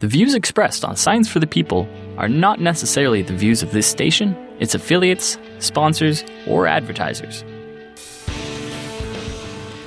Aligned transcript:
The 0.00 0.08
views 0.08 0.34
expressed 0.34 0.82
on 0.82 0.96
Science 0.96 1.28
for 1.28 1.40
the 1.40 1.46
People 1.46 1.86
are 2.16 2.26
not 2.26 2.58
necessarily 2.58 3.20
the 3.20 3.36
views 3.36 3.62
of 3.62 3.72
this 3.72 3.86
station, 3.86 4.34
its 4.58 4.74
affiliates, 4.74 5.36
sponsors, 5.58 6.24
or 6.46 6.66
advertisers. 6.66 7.44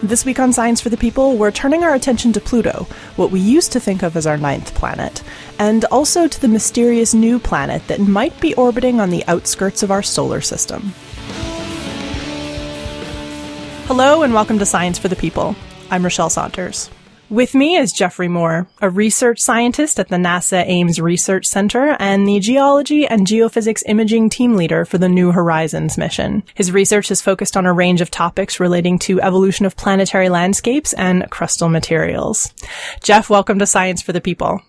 This 0.04 0.23
week 0.23 0.38
on 0.38 0.54
Science 0.54 0.79
for 0.81 0.89
the 0.89 0.97
People, 0.97 1.36
we're 1.36 1.49
turning 1.49 1.84
our 1.84 1.96
attention 1.96 2.31
to 2.34 2.39
Pluto, 2.39 2.86
what 3.15 3.31
we 3.31 3.39
used 3.39 3.71
to 3.71 3.79
think 3.79 4.04
of 4.04 4.15
as 4.15 4.28
our 4.28 4.38
ninth 4.38 4.76
planet, 4.76 5.23
and 5.57 5.84
also 5.86 6.27
to 6.27 6.39
the 6.39 6.48
mysterious 6.48 7.16
new 7.16 7.39
planet 7.39 7.88
that 7.88 8.00
might 8.00 8.39
be 8.39 8.54
orbiting 8.54 9.00
on 9.00 9.09
the 9.09 9.25
outskirts 9.25 9.82
of 9.82 9.89
our 9.89 10.04
solar 10.04 10.41
system. 10.41 10.93
Hello, 13.88 14.21
and 14.21 14.32
welcome 14.36 14.59
to 14.59 14.66
Science 14.68 15.00
for 15.00 15.07
the 15.07 15.16
People. 15.16 15.55
I'm 15.89 16.04
Rochelle 16.04 16.30
Saunders. 16.30 16.91
With 17.34 17.55
me 17.55 17.77
is 17.77 17.91
Jeffrey 17.91 18.27
Moore, 18.27 18.68
a 18.79 18.91
research 18.91 19.39
scientist 19.39 19.99
at 19.99 20.09
the 20.09 20.18
NASA 20.18 20.63
Ames 20.68 21.02
Research 21.02 21.48
Center 21.48 21.98
and 21.98 22.27
the 22.27 22.39
Geology 22.39 23.08
and 23.08 23.25
Geophysics 23.25 23.81
Imaging 23.88 24.30
Team 24.30 24.53
Leader 24.53 24.85
for 24.85 24.99
the 24.99 25.09
New 25.09 25.31
Horizons 25.31 25.98
mission. 25.98 26.44
His 26.53 26.72
research 26.72 27.09
is 27.09 27.23
focused 27.23 27.58
on 27.58 27.66
a 27.66 27.73
range 27.73 28.02
of 28.02 28.11
topics 28.11 28.59
relating 28.59 28.99
to 28.99 29.20
evolution 29.20 29.66
of 29.66 29.75
planetary 29.75 30.30
landscapes 30.30 30.94
and 30.94 31.23
crustal 31.31 31.72
materials. 31.72 32.53
Jeff, 33.02 33.31
welcome 33.31 33.58
to 33.58 33.66
Science 33.66 34.03
for 34.03 34.13
the 34.13 34.22
People. 34.22 34.61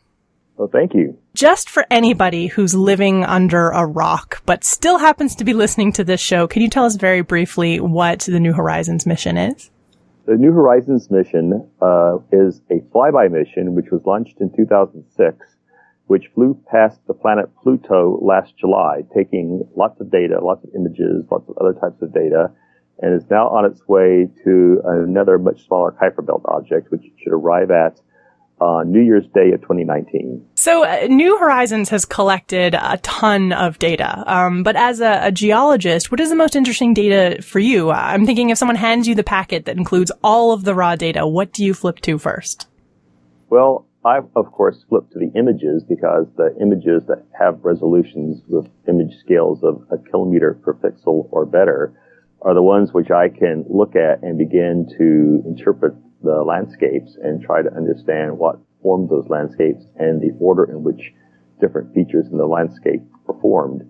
Well, 0.56 0.70
thank 0.72 0.94
you. 0.94 1.18
Just 1.34 1.68
for 1.68 1.84
anybody 1.90 2.46
who's 2.46 2.74
living 2.74 3.24
under 3.24 3.68
a 3.72 3.84
rock, 3.84 4.40
but 4.46 4.64
still 4.64 4.96
happens 4.96 5.34
to 5.34 5.44
be 5.44 5.52
listening 5.52 5.92
to 5.92 6.04
this 6.04 6.20
show, 6.22 6.46
can 6.46 6.62
you 6.62 6.70
tell 6.70 6.86
us 6.86 6.96
very 6.96 7.20
briefly 7.20 7.78
what 7.78 8.20
the 8.20 8.40
New 8.40 8.54
Horizons 8.54 9.04
mission 9.04 9.36
is? 9.36 9.68
The 10.26 10.36
New 10.36 10.52
Horizons 10.52 11.10
mission 11.10 11.68
uh, 11.82 12.16
is 12.32 12.62
a 12.70 12.80
flyby 12.94 13.30
mission 13.30 13.74
which 13.74 13.90
was 13.92 14.00
launched 14.06 14.40
in 14.40 14.50
2006, 14.56 15.36
which 16.06 16.30
flew 16.34 16.58
past 16.70 16.98
the 17.06 17.12
planet 17.12 17.50
Pluto 17.62 18.18
last 18.22 18.56
July, 18.56 19.02
taking 19.14 19.68
lots 19.76 20.00
of 20.00 20.10
data, 20.10 20.42
lots 20.42 20.64
of 20.64 20.70
images, 20.74 21.26
lots 21.30 21.46
of 21.50 21.58
other 21.58 21.74
types 21.74 22.00
of 22.00 22.14
data, 22.14 22.50
and 23.00 23.12
is 23.14 23.28
now 23.28 23.48
on 23.48 23.66
its 23.66 23.86
way 23.86 24.30
to 24.44 24.80
another 24.86 25.38
much 25.38 25.66
smaller 25.66 25.92
Kuiper 25.92 26.24
Belt 26.24 26.42
object, 26.46 26.90
which 26.90 27.04
it 27.04 27.12
should 27.22 27.34
arrive 27.34 27.70
at 27.70 28.00
uh, 28.64 28.82
New 28.84 29.02
Year's 29.02 29.26
Day 29.34 29.52
of 29.52 29.60
2019. 29.60 30.46
So, 30.54 30.84
uh, 30.84 31.06
New 31.08 31.36
Horizons 31.38 31.90
has 31.90 32.04
collected 32.06 32.74
a 32.74 32.98
ton 33.02 33.52
of 33.52 33.78
data. 33.78 34.24
Um, 34.26 34.62
but 34.62 34.74
as 34.74 35.00
a, 35.00 35.26
a, 35.26 35.32
geologist, 35.32 36.10
what 36.10 36.20
is 36.20 36.30
the 36.30 36.36
most 36.36 36.56
interesting 36.56 36.94
data 36.94 37.42
for 37.42 37.58
you? 37.58 37.90
Uh, 37.90 37.94
I'm 37.94 38.24
thinking 38.24 38.48
if 38.48 38.56
someone 38.56 38.76
hands 38.76 39.06
you 39.06 39.14
the 39.14 39.22
packet 39.22 39.66
that 39.66 39.76
includes 39.76 40.10
all 40.22 40.52
of 40.52 40.64
the 40.64 40.74
raw 40.74 40.96
data, 40.96 41.26
what 41.26 41.52
do 41.52 41.62
you 41.62 41.74
flip 41.74 42.00
to 42.00 42.18
first? 42.18 42.66
Well, 43.50 43.86
I, 44.02 44.20
of 44.34 44.50
course, 44.52 44.82
flip 44.88 45.10
to 45.10 45.18
the 45.18 45.30
images 45.38 45.84
because 45.86 46.26
the 46.36 46.56
images 46.60 47.02
that 47.08 47.24
have 47.38 47.64
resolutions 47.64 48.42
with 48.48 48.66
image 48.88 49.18
scales 49.20 49.62
of 49.62 49.86
a 49.90 49.98
kilometer 49.98 50.58
per 50.62 50.74
pixel 50.74 51.28
or 51.30 51.44
better 51.44 51.92
are 52.40 52.54
the 52.54 52.62
ones 52.62 52.92
which 52.92 53.10
I 53.10 53.28
can 53.28 53.64
look 53.68 53.96
at 53.96 54.22
and 54.22 54.38
begin 54.38 54.86
to 54.98 55.42
interpret 55.46 55.94
the 56.24 56.42
landscapes 56.42 57.16
and 57.22 57.42
try 57.42 57.62
to 57.62 57.72
understand 57.74 58.38
what 58.38 58.58
formed 58.82 59.08
those 59.08 59.28
landscapes 59.28 59.84
and 59.96 60.20
the 60.20 60.36
order 60.40 60.64
in 60.64 60.82
which 60.82 61.12
different 61.60 61.94
features 61.94 62.26
in 62.30 62.38
the 62.38 62.46
landscape 62.46 63.00
performed. 63.26 63.82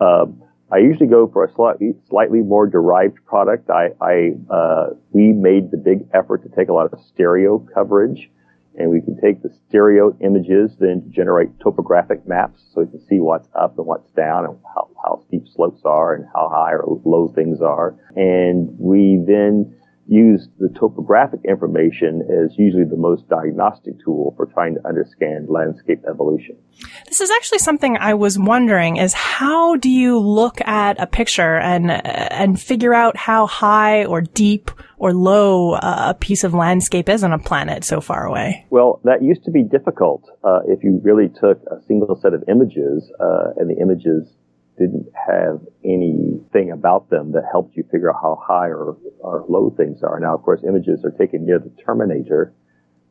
Uh, 0.00 0.26
I 0.70 0.78
usually 0.78 1.08
go 1.08 1.28
for 1.32 1.44
a 1.44 1.52
slightly, 1.54 1.94
slightly 2.08 2.40
more 2.40 2.66
derived 2.66 3.24
product. 3.24 3.70
I, 3.70 3.88
I 4.00 4.32
uh, 4.52 4.86
we 5.12 5.32
made 5.32 5.70
the 5.70 5.78
big 5.78 6.06
effort 6.12 6.42
to 6.42 6.50
take 6.54 6.68
a 6.68 6.74
lot 6.74 6.92
of 6.92 7.00
stereo 7.00 7.58
coverage, 7.74 8.30
and 8.78 8.90
we 8.90 9.00
can 9.00 9.18
take 9.20 9.42
the 9.42 9.48
stereo 9.68 10.16
images 10.20 10.76
then 10.78 11.10
generate 11.10 11.58
topographic 11.60 12.28
maps, 12.28 12.62
so 12.72 12.82
we 12.82 12.86
can 12.86 13.00
see 13.08 13.18
what's 13.18 13.48
up 13.58 13.78
and 13.78 13.86
what's 13.86 14.10
down, 14.12 14.44
and 14.44 14.58
how, 14.74 14.88
how 15.02 15.22
steep 15.26 15.44
slopes 15.54 15.80
are, 15.86 16.14
and 16.14 16.26
how 16.34 16.50
high 16.52 16.72
or 16.72 17.00
low 17.04 17.32
things 17.34 17.62
are. 17.62 17.96
And 18.14 18.68
we 18.78 19.24
then 19.26 19.74
use 20.08 20.48
the 20.58 20.70
topographic 20.78 21.40
information 21.46 22.22
as 22.22 22.56
usually 22.56 22.84
the 22.84 22.96
most 22.96 23.28
diagnostic 23.28 23.94
tool 24.02 24.32
for 24.36 24.46
trying 24.46 24.74
to 24.74 24.88
understand 24.88 25.48
landscape 25.48 26.02
evolution. 26.08 26.56
This 27.06 27.20
is 27.20 27.30
actually 27.30 27.58
something 27.58 27.96
I 27.98 28.14
was 28.14 28.38
wondering 28.38 28.96
is 28.96 29.12
how 29.12 29.76
do 29.76 29.90
you 29.90 30.18
look 30.18 30.60
at 30.62 31.00
a 31.00 31.06
picture 31.06 31.58
and 31.58 31.90
and 31.90 32.60
figure 32.60 32.94
out 32.94 33.16
how 33.16 33.46
high 33.46 34.06
or 34.06 34.22
deep 34.22 34.70
or 34.96 35.12
low 35.12 35.74
a 35.74 36.16
piece 36.18 36.42
of 36.42 36.54
landscape 36.54 37.08
is 37.08 37.22
on 37.22 37.32
a 37.32 37.38
planet 37.38 37.84
so 37.84 38.00
far 38.00 38.24
away? 38.24 38.66
Well, 38.70 39.00
that 39.04 39.22
used 39.22 39.44
to 39.44 39.50
be 39.50 39.62
difficult 39.62 40.24
uh, 40.42 40.60
if 40.66 40.82
you 40.82 41.00
really 41.04 41.28
took 41.28 41.62
a 41.70 41.82
single 41.86 42.18
set 42.20 42.32
of 42.34 42.42
images 42.48 43.10
uh, 43.20 43.52
and 43.58 43.70
the 43.70 43.80
images 43.80 44.28
didn't 44.78 45.06
have 45.14 45.60
anything 45.84 46.70
about 46.72 47.10
them 47.10 47.32
that 47.32 47.44
helped 47.50 47.76
you 47.76 47.84
figure 47.90 48.10
out 48.10 48.20
how 48.22 48.38
high 48.40 48.68
or, 48.68 48.96
or 49.18 49.44
low 49.48 49.74
things 49.76 50.02
are. 50.02 50.18
Now, 50.20 50.34
of 50.34 50.42
course, 50.42 50.60
images 50.66 51.04
are 51.04 51.10
taken 51.10 51.44
near 51.44 51.58
the 51.58 51.72
terminator, 51.84 52.54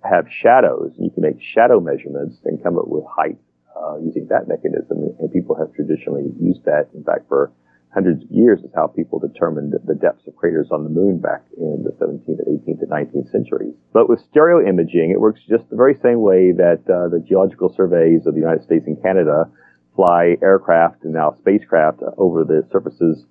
have 0.03 0.25
shadows, 0.31 0.93
and 0.95 1.05
you 1.05 1.11
can 1.11 1.23
make 1.23 1.41
shadow 1.41 1.79
measurements 1.79 2.37
and 2.45 2.63
come 2.63 2.77
up 2.77 2.87
with 2.87 3.03
height 3.05 3.37
uh, 3.75 3.97
using 3.99 4.27
that 4.29 4.47
mechanism. 4.47 5.15
And 5.19 5.31
people 5.31 5.55
have 5.55 5.73
traditionally 5.73 6.31
used 6.39 6.63
that. 6.65 6.89
In 6.95 7.03
fact, 7.03 7.27
for 7.27 7.51
hundreds 7.93 8.23
of 8.23 8.31
years 8.31 8.59
is 8.61 8.71
how 8.75 8.87
people 8.87 9.19
determined 9.19 9.73
the 9.85 9.95
depths 9.95 10.27
of 10.27 10.35
craters 10.35 10.67
on 10.71 10.83
the 10.83 10.89
moon 10.89 11.19
back 11.19 11.41
in 11.57 11.83
the 11.83 11.91
17th, 11.97 12.41
18th, 12.45 12.81
and 12.81 12.91
19th 12.91 13.31
centuries. 13.31 13.73
But 13.93 14.09
with 14.09 14.19
stereo 14.29 14.67
imaging, 14.67 15.11
it 15.11 15.19
works 15.19 15.41
just 15.49 15.69
the 15.69 15.75
very 15.75 15.95
same 16.03 16.21
way 16.21 16.51
that 16.51 16.83
uh, 16.85 17.09
the 17.09 17.23
geological 17.25 17.73
surveys 17.75 18.27
of 18.27 18.33
the 18.33 18.39
United 18.39 18.63
States 18.63 18.85
and 18.87 19.01
Canada 19.01 19.49
fly 19.97 20.37
aircraft 20.43 21.03
and 21.03 21.13
now 21.13 21.33
spacecraft 21.39 22.01
over 22.17 22.45
the 22.45 22.65
surfaces 22.71 23.25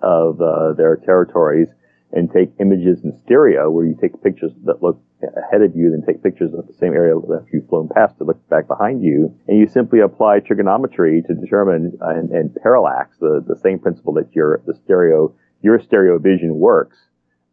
of 0.00 0.40
uh, 0.40 0.74
their 0.74 0.96
territories 0.96 1.68
and 2.12 2.30
take 2.30 2.50
images 2.60 3.02
in 3.02 3.18
stereo 3.24 3.70
where 3.70 3.84
you 3.84 3.96
take 4.00 4.22
pictures 4.22 4.52
that 4.64 4.82
look 4.82 5.00
ahead 5.36 5.62
of 5.62 5.74
you 5.74 5.90
then 5.90 6.02
take 6.06 6.22
pictures 6.22 6.52
of 6.54 6.66
the 6.66 6.72
same 6.74 6.92
area 6.92 7.14
that 7.28 7.44
you've 7.52 7.66
flown 7.68 7.88
past 7.88 8.16
to 8.18 8.24
look 8.24 8.48
back 8.48 8.68
behind 8.68 9.02
you. 9.02 9.34
And 9.48 9.58
you 9.58 9.66
simply 9.66 10.00
apply 10.00 10.40
trigonometry 10.40 11.22
to 11.26 11.34
determine 11.34 11.98
and, 12.00 12.30
and 12.30 12.54
parallax 12.62 13.16
the, 13.18 13.44
the 13.46 13.56
same 13.56 13.78
principle 13.78 14.12
that 14.14 14.32
your 14.34 14.62
the 14.66 14.74
stereo 14.74 15.34
your 15.62 15.80
stereo 15.80 16.18
vision 16.18 16.54
works 16.54 16.98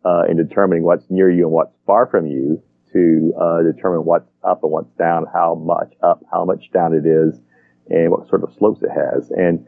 uh, 0.06 0.24
in 0.30 0.38
determining 0.38 0.84
what's 0.84 1.06
near 1.10 1.32
you 1.32 1.46
and 1.46 1.52
what's 1.52 1.76
far 1.88 2.06
from 2.06 2.28
you 2.28 2.62
to 2.94 3.34
uh, 3.40 3.64
determine 3.64 4.06
what's 4.06 4.30
up 4.44 4.62
and 4.64 4.72
what's 4.72 4.92
down 4.98 5.26
how 5.34 5.56
much 5.56 5.94
up 6.04 6.24
how 6.32 6.46
much 6.46 6.70
down 6.72 6.94
it 6.94 7.06
is 7.06 7.42
and 7.90 8.12
what 8.12 8.28
sort 8.28 8.44
of 8.44 8.54
slopes 8.58 8.82
it 8.82 8.90
has. 8.90 9.30
And 9.32 9.66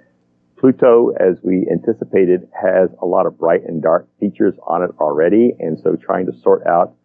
Pluto, 0.57 1.11
as 1.19 1.37
we 1.43 1.67
anticipated, 1.71 2.47
has 2.59 2.89
a 3.01 3.05
lot 3.05 3.27
of 3.27 3.37
bright 3.37 3.61
and 3.67 3.81
dark 3.81 4.07
features 4.19 4.55
on 4.65 4.83
it 4.83 4.91
already. 4.99 5.55
And 5.59 5.79
so 5.79 5.95
trying 5.95 6.25
to 6.25 6.33
sort 6.41 6.65
out 6.65 6.95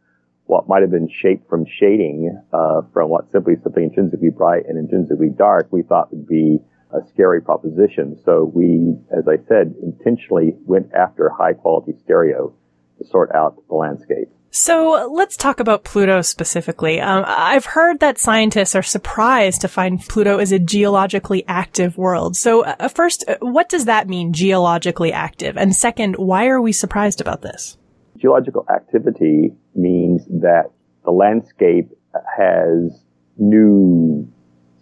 what 0.46 0.68
might 0.68 0.82
have 0.82 0.90
been 0.90 1.08
shaped 1.08 1.48
from 1.48 1.64
shading 1.66 2.38
uh, 2.52 2.82
from 2.92 3.10
what 3.10 3.30
simply 3.30 3.54
something 3.62 3.84
intrinsically 3.84 4.30
bright 4.30 4.64
and 4.66 4.78
intrinsically 4.78 5.30
dark, 5.30 5.68
we 5.70 5.82
thought 5.82 6.10
would 6.12 6.26
be 6.26 6.58
a 6.92 7.06
scary 7.08 7.40
proposition. 7.40 8.18
So 8.24 8.50
we, 8.54 8.96
as 9.16 9.28
I 9.28 9.36
said, 9.48 9.74
intentionally 9.82 10.54
went 10.64 10.92
after 10.94 11.28
high 11.30 11.54
quality 11.54 11.92
stereo 12.02 12.54
to 12.98 13.06
sort 13.06 13.34
out 13.34 13.56
the 13.68 13.74
landscape. 13.74 14.28
So 14.54 15.10
let's 15.10 15.38
talk 15.38 15.60
about 15.60 15.82
Pluto 15.82 16.20
specifically. 16.20 17.00
Um, 17.00 17.24
I've 17.26 17.64
heard 17.64 18.00
that 18.00 18.18
scientists 18.18 18.74
are 18.74 18.82
surprised 18.82 19.62
to 19.62 19.68
find 19.68 19.98
Pluto 19.98 20.38
is 20.38 20.52
a 20.52 20.58
geologically 20.58 21.42
active 21.48 21.96
world. 21.96 22.36
So 22.36 22.62
uh, 22.62 22.88
first, 22.88 23.24
uh, 23.26 23.38
what 23.40 23.70
does 23.70 23.86
that 23.86 24.08
mean, 24.08 24.34
geologically 24.34 25.10
active? 25.10 25.56
And 25.56 25.74
second, 25.74 26.16
why 26.16 26.48
are 26.48 26.60
we 26.60 26.70
surprised 26.70 27.22
about 27.22 27.40
this? 27.40 27.78
Geological 28.18 28.66
activity 28.68 29.54
means 29.74 30.26
that 30.26 30.70
the 31.06 31.12
landscape 31.12 31.88
has 32.36 33.02
new 33.38 34.30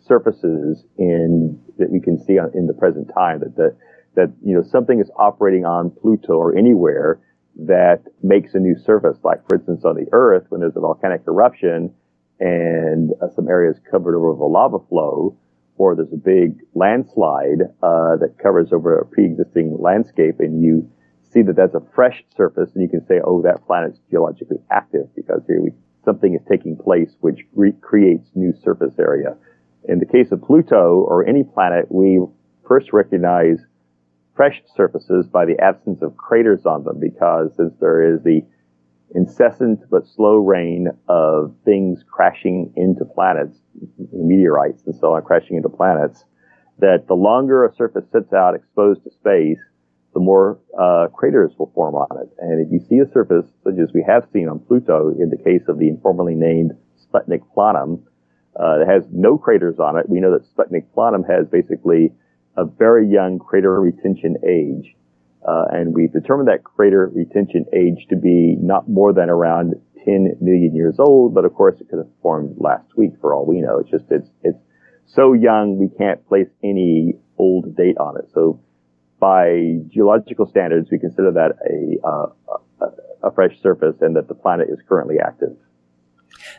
surfaces 0.04 0.82
in 0.98 1.62
that 1.78 1.92
we 1.92 2.00
can 2.00 2.18
see 2.24 2.38
in 2.54 2.66
the 2.66 2.74
present 2.74 3.08
time 3.14 3.38
that 3.38 3.54
the, 3.54 3.76
that 4.16 4.32
you 4.44 4.52
know 4.52 4.64
something 4.64 4.98
is 4.98 5.08
operating 5.14 5.64
on 5.64 5.92
Pluto 5.92 6.32
or 6.32 6.58
anywhere 6.58 7.20
that 7.66 8.02
makes 8.22 8.54
a 8.54 8.58
new 8.58 8.76
surface. 8.84 9.18
Like, 9.22 9.46
for 9.48 9.56
instance, 9.56 9.84
on 9.84 9.96
the 9.96 10.06
Earth, 10.12 10.46
when 10.48 10.60
there's 10.60 10.76
a 10.76 10.80
volcanic 10.80 11.22
eruption 11.26 11.92
and 12.38 13.10
uh, 13.20 13.28
some 13.34 13.48
areas 13.48 13.76
covered 13.90 14.16
over 14.16 14.32
with 14.32 14.40
a 14.40 14.44
lava 14.44 14.78
flow, 14.88 15.36
or 15.76 15.94
there's 15.94 16.12
a 16.12 16.16
big 16.16 16.60
landslide 16.74 17.62
uh, 17.82 18.16
that 18.16 18.34
covers 18.42 18.72
over 18.72 18.98
a 18.98 19.06
pre-existing 19.06 19.76
landscape, 19.78 20.36
and 20.38 20.62
you 20.62 20.90
see 21.32 21.42
that 21.42 21.56
that's 21.56 21.74
a 21.74 21.82
fresh 21.94 22.24
surface, 22.36 22.70
and 22.74 22.82
you 22.82 22.88
can 22.88 23.06
say, 23.06 23.20
"Oh, 23.24 23.42
that 23.42 23.64
planet's 23.66 23.98
geologically 24.10 24.58
active 24.70 25.08
because 25.14 25.42
here 25.46 25.62
we, 25.62 25.72
something 26.04 26.34
is 26.34 26.40
taking 26.48 26.76
place 26.76 27.14
which 27.20 27.40
re- 27.54 27.72
creates 27.80 28.28
new 28.34 28.52
surface 28.62 28.94
area." 28.98 29.36
In 29.84 29.98
the 29.98 30.06
case 30.06 30.32
of 30.32 30.42
Pluto 30.42 31.04
or 31.08 31.26
any 31.26 31.44
planet, 31.44 31.86
we 31.90 32.22
first 32.66 32.92
recognize 32.92 33.58
fresh 34.40 34.62
surfaces 34.74 35.26
by 35.26 35.44
the 35.44 35.60
absence 35.60 36.00
of 36.00 36.16
craters 36.16 36.64
on 36.64 36.82
them 36.84 36.98
because 36.98 37.50
since 37.58 37.74
there 37.78 38.14
is 38.14 38.22
the 38.22 38.40
incessant 39.14 39.78
but 39.90 40.06
slow 40.16 40.36
rain 40.36 40.88
of 41.10 41.54
things 41.66 42.02
crashing 42.10 42.72
into 42.74 43.04
planets, 43.04 43.58
meteorites 44.14 44.82
and 44.86 44.94
so 44.94 45.12
on, 45.12 45.22
crashing 45.24 45.56
into 45.58 45.68
planets, 45.68 46.24
that 46.78 47.06
the 47.06 47.12
longer 47.12 47.66
a 47.66 47.74
surface 47.74 48.06
sits 48.12 48.32
out 48.32 48.54
exposed 48.54 49.04
to 49.04 49.10
space, 49.10 49.60
the 50.14 50.20
more 50.20 50.58
uh, 50.80 51.08
craters 51.12 51.52
will 51.58 51.70
form 51.74 51.94
on 51.94 52.22
it. 52.22 52.30
And 52.38 52.64
if 52.64 52.72
you 52.72 52.80
see 52.88 52.96
a 52.96 53.12
surface 53.12 53.44
such 53.62 53.74
as 53.78 53.92
we 53.92 54.02
have 54.08 54.26
seen 54.32 54.48
on 54.48 54.60
Pluto 54.60 55.10
in 55.10 55.28
the 55.28 55.36
case 55.36 55.68
of 55.68 55.78
the 55.78 55.88
informally 55.88 56.34
named 56.34 56.72
Sputnik 56.96 57.42
Planum, 57.54 58.00
uh, 58.58 58.78
that 58.78 58.88
has 58.88 59.04
no 59.12 59.36
craters 59.36 59.78
on 59.78 59.98
it, 59.98 60.08
we 60.08 60.18
know 60.18 60.32
that 60.32 60.48
Sputnik 60.48 60.86
Planum 60.96 61.28
has 61.28 61.46
basically 61.46 62.14
a 62.56 62.64
very 62.64 63.08
young 63.08 63.38
crater 63.38 63.80
retention 63.80 64.36
age. 64.46 64.94
Uh, 65.46 65.64
and 65.70 65.94
we've 65.94 66.12
determined 66.12 66.48
that 66.48 66.64
crater 66.64 67.10
retention 67.14 67.64
age 67.72 68.06
to 68.10 68.16
be 68.16 68.56
not 68.60 68.88
more 68.88 69.12
than 69.12 69.30
around 69.30 69.74
10 70.04 70.36
million 70.40 70.74
years 70.74 70.96
old, 70.98 71.34
but 71.34 71.44
of 71.44 71.54
course 71.54 71.80
it 71.80 71.88
could 71.88 71.98
have 71.98 72.10
formed 72.22 72.56
last 72.58 72.86
week 72.96 73.12
for 73.20 73.34
all 73.34 73.46
we 73.46 73.60
know. 73.60 73.78
It's 73.78 73.90
just, 73.90 74.04
it's, 74.10 74.28
it's 74.42 74.58
so 75.06 75.32
young 75.32 75.78
we 75.78 75.88
can't 75.96 76.26
place 76.28 76.48
any 76.62 77.14
old 77.38 77.74
date 77.76 77.96
on 77.98 78.18
it. 78.18 78.30
So 78.34 78.60
by 79.18 79.78
geological 79.88 80.46
standards, 80.46 80.88
we 80.90 80.98
consider 80.98 81.32
that 81.32 81.52
a, 81.64 82.06
uh, 82.06 82.26
a, 82.80 83.28
a 83.28 83.32
fresh 83.32 83.52
surface 83.62 83.96
and 84.00 84.16
that 84.16 84.28
the 84.28 84.34
planet 84.34 84.68
is 84.70 84.78
currently 84.88 85.16
active. 85.24 85.56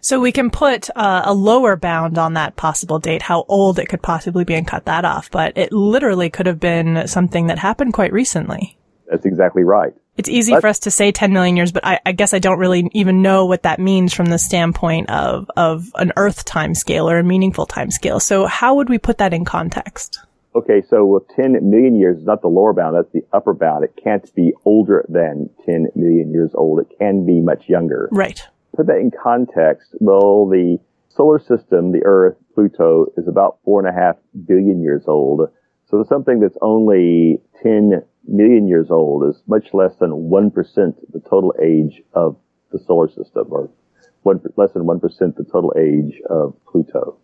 So 0.01 0.19
we 0.19 0.31
can 0.31 0.49
put 0.49 0.89
uh, 0.95 1.21
a 1.25 1.33
lower 1.33 1.75
bound 1.75 2.17
on 2.17 2.33
that 2.33 2.55
possible 2.55 2.97
date, 2.97 3.21
how 3.21 3.45
old 3.47 3.77
it 3.77 3.87
could 3.87 4.01
possibly 4.01 4.43
be 4.43 4.55
and 4.55 4.67
cut 4.67 4.85
that 4.85 5.05
off. 5.05 5.29
But 5.29 5.55
it 5.55 5.71
literally 5.71 6.31
could 6.31 6.47
have 6.47 6.59
been 6.59 7.07
something 7.07 7.47
that 7.47 7.59
happened 7.59 7.93
quite 7.93 8.11
recently. 8.11 8.77
That's 9.09 9.25
exactly 9.25 9.63
right. 9.63 9.93
It's 10.17 10.29
easy 10.29 10.53
but, 10.53 10.61
for 10.61 10.67
us 10.67 10.79
to 10.79 10.91
say 10.91 11.11
10 11.11 11.31
million 11.31 11.55
years, 11.55 11.71
but 11.71 11.85
I, 11.85 11.99
I, 12.05 12.11
guess 12.13 12.33
I 12.33 12.39
don't 12.39 12.59
really 12.59 12.89
even 12.93 13.21
know 13.21 13.45
what 13.45 13.63
that 13.63 13.79
means 13.79 14.13
from 14.13 14.25
the 14.25 14.39
standpoint 14.39 15.09
of, 15.09 15.49
of 15.55 15.91
an 15.95 16.11
Earth 16.17 16.45
time 16.45 16.73
scale 16.73 17.09
or 17.09 17.17
a 17.19 17.23
meaningful 17.23 17.65
time 17.65 17.91
scale. 17.91 18.19
So 18.19 18.45
how 18.45 18.75
would 18.75 18.89
we 18.89 18.97
put 18.97 19.19
that 19.19 19.33
in 19.33 19.45
context? 19.45 20.19
Okay, 20.55 20.81
so 20.81 21.05
with 21.05 21.23
10 21.35 21.69
million 21.69 21.95
years 21.95 22.17
is 22.17 22.25
not 22.25 22.41
the 22.41 22.49
lower 22.49 22.73
bound, 22.73 22.95
that's 22.95 23.11
the 23.13 23.25
upper 23.31 23.53
bound. 23.53 23.85
It 23.85 23.97
can't 24.03 24.33
be 24.35 24.53
older 24.65 25.05
than 25.07 25.49
10 25.65 25.87
million 25.95 26.31
years 26.31 26.51
old. 26.53 26.79
It 26.79 26.97
can 26.97 27.25
be 27.25 27.39
much 27.39 27.69
younger. 27.69 28.09
Right 28.11 28.47
put 28.75 28.87
that 28.87 28.97
in 28.97 29.11
context, 29.11 29.95
well, 29.99 30.47
the 30.47 30.77
solar 31.09 31.39
system, 31.39 31.91
the 31.91 32.03
Earth, 32.05 32.37
Pluto, 32.53 33.07
is 33.17 33.27
about 33.27 33.59
four 33.63 33.79
and 33.79 33.89
a 33.89 33.99
half 33.99 34.15
billion 34.47 34.81
years 34.81 35.03
old. 35.07 35.49
So 35.87 36.03
something 36.03 36.39
that's 36.39 36.57
only 36.61 37.41
10 37.61 38.01
million 38.27 38.67
years 38.67 38.87
old 38.89 39.29
is 39.29 39.41
much 39.47 39.73
less 39.73 39.95
than 39.97 40.11
1% 40.11 40.53
the 41.11 41.19
total 41.19 41.53
age 41.61 42.01
of 42.13 42.37
the 42.71 42.79
solar 42.79 43.09
system, 43.09 43.47
or 43.49 43.69
one, 44.23 44.41
less 44.55 44.71
than 44.71 44.83
1% 44.83 45.01
the 45.35 45.43
total 45.43 45.73
age 45.77 46.21
of 46.29 46.55
Pluto. 46.65 47.17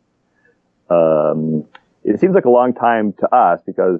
Um, 0.90 1.66
it 2.04 2.20
seems 2.20 2.36
like 2.36 2.46
a 2.46 2.50
long 2.50 2.74
time 2.74 3.14
to 3.20 3.36
us 3.36 3.62
because 3.66 4.00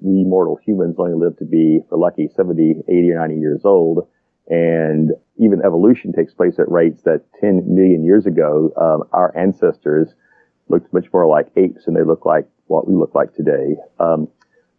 we 0.00 0.24
mortal 0.24 0.58
humans 0.64 0.96
only 0.98 1.14
live 1.14 1.38
to 1.38 1.44
be, 1.44 1.80
for 1.88 1.98
lucky, 1.98 2.28
70, 2.34 2.82
80, 2.88 3.10
or 3.12 3.18
90 3.20 3.40
years 3.40 3.60
old. 3.64 4.08
And 4.48 5.12
even 5.38 5.60
evolution 5.64 6.12
takes 6.12 6.34
place 6.34 6.58
at 6.58 6.70
rates 6.70 7.02
that 7.02 7.22
10 7.40 7.64
million 7.66 8.04
years 8.04 8.26
ago, 8.26 8.72
um, 8.76 9.08
our 9.12 9.36
ancestors 9.36 10.14
looked 10.68 10.92
much 10.92 11.06
more 11.12 11.26
like 11.26 11.48
apes 11.56 11.84
than 11.84 11.94
they 11.94 12.02
look 12.02 12.24
like 12.24 12.46
what 12.66 12.88
we 12.88 12.94
look 12.94 13.14
like 13.14 13.34
today. 13.34 13.76
Um, 14.00 14.28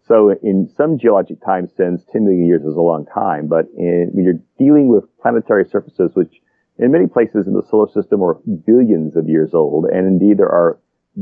so 0.08 0.32
in 0.42 0.70
some 0.76 0.98
geologic 0.98 1.44
time 1.44 1.68
sense, 1.68 2.04
10 2.12 2.26
million 2.26 2.46
years 2.46 2.62
is 2.64 2.76
a 2.76 2.82
long 2.82 3.06
time, 3.06 3.48
but 3.48 3.66
in, 3.78 4.10
when 4.14 4.24
you're 4.24 4.42
dealing 4.58 4.88
with 4.88 5.04
planetary 5.22 5.66
surfaces, 5.66 6.12
which 6.14 6.42
in 6.80 6.92
many 6.92 7.08
places 7.08 7.48
in 7.48 7.54
the 7.54 7.64
solar 7.70 7.90
system 7.92 8.24
are 8.24 8.36
billions 8.66 9.16
of 9.16 9.28
years 9.28 9.54
old, 9.54 9.86
and 9.86 10.08
indeed 10.08 10.38
there 10.38 10.50
are 10.50 10.80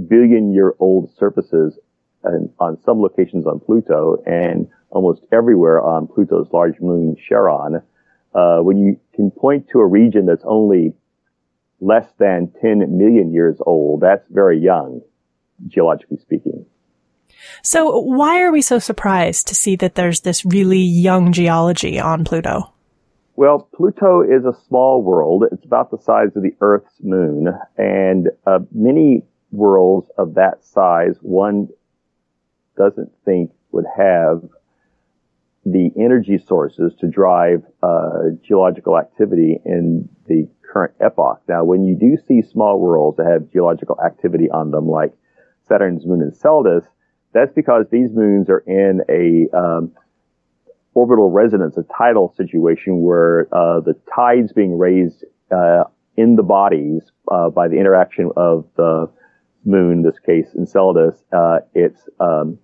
billion 0.07 0.53
year 0.53 0.75
old 0.79 1.09
surfaces 1.17 1.79
on 2.59 2.77
some 2.83 2.99
locations 3.01 3.45
on 3.45 3.59
Pluto 3.59 4.17
and 4.25 4.67
almost 4.89 5.21
everywhere 5.31 5.81
on 5.81 6.07
Pluto's 6.07 6.47
large 6.51 6.79
moon 6.79 7.15
Charon, 7.15 7.81
uh, 8.35 8.59
when 8.59 8.77
you 8.77 8.99
can 9.15 9.31
point 9.31 9.67
to 9.71 9.79
a 9.79 9.85
region 9.85 10.25
that's 10.25 10.43
only 10.45 10.93
less 11.79 12.07
than 12.19 12.51
10 12.61 12.97
million 12.97 13.33
years 13.33 13.57
old, 13.65 14.01
that's 14.01 14.27
very 14.29 14.59
young, 14.59 15.01
geologically 15.67 16.17
speaking. 16.17 16.65
So 17.61 17.99
why 17.99 18.41
are 18.41 18.51
we 18.51 18.61
so 18.61 18.79
surprised 18.79 19.47
to 19.47 19.55
see 19.55 19.75
that 19.77 19.95
there's 19.95 20.21
this 20.21 20.45
really 20.45 20.79
young 20.79 21.31
geology 21.31 21.99
on 21.99 22.25
Pluto? 22.25 22.73
Well, 23.37 23.69
Pluto 23.75 24.21
is 24.21 24.45
a 24.45 24.57
small 24.67 25.01
world. 25.01 25.43
It's 25.51 25.65
about 25.65 25.91
the 25.91 25.97
size 25.97 26.35
of 26.35 26.43
the 26.43 26.55
Earth's 26.61 26.95
moon, 27.03 27.47
and 27.77 28.29
uh, 28.47 28.59
many 28.73 29.23
worlds 29.51 30.09
of 30.17 30.35
that 30.35 30.63
size 30.63 31.17
one 31.21 31.67
doesn't 32.77 33.11
think 33.25 33.51
would 33.71 33.85
have 33.97 34.41
the 35.65 35.89
energy 35.99 36.37
sources 36.37 36.93
to 36.99 37.07
drive 37.07 37.63
uh, 37.81 38.29
geological 38.43 38.97
activity 38.97 39.59
in 39.65 40.07
the 40.27 40.47
current 40.71 40.93
epoch. 40.99 41.41
Now, 41.47 41.63
when 41.63 41.83
you 41.83 41.95
do 41.95 42.17
see 42.27 42.41
small 42.41 42.79
worlds 42.79 43.17
that 43.17 43.25
have 43.25 43.51
geological 43.51 43.97
activity 44.05 44.49
on 44.49 44.71
them, 44.71 44.87
like 44.87 45.11
Saturn's 45.67 46.05
moon 46.05 46.21
Enceladus, 46.21 46.83
that's 47.33 47.51
because 47.53 47.85
these 47.91 48.11
moons 48.11 48.47
are 48.49 48.63
in 48.67 49.01
a 49.09 49.57
um, 49.57 49.91
orbital 50.93 51.31
resonance, 51.31 51.77
a 51.77 51.83
tidal 51.97 52.33
situation 52.37 53.01
where 53.01 53.47
uh, 53.51 53.79
the 53.79 53.95
tides 54.15 54.53
being 54.53 54.77
raised 54.77 55.25
uh, 55.51 55.83
in 56.15 56.35
the 56.35 56.43
bodies 56.43 57.11
uh, 57.31 57.49
by 57.49 57.67
the 57.67 57.75
interaction 57.75 58.29
of 58.37 58.65
the 58.77 59.09
moon, 59.65 59.93
in 59.93 60.01
this 60.03 60.19
case 60.19 60.47
Enceladus, 60.55 61.15
uh, 61.33 61.57
it's 61.73 62.07
um, 62.19 62.57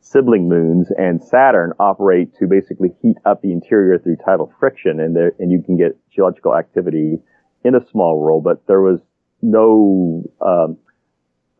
sibling 0.00 0.48
moons 0.48 0.88
and 0.96 1.22
Saturn 1.22 1.72
operate 1.78 2.34
to 2.38 2.46
basically 2.46 2.90
heat 3.02 3.16
up 3.24 3.42
the 3.42 3.52
interior 3.52 3.98
through 3.98 4.16
tidal 4.16 4.52
friction, 4.58 5.00
and 5.00 5.14
there, 5.14 5.32
and 5.38 5.52
you 5.52 5.62
can 5.62 5.76
get 5.76 5.96
geological 6.10 6.56
activity 6.56 7.18
in 7.64 7.74
a 7.74 7.86
small 7.90 8.18
world. 8.18 8.44
But 8.44 8.66
there 8.66 8.80
was 8.80 9.00
no 9.42 10.22
um, 10.40 10.78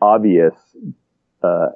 obvious 0.01 0.55
uh, 1.43 1.69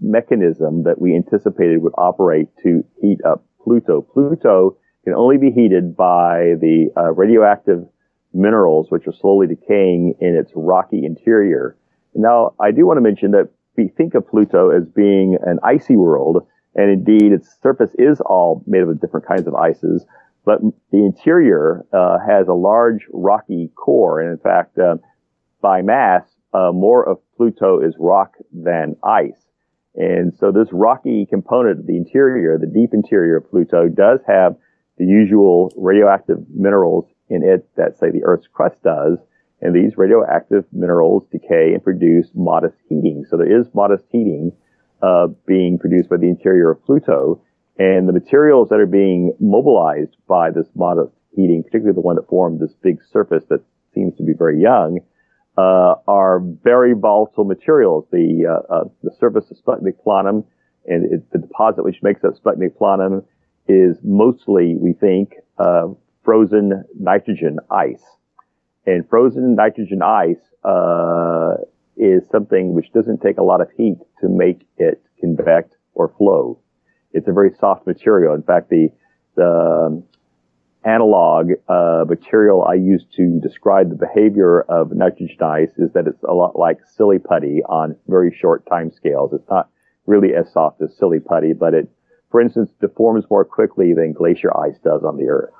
mechanism 0.00 0.84
that 0.84 1.00
we 1.00 1.14
anticipated 1.14 1.82
would 1.82 1.94
operate 1.98 2.48
to 2.62 2.84
heat 3.00 3.18
up 3.24 3.44
Pluto. 3.62 4.02
Pluto 4.02 4.76
can 5.04 5.14
only 5.14 5.36
be 5.36 5.50
heated 5.50 5.96
by 5.96 6.54
the 6.60 6.90
uh, 6.96 7.12
radioactive 7.12 7.86
minerals, 8.32 8.86
which 8.90 9.06
are 9.06 9.12
slowly 9.12 9.46
decaying 9.46 10.14
in 10.20 10.34
its 10.36 10.52
rocky 10.54 11.04
interior. 11.04 11.76
Now, 12.14 12.54
I 12.60 12.70
do 12.70 12.86
want 12.86 12.98
to 12.98 13.00
mention 13.02 13.32
that 13.32 13.50
we 13.76 13.88
think 13.88 14.14
of 14.14 14.28
Pluto 14.28 14.70
as 14.70 14.84
being 14.86 15.38
an 15.44 15.58
icy 15.62 15.96
world, 15.96 16.46
and 16.74 16.90
indeed 16.90 17.32
its 17.32 17.56
surface 17.62 17.90
is 17.98 18.20
all 18.20 18.62
made 18.66 18.82
of 18.82 19.00
different 19.00 19.26
kinds 19.26 19.46
of 19.46 19.54
ices, 19.54 20.04
but 20.44 20.60
the 20.90 21.04
interior 21.04 21.84
uh, 21.92 22.18
has 22.26 22.48
a 22.48 22.54
large 22.54 23.06
rocky 23.12 23.70
core, 23.76 24.20
and 24.20 24.30
in 24.30 24.38
fact, 24.38 24.78
uh, 24.78 24.96
by 25.60 25.82
mass, 25.82 26.24
uh, 26.52 26.72
more 26.72 27.08
of 27.08 27.18
Pluto 27.36 27.80
is 27.80 27.94
rock 27.98 28.34
than 28.52 28.96
ice. 29.04 29.46
And 29.94 30.34
so 30.34 30.50
this 30.50 30.68
rocky 30.72 31.26
component 31.26 31.80
of 31.80 31.86
the 31.86 31.96
interior, 31.96 32.58
the 32.58 32.66
deep 32.66 32.90
interior 32.92 33.36
of 33.36 33.50
Pluto, 33.50 33.88
does 33.88 34.20
have 34.26 34.56
the 34.98 35.04
usual 35.04 35.72
radioactive 35.76 36.38
minerals 36.52 37.06
in 37.28 37.42
it 37.42 37.68
that, 37.76 37.98
say, 37.98 38.10
the 38.10 38.24
Earth's 38.24 38.48
crust 38.52 38.82
does, 38.82 39.18
and 39.62 39.74
these 39.74 39.96
radioactive 39.96 40.64
minerals 40.72 41.24
decay 41.30 41.72
and 41.72 41.82
produce 41.82 42.28
modest 42.34 42.76
heating. 42.88 43.24
So 43.28 43.36
there 43.36 43.60
is 43.60 43.66
modest 43.74 44.04
heating 44.10 44.52
uh, 45.02 45.28
being 45.46 45.78
produced 45.78 46.10
by 46.10 46.16
the 46.16 46.28
interior 46.28 46.70
of 46.70 46.84
Pluto, 46.84 47.40
and 47.78 48.08
the 48.08 48.12
materials 48.12 48.68
that 48.68 48.78
are 48.80 48.86
being 48.86 49.34
mobilized 49.40 50.16
by 50.28 50.50
this 50.50 50.66
modest 50.74 51.14
heating, 51.34 51.62
particularly 51.62 51.94
the 51.94 52.00
one 52.00 52.16
that 52.16 52.28
formed 52.28 52.60
this 52.60 52.74
big 52.82 52.98
surface 53.10 53.44
that 53.48 53.64
seems 53.94 54.16
to 54.16 54.22
be 54.22 54.32
very 54.36 54.60
young, 54.60 55.00
uh, 55.56 55.94
are 56.06 56.40
very 56.62 56.92
volatile 56.94 57.44
materials. 57.44 58.06
The 58.10 58.46
uh, 58.46 58.72
uh 58.72 58.84
the 59.02 59.14
surface 59.18 59.50
of 59.50 59.56
Sputnik 59.58 59.96
Planum 60.06 60.44
and 60.86 61.12
it, 61.12 61.30
the 61.32 61.38
deposit 61.38 61.84
which 61.84 62.02
makes 62.02 62.24
up 62.24 62.34
Sputnik 62.34 62.76
Planum 62.76 63.24
is 63.68 63.96
mostly, 64.02 64.76
we 64.78 64.92
think, 64.92 65.34
uh, 65.58 65.88
frozen 66.24 66.84
nitrogen 66.98 67.58
ice. 67.70 68.02
And 68.86 69.08
frozen 69.08 69.54
nitrogen 69.54 70.02
ice 70.02 70.42
uh, 70.64 71.54
is 71.96 72.22
something 72.30 72.74
which 72.74 72.92
doesn't 72.92 73.20
take 73.20 73.38
a 73.38 73.42
lot 73.42 73.60
of 73.60 73.68
heat 73.76 73.98
to 74.20 74.28
make 74.28 74.66
it 74.76 75.02
convect 75.20 75.76
or 75.94 76.08
flow. 76.18 76.58
It's 77.12 77.28
a 77.28 77.32
very 77.32 77.52
soft 77.58 77.86
material. 77.86 78.34
In 78.34 78.42
fact, 78.42 78.70
the 78.70 78.88
the 79.34 79.86
um, 79.86 80.04
analog 80.84 81.52
uh, 81.68 82.04
material 82.08 82.64
I 82.64 82.74
use 82.74 83.04
to 83.16 83.40
describe 83.40 83.88
the 83.88 83.96
behavior 83.96 84.62
of 84.62 84.92
nitrogen 84.92 85.36
ice 85.40 85.70
is 85.78 85.92
that 85.92 86.06
it's 86.06 86.22
a 86.24 86.34
lot 86.34 86.58
like 86.58 86.80
silly 86.96 87.18
putty 87.18 87.62
on 87.68 87.96
very 88.08 88.36
short 88.36 88.66
time 88.66 88.90
scales. 88.90 89.32
It's 89.32 89.48
not 89.48 89.68
really 90.06 90.34
as 90.34 90.52
soft 90.52 90.82
as 90.82 90.96
silly 90.96 91.20
putty, 91.20 91.52
but 91.52 91.74
it, 91.74 91.88
for 92.30 92.40
instance, 92.40 92.70
deforms 92.80 93.24
more 93.30 93.44
quickly 93.44 93.94
than 93.94 94.12
glacier 94.12 94.56
ice 94.56 94.78
does 94.82 95.04
on 95.04 95.16
the 95.16 95.28
Earth. 95.28 95.52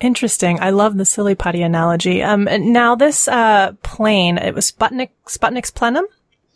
Interesting. 0.00 0.60
I 0.60 0.70
love 0.70 0.96
the 0.96 1.04
silly 1.04 1.34
putty 1.34 1.62
analogy. 1.62 2.22
Um, 2.22 2.48
now 2.72 2.94
this 2.94 3.28
uh, 3.28 3.72
plane, 3.82 4.36
it 4.36 4.54
was 4.54 4.70
Sputnik 4.70 5.10
Sputnik's 5.26 5.70
plenum. 5.70 6.04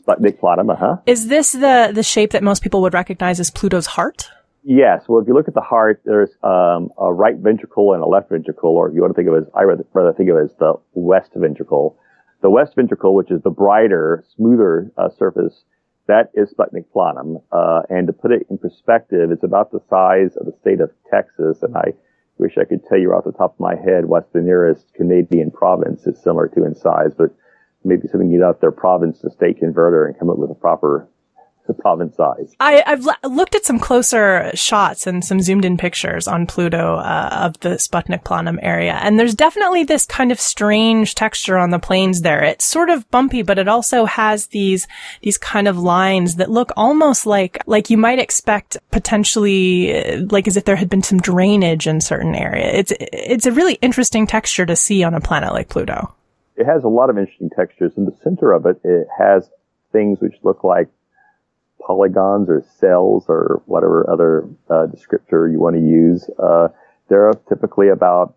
Sputnik 0.07 0.39
plenum, 0.39 0.71
uh 0.71 0.77
huh. 0.77 0.97
Is 1.07 1.29
this 1.29 1.53
the 1.53 1.91
the 1.93 2.03
shape 2.03 2.33
that 2.33 2.43
most 2.43 2.63
people 2.63 2.83
would 2.83 2.95
recognize 2.95 3.41
as 3.41 3.51
Pluto's 3.51 3.87
heart? 3.87 4.29
Yes. 4.63 5.05
Well, 5.09 5.23
if 5.23 5.29
you 5.29 5.35
look 5.35 5.49
at 5.49 5.55
the 5.55 5.63
heart, 5.63 6.03
there's 6.05 6.31
um, 6.43 6.91
a 6.99 7.11
right 7.13 7.37
ventricle 7.37 7.95
and 7.95 8.03
a 8.03 8.07
left 8.07 8.29
ventricle, 8.29 8.71
or 8.71 8.89
if 8.89 8.95
you 8.95 9.01
want 9.01 9.13
to 9.13 9.17
think 9.17 9.29
of 9.29 9.35
it 9.35 9.47
as, 9.47 9.53
I 9.55 9.63
rather, 9.63 9.87
rather 9.95 10.13
think 10.13 10.29
of 10.29 10.37
it 10.37 10.45
as 10.45 10.57
the 10.59 10.75
west 10.93 11.31
ventricle. 11.35 11.99
The 12.43 12.51
west 12.51 12.75
ventricle, 12.75 13.15
which 13.15 13.31
is 13.31 13.43
the 13.43 13.51
brighter, 13.51 14.25
smoother 14.37 14.93
uh, 14.99 15.09
surface, 15.19 15.63
that 16.09 16.31
is 16.35 16.53
Sputnik 16.53 16.87
Planum. 16.95 17.43
Uh, 17.51 17.83
and 17.89 18.07
to 18.07 18.13
put 18.13 18.33
it 18.33 18.47
in 18.51 18.59
perspective, 18.59 19.31
it's 19.31 19.45
about 19.45 19.71
the 19.71 19.81
size 19.89 20.37
of 20.37 20.45
the 20.45 20.55
state 20.61 20.81
of 20.81 20.91
Texas, 21.11 21.63
and 21.63 21.77
I 21.77 21.95
wish 22.41 22.59
I 22.59 22.65
could 22.65 22.85
tell 22.87 22.99
you 22.99 23.13
off 23.13 23.25
the 23.25 23.33
top 23.33 23.55
of 23.55 23.61
my 23.61 23.77
head 23.77 24.07
what 24.07 24.33
the 24.33 24.41
nearest 24.41 24.93
Canadian 24.95 25.51
province 25.51 26.07
is 26.07 26.19
similar 26.23 26.49
to 26.49 26.65
in 26.65 26.75
size, 26.75 27.13
but 27.17 27.35
maybe 27.85 28.09
something 28.09 28.31
you 28.31 28.45
out 28.45 28.61
their 28.61 28.73
province 28.73 29.21
to 29.21 29.31
state 29.31 29.59
converter 29.59 30.07
and 30.07 30.19
come 30.19 30.31
up 30.31 30.39
with 30.39 30.51
a 30.51 30.55
proper 30.55 31.09
the 31.67 31.75
province 31.75 32.17
size. 32.17 32.55
I, 32.59 32.83
have 32.87 33.07
l- 33.07 33.31
looked 33.31 33.55
at 33.55 33.65
some 33.65 33.79
closer 33.79 34.51
shots 34.55 35.07
and 35.07 35.25
some 35.25 35.41
zoomed 35.41 35.65
in 35.65 35.77
pictures 35.77 36.27
on 36.27 36.47
Pluto 36.47 36.97
uh, 36.97 37.29
of 37.33 37.61
the 37.61 37.71
Sputnik 37.71 38.25
Planum 38.25 38.59
area, 38.63 38.95
and 39.03 39.19
there's 39.19 39.35
definitely 39.35 39.85
this 39.85 40.05
kind 40.05 40.33
of 40.33 40.41
strange 40.41 41.15
texture 41.15 41.57
on 41.57 41.71
the 41.71 41.79
plains 41.79 42.23
there. 42.23 42.43
It's 42.43 42.65
sort 42.65 42.91
of 42.91 43.09
bumpy, 43.11 43.43
but 43.43 43.59
it 43.59 43.69
also 43.69 44.05
has 44.05 44.49
these 44.49 44.89
these 45.23 45.39
kind 45.39 45.69
of 45.69 45.79
lines 45.79 46.37
that 46.37 46.51
look 46.51 46.73
almost 46.77 47.27
like 47.27 47.59
like 47.67 47.91
you 47.91 47.97
might 47.97 48.19
expect 48.19 48.77
potentially 48.91 49.97
uh, 49.97 50.27
like 50.31 50.49
as 50.49 50.57
if 50.57 50.65
there 50.65 50.77
had 50.77 50.91
been 50.91 51.03
some 51.03 51.21
drainage 51.21 51.87
in 51.87 52.01
certain 52.01 52.35
area. 52.35 52.67
It's 52.67 52.93
it's 52.99 53.47
a 53.47 53.53
really 53.53 53.75
interesting 53.75 54.27
texture 54.27 54.67
to 54.67 54.77
see 54.77 55.03
on 55.05 55.15
a 55.15 55.21
planet 55.21 55.53
like 55.53 55.69
Pluto. 55.69 56.15
It 56.57 56.67
has 56.67 56.85
a 56.85 56.89
lot 56.89 57.11
of 57.11 57.17
interesting 57.17 57.51
textures. 57.51 57.93
In 57.97 58.05
the 58.05 58.17
center 58.23 58.53
of 58.53 58.67
it, 58.67 58.81
it 58.85 59.07
has 59.17 59.49
things 59.93 60.19
which 60.21 60.35
look 60.43 60.63
like 60.63 60.89
polygons 61.91 62.49
or 62.49 62.63
cells 62.79 63.25
or 63.29 63.63
whatever 63.67 64.09
other 64.09 64.45
uh, 64.71 64.87
descriptor 64.87 65.51
you 65.51 65.59
want 65.59 65.75
to 65.75 65.83
use. 65.83 66.31
Uh, 66.39 66.69
they're 67.09 67.33
typically 67.49 67.89
about 67.89 68.37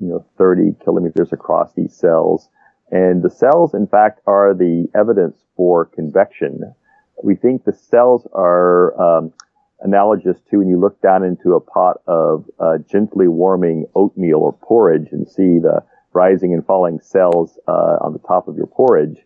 you 0.00 0.08
know 0.08 0.24
30 0.36 0.74
kilometers 0.82 1.32
across 1.32 1.72
these 1.74 1.94
cells, 1.94 2.48
and 2.90 3.22
the 3.22 3.30
cells, 3.30 3.72
in 3.72 3.86
fact, 3.86 4.20
are 4.26 4.52
the 4.52 4.88
evidence 4.96 5.36
for 5.56 5.84
convection. 5.84 6.74
We 7.22 7.36
think 7.36 7.64
the 7.64 7.72
cells 7.72 8.26
are 8.32 9.00
um, 9.00 9.32
analogous 9.80 10.38
to 10.50 10.58
when 10.58 10.68
you 10.68 10.80
look 10.80 11.00
down 11.00 11.22
into 11.22 11.54
a 11.54 11.60
pot 11.60 12.00
of 12.08 12.46
uh, 12.58 12.78
gently 12.90 13.28
warming 13.28 13.86
oatmeal 13.94 14.38
or 14.38 14.52
porridge 14.52 15.08
and 15.12 15.28
see 15.28 15.60
the 15.60 15.84
rising 16.12 16.52
and 16.52 16.66
falling 16.66 16.98
cells 17.00 17.60
uh, 17.68 17.98
on 18.00 18.12
the 18.12 18.26
top 18.26 18.48
of 18.48 18.56
your 18.56 18.66
porridge 18.66 19.18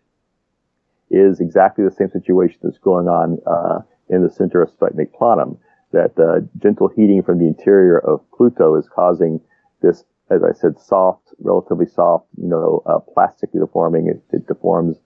is 1.09 1.39
exactly 1.39 1.83
the 1.83 1.91
same 1.91 2.09
situation 2.09 2.59
that's 2.63 2.79
going 2.79 3.07
on 3.07 3.37
uh, 3.45 3.79
in 4.09 4.23
the 4.23 4.29
center 4.29 4.61
of 4.61 4.69
Sputnik 4.71 5.11
Planum. 5.19 5.57
That 5.91 6.17
uh, 6.17 6.41
gentle 6.57 6.87
heating 6.87 7.21
from 7.21 7.37
the 7.37 7.45
interior 7.45 7.99
of 7.99 8.21
Pluto 8.35 8.75
is 8.77 8.89
causing 8.89 9.39
this, 9.81 10.03
as 10.31 10.41
I 10.43 10.51
said, 10.53 10.79
soft, 10.79 11.29
relatively 11.39 11.85
soft, 11.85 12.25
you 12.41 12.47
know, 12.47 12.81
uh, 12.87 12.97
plastically 12.99 13.59
deforming. 13.59 14.07
It, 14.07 14.23
it 14.35 14.47
deforms 14.47 14.97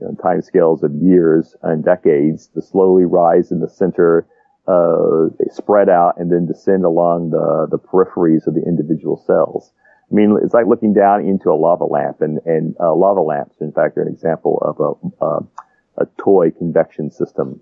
you 0.00 0.06
know, 0.06 0.14
time 0.22 0.40
scales 0.40 0.82
of 0.82 0.94
years 0.94 1.54
and 1.62 1.84
decades 1.84 2.46
to 2.54 2.62
slowly 2.62 3.04
rise 3.04 3.52
in 3.52 3.60
the 3.60 3.68
center, 3.68 4.26
uh, 4.66 5.28
spread 5.50 5.90
out, 5.90 6.18
and 6.18 6.32
then 6.32 6.46
descend 6.46 6.84
along 6.84 7.30
the 7.30 7.68
the 7.70 7.78
peripheries 7.78 8.46
of 8.46 8.54
the 8.54 8.62
individual 8.66 9.22
cells. 9.26 9.72
I 10.14 10.16
mean, 10.16 10.38
it's 10.44 10.54
like 10.54 10.66
looking 10.68 10.94
down 10.94 11.24
into 11.24 11.50
a 11.50 11.58
lava 11.58 11.86
lamp, 11.86 12.20
and 12.20 12.38
and 12.46 12.76
uh, 12.78 12.94
lava 12.94 13.20
lamps, 13.20 13.56
in 13.60 13.72
fact, 13.72 13.98
are 13.98 14.02
an 14.02 14.06
example 14.08 14.58
of 14.62 14.78
a 14.78 15.24
uh, 15.24 15.40
a 15.98 16.06
toy 16.22 16.52
convection 16.52 17.10
system 17.10 17.60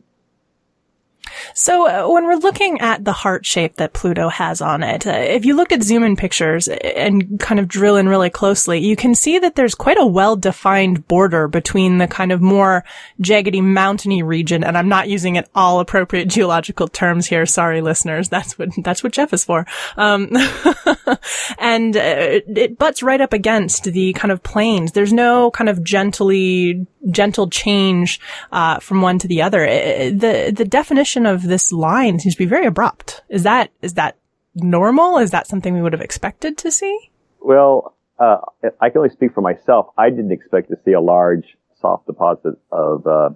so 1.55 1.87
uh, 1.87 2.13
when 2.13 2.25
we're 2.25 2.37
looking 2.37 2.81
at 2.81 3.05
the 3.05 3.13
heart 3.13 3.45
shape 3.47 3.77
that 3.77 3.93
Pluto 3.93 4.29
has 4.29 4.61
on 4.61 4.83
it, 4.83 5.07
uh, 5.07 5.11
if 5.11 5.45
you 5.45 5.55
look 5.55 5.73
at 5.73 5.83
zoom 5.83 6.03
in 6.03 6.17
pictures 6.17 6.69
and 6.69 7.39
kind 7.41 7.61
of 7.61 7.69
drill 7.69 7.97
in 7.97 8.09
really 8.09 8.31
closely, 8.31 8.79
you 8.79 8.97
can 8.97 9.15
see 9.15 9.39
that 9.39 9.55
there's 9.55 9.75
quite 9.75 9.99
a 9.99 10.07
well-defined 10.07 11.07
border 11.09 11.49
between 11.49 11.99
the 11.99 12.07
kind 12.07 12.33
of 12.33 12.41
more 12.41 12.85
jaggedy 13.21 13.63
mountainy 13.63 14.23
region, 14.23 14.65
and 14.65 14.77
I'm 14.77 14.89
not 14.89 15.09
using 15.09 15.37
it 15.37 15.49
all 15.55 15.81
appropriate 15.81 16.29
geological 16.29 16.89
terms 16.89 17.27
here. 17.27 17.47
Sorry, 17.47 17.81
listeners. 17.81 18.29
That's 18.29 18.59
what, 18.59 18.71
that's 18.83 19.03
what 19.03 19.13
Jeff 19.13 19.33
is 19.33 19.45
for. 19.45 19.67
Um, 19.97 20.31
and 21.59 21.97
uh, 21.97 22.41
it 22.47 22.79
butts 22.79 23.03
right 23.03 23.21
up 23.21 23.33
against 23.33 23.85
the 23.85 24.13
kind 24.15 24.33
of 24.33 24.43
plains. 24.43 24.93
There's 24.93 25.13
no 25.13 25.51
kind 25.51 25.69
of 25.69 25.83
gently 25.83 26.87
gentle 27.11 27.49
change 27.49 28.21
uh, 28.53 28.79
from 28.79 29.03
one 29.03 29.19
to 29.19 29.29
the 29.29 29.43
other. 29.43 29.67
The 29.67 30.53
the 30.55 30.65
definition 30.65 31.27
of 31.27 31.43
this 31.43 31.73
line 31.73 32.19
seems 32.19 32.35
to 32.35 32.39
be 32.39 32.47
very 32.47 32.67
abrupt. 32.67 33.23
Is 33.29 33.43
that 33.43 33.71
is 33.83 33.95
that 33.95 34.17
normal? 34.55 35.19
Is 35.19 35.31
that 35.31 35.47
something 35.47 35.75
we 35.75 35.83
would 35.83 35.93
have 35.93 36.03
expected 36.03 36.59
to 36.59 36.71
see? 36.71 37.11
Well, 37.41 37.95
uh, 38.19 38.39
I 38.81 38.91
can 38.91 38.99
only 38.99 39.11
speak 39.11 39.35
for 39.35 39.41
myself. 39.41 39.87
I 39.99 40.11
didn't 40.11 40.33
expect 40.33 40.69
to 40.71 40.77
see 40.85 40.93
a 40.93 41.01
large 41.01 41.57
soft 41.81 42.07
deposit 42.07 42.55
of 42.71 43.07
uh, 43.07 43.31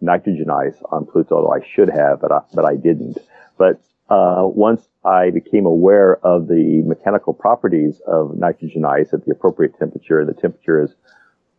nitrogen 0.00 0.50
ice 0.50 0.76
on 0.90 1.06
Pluto, 1.06 1.36
although 1.36 1.52
I 1.52 1.66
should 1.74 1.88
have, 1.90 2.20
but 2.20 2.32
I, 2.32 2.40
but 2.52 2.64
I 2.64 2.74
didn't. 2.74 3.18
But 3.56 3.80
uh, 4.08 4.42
once 4.44 4.86
I 5.04 5.30
became 5.30 5.66
aware 5.66 6.16
of 6.26 6.48
the 6.48 6.82
mechanical 6.84 7.32
properties 7.32 8.00
of 8.06 8.36
nitrogen 8.36 8.84
ice 8.84 9.12
at 9.12 9.24
the 9.24 9.32
appropriate 9.32 9.78
temperature, 9.78 10.24
the 10.24 10.34
temperature 10.34 10.82
is 10.82 10.94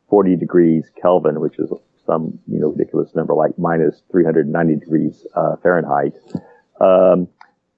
40 0.10 0.36
degrees 0.36 0.90
Kelvin, 1.02 1.40
which 1.40 1.58
is 1.60 1.72
some 2.06 2.40
you 2.48 2.60
know 2.60 2.70
ridiculous 2.70 3.16
number 3.16 3.34
like 3.34 3.58
minus 3.58 4.02
390 4.12 4.76
degrees 4.76 5.26
uh, 5.36 5.56
Fahrenheit. 5.62 6.14
Um, 6.80 7.28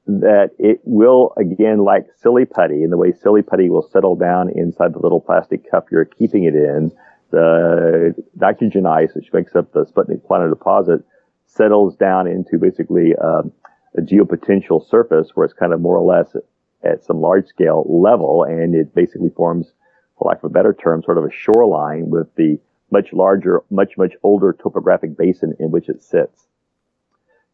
that 0.08 0.52
it 0.58 0.80
will 0.86 1.34
again 1.38 1.80
like 1.80 2.08
silly 2.22 2.46
putty, 2.46 2.84
and 2.84 2.92
the 2.92 2.98
way 2.98 3.12
silly 3.12 3.42
putty 3.42 3.70
will 3.70 3.88
settle 3.92 4.16
down 4.16 4.50
inside 4.50 4.94
the 4.94 5.00
little 5.00 5.20
plastic 5.20 5.70
cup 5.70 5.88
you're 5.92 6.06
keeping 6.06 6.46
it 6.46 6.56
in. 6.56 6.92
The 7.30 8.16
nitrogen 8.36 8.86
ice, 8.86 9.14
which 9.14 9.34
makes 9.34 9.54
up 9.54 9.74
the 9.74 9.86
Sputnik 9.86 10.22
Planum 10.22 10.50
deposit, 10.50 11.04
settles 11.46 11.98
down 11.98 12.26
into 12.26 12.58
basically 12.58 13.16
um, 13.18 13.52
a 13.98 14.02
geopotential 14.02 14.88
surface 14.88 15.32
where 15.34 15.44
it's 15.44 15.54
kind 15.54 15.74
of 15.74 15.82
more 15.82 15.98
or 15.98 16.06
less 16.06 16.36
at 16.84 17.04
some 17.04 17.20
large 17.20 17.48
scale 17.48 17.86
level, 17.90 18.44
and 18.44 18.76
it 18.76 18.96
basically 18.96 19.30
forms 19.30 19.74
for 20.18 20.28
lack 20.28 20.38
of 20.38 20.46
a 20.46 20.54
better 20.54 20.74
term, 20.74 21.04
sort 21.04 21.18
of 21.18 21.24
a 21.24 21.32
shoreline 21.32 22.10
with 22.10 22.34
the 22.36 22.60
much 22.92 23.12
larger, 23.14 23.62
much, 23.70 23.98
much 23.98 24.14
older 24.24 24.54
topographic 24.54 25.18
basin 25.18 25.54
in 25.60 25.72
which 25.72 25.90
it 25.90 26.02
sits. 26.02 26.48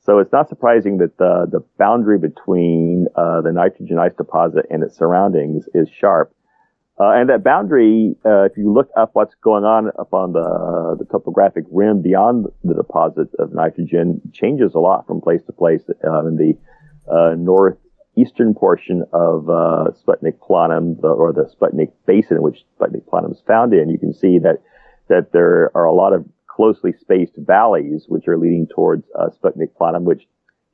So 0.01 0.19
it's 0.19 0.31
not 0.31 0.49
surprising 0.49 0.97
that 0.97 1.17
the, 1.17 1.47
the 1.49 1.61
boundary 1.77 2.19
between 2.19 3.07
uh, 3.15 3.41
the 3.41 3.51
nitrogen 3.51 3.97
ice 3.97 4.13
deposit 4.17 4.65
and 4.69 4.83
its 4.83 4.97
surroundings 4.97 5.65
is 5.73 5.89
sharp. 5.89 6.35
Uh, 6.99 7.11
and 7.11 7.29
that 7.29 7.43
boundary, 7.43 8.15
uh, 8.23 8.43
if 8.43 8.55
you 8.55 8.71
look 8.71 8.89
up 8.95 9.11
what's 9.13 9.33
going 9.41 9.63
on 9.63 9.87
up 9.97 10.13
on 10.13 10.33
the, 10.33 10.95
the 10.99 11.05
topographic 11.05 11.63
rim 11.71 12.01
beyond 12.01 12.45
the 12.63 12.75
deposit 12.75 13.29
of 13.39 13.53
nitrogen, 13.53 14.21
changes 14.31 14.75
a 14.75 14.79
lot 14.79 15.07
from 15.07 15.19
place 15.19 15.41
to 15.45 15.51
place. 15.51 15.81
Uh, 16.03 16.27
in 16.27 16.35
the 16.35 16.53
uh, 17.11 17.33
north 17.35 17.77
eastern 18.15 18.53
portion 18.53 19.03
of 19.11 19.49
uh, 19.49 19.89
Sputnik 20.01 20.37
Planum, 20.39 21.01
the, 21.01 21.07
or 21.07 21.33
the 21.33 21.49
Sputnik 21.53 21.91
Basin, 22.05 22.41
which 22.41 22.63
Sputnik 22.79 23.05
Planum 23.05 23.31
is 23.31 23.41
found 23.47 23.73
in, 23.73 23.89
you 23.89 23.97
can 23.97 24.13
see 24.13 24.39
that 24.39 24.61
that 25.09 25.31
there 25.33 25.69
are 25.75 25.85
a 25.85 25.93
lot 25.93 26.13
of 26.13 26.25
closely 26.47 26.93
spaced 27.01 27.33
valleys 27.37 28.05
which 28.07 28.27
are 28.27 28.37
leading 28.37 28.67
towards 28.67 29.03
uh, 29.19 29.27
Sputnik 29.29 29.71
Planum, 29.79 30.03
which 30.03 30.23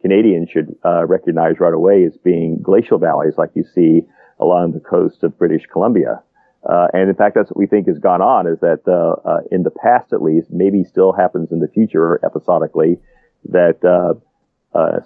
Canadians 0.01 0.49
should 0.49 0.75
uh, 0.85 1.05
recognize 1.05 1.59
right 1.59 1.73
away 1.73 2.05
as 2.05 2.15
being 2.17 2.61
glacial 2.61 2.97
valleys, 2.97 3.33
like 3.37 3.49
you 3.55 3.63
see 3.63 4.01
along 4.39 4.71
the 4.71 4.79
coast 4.79 5.23
of 5.23 5.37
British 5.37 5.63
Columbia. 5.71 6.21
Uh, 6.69 6.87
and 6.93 7.09
in 7.09 7.15
fact, 7.15 7.35
that's 7.35 7.49
what 7.49 7.57
we 7.57 7.65
think 7.65 7.87
has 7.87 7.97
gone 7.99 8.21
on 8.21 8.45
is 8.45 8.59
that 8.59 8.81
uh, 8.87 9.15
uh, 9.27 9.39
in 9.51 9.63
the 9.63 9.71
past, 9.71 10.11
at 10.11 10.21
least, 10.21 10.47
maybe 10.51 10.83
still 10.83 11.13
happens 11.13 11.51
in 11.51 11.59
the 11.59 11.67
future 11.69 12.19
episodically, 12.23 12.99
that 13.45 13.79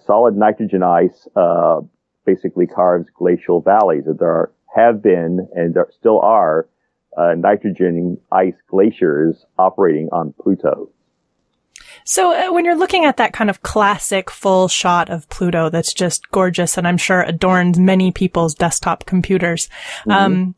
solid 0.05 0.35
nitrogen 0.35 0.83
ice 0.83 1.27
basically 2.25 2.67
carves 2.67 3.07
glacial 3.17 3.61
valleys. 3.61 4.05
That 4.05 4.19
there 4.19 4.29
are, 4.29 4.51
have 4.75 5.01
been 5.01 5.47
and 5.55 5.73
there 5.73 5.87
still 5.99 6.19
are 6.19 6.67
uh, 7.17 7.33
nitrogen 7.37 8.17
ice 8.31 8.55
glaciers 8.67 9.45
operating 9.57 10.09
on 10.11 10.33
Pluto. 10.41 10.89
So 12.05 12.33
uh, 12.33 12.51
when 12.53 12.65
you're 12.65 12.75
looking 12.75 13.05
at 13.05 13.17
that 13.17 13.33
kind 13.33 13.49
of 13.49 13.61
classic 13.61 14.29
full 14.29 14.67
shot 14.67 15.09
of 15.09 15.29
Pluto 15.29 15.69
that's 15.69 15.93
just 15.93 16.29
gorgeous 16.31 16.77
and 16.77 16.87
I'm 16.87 16.97
sure 16.97 17.21
adorns 17.21 17.79
many 17.79 18.11
people's 18.11 18.55
desktop 18.55 19.05
computers, 19.05 19.69
mm-hmm. 20.01 20.11
um, 20.11 20.55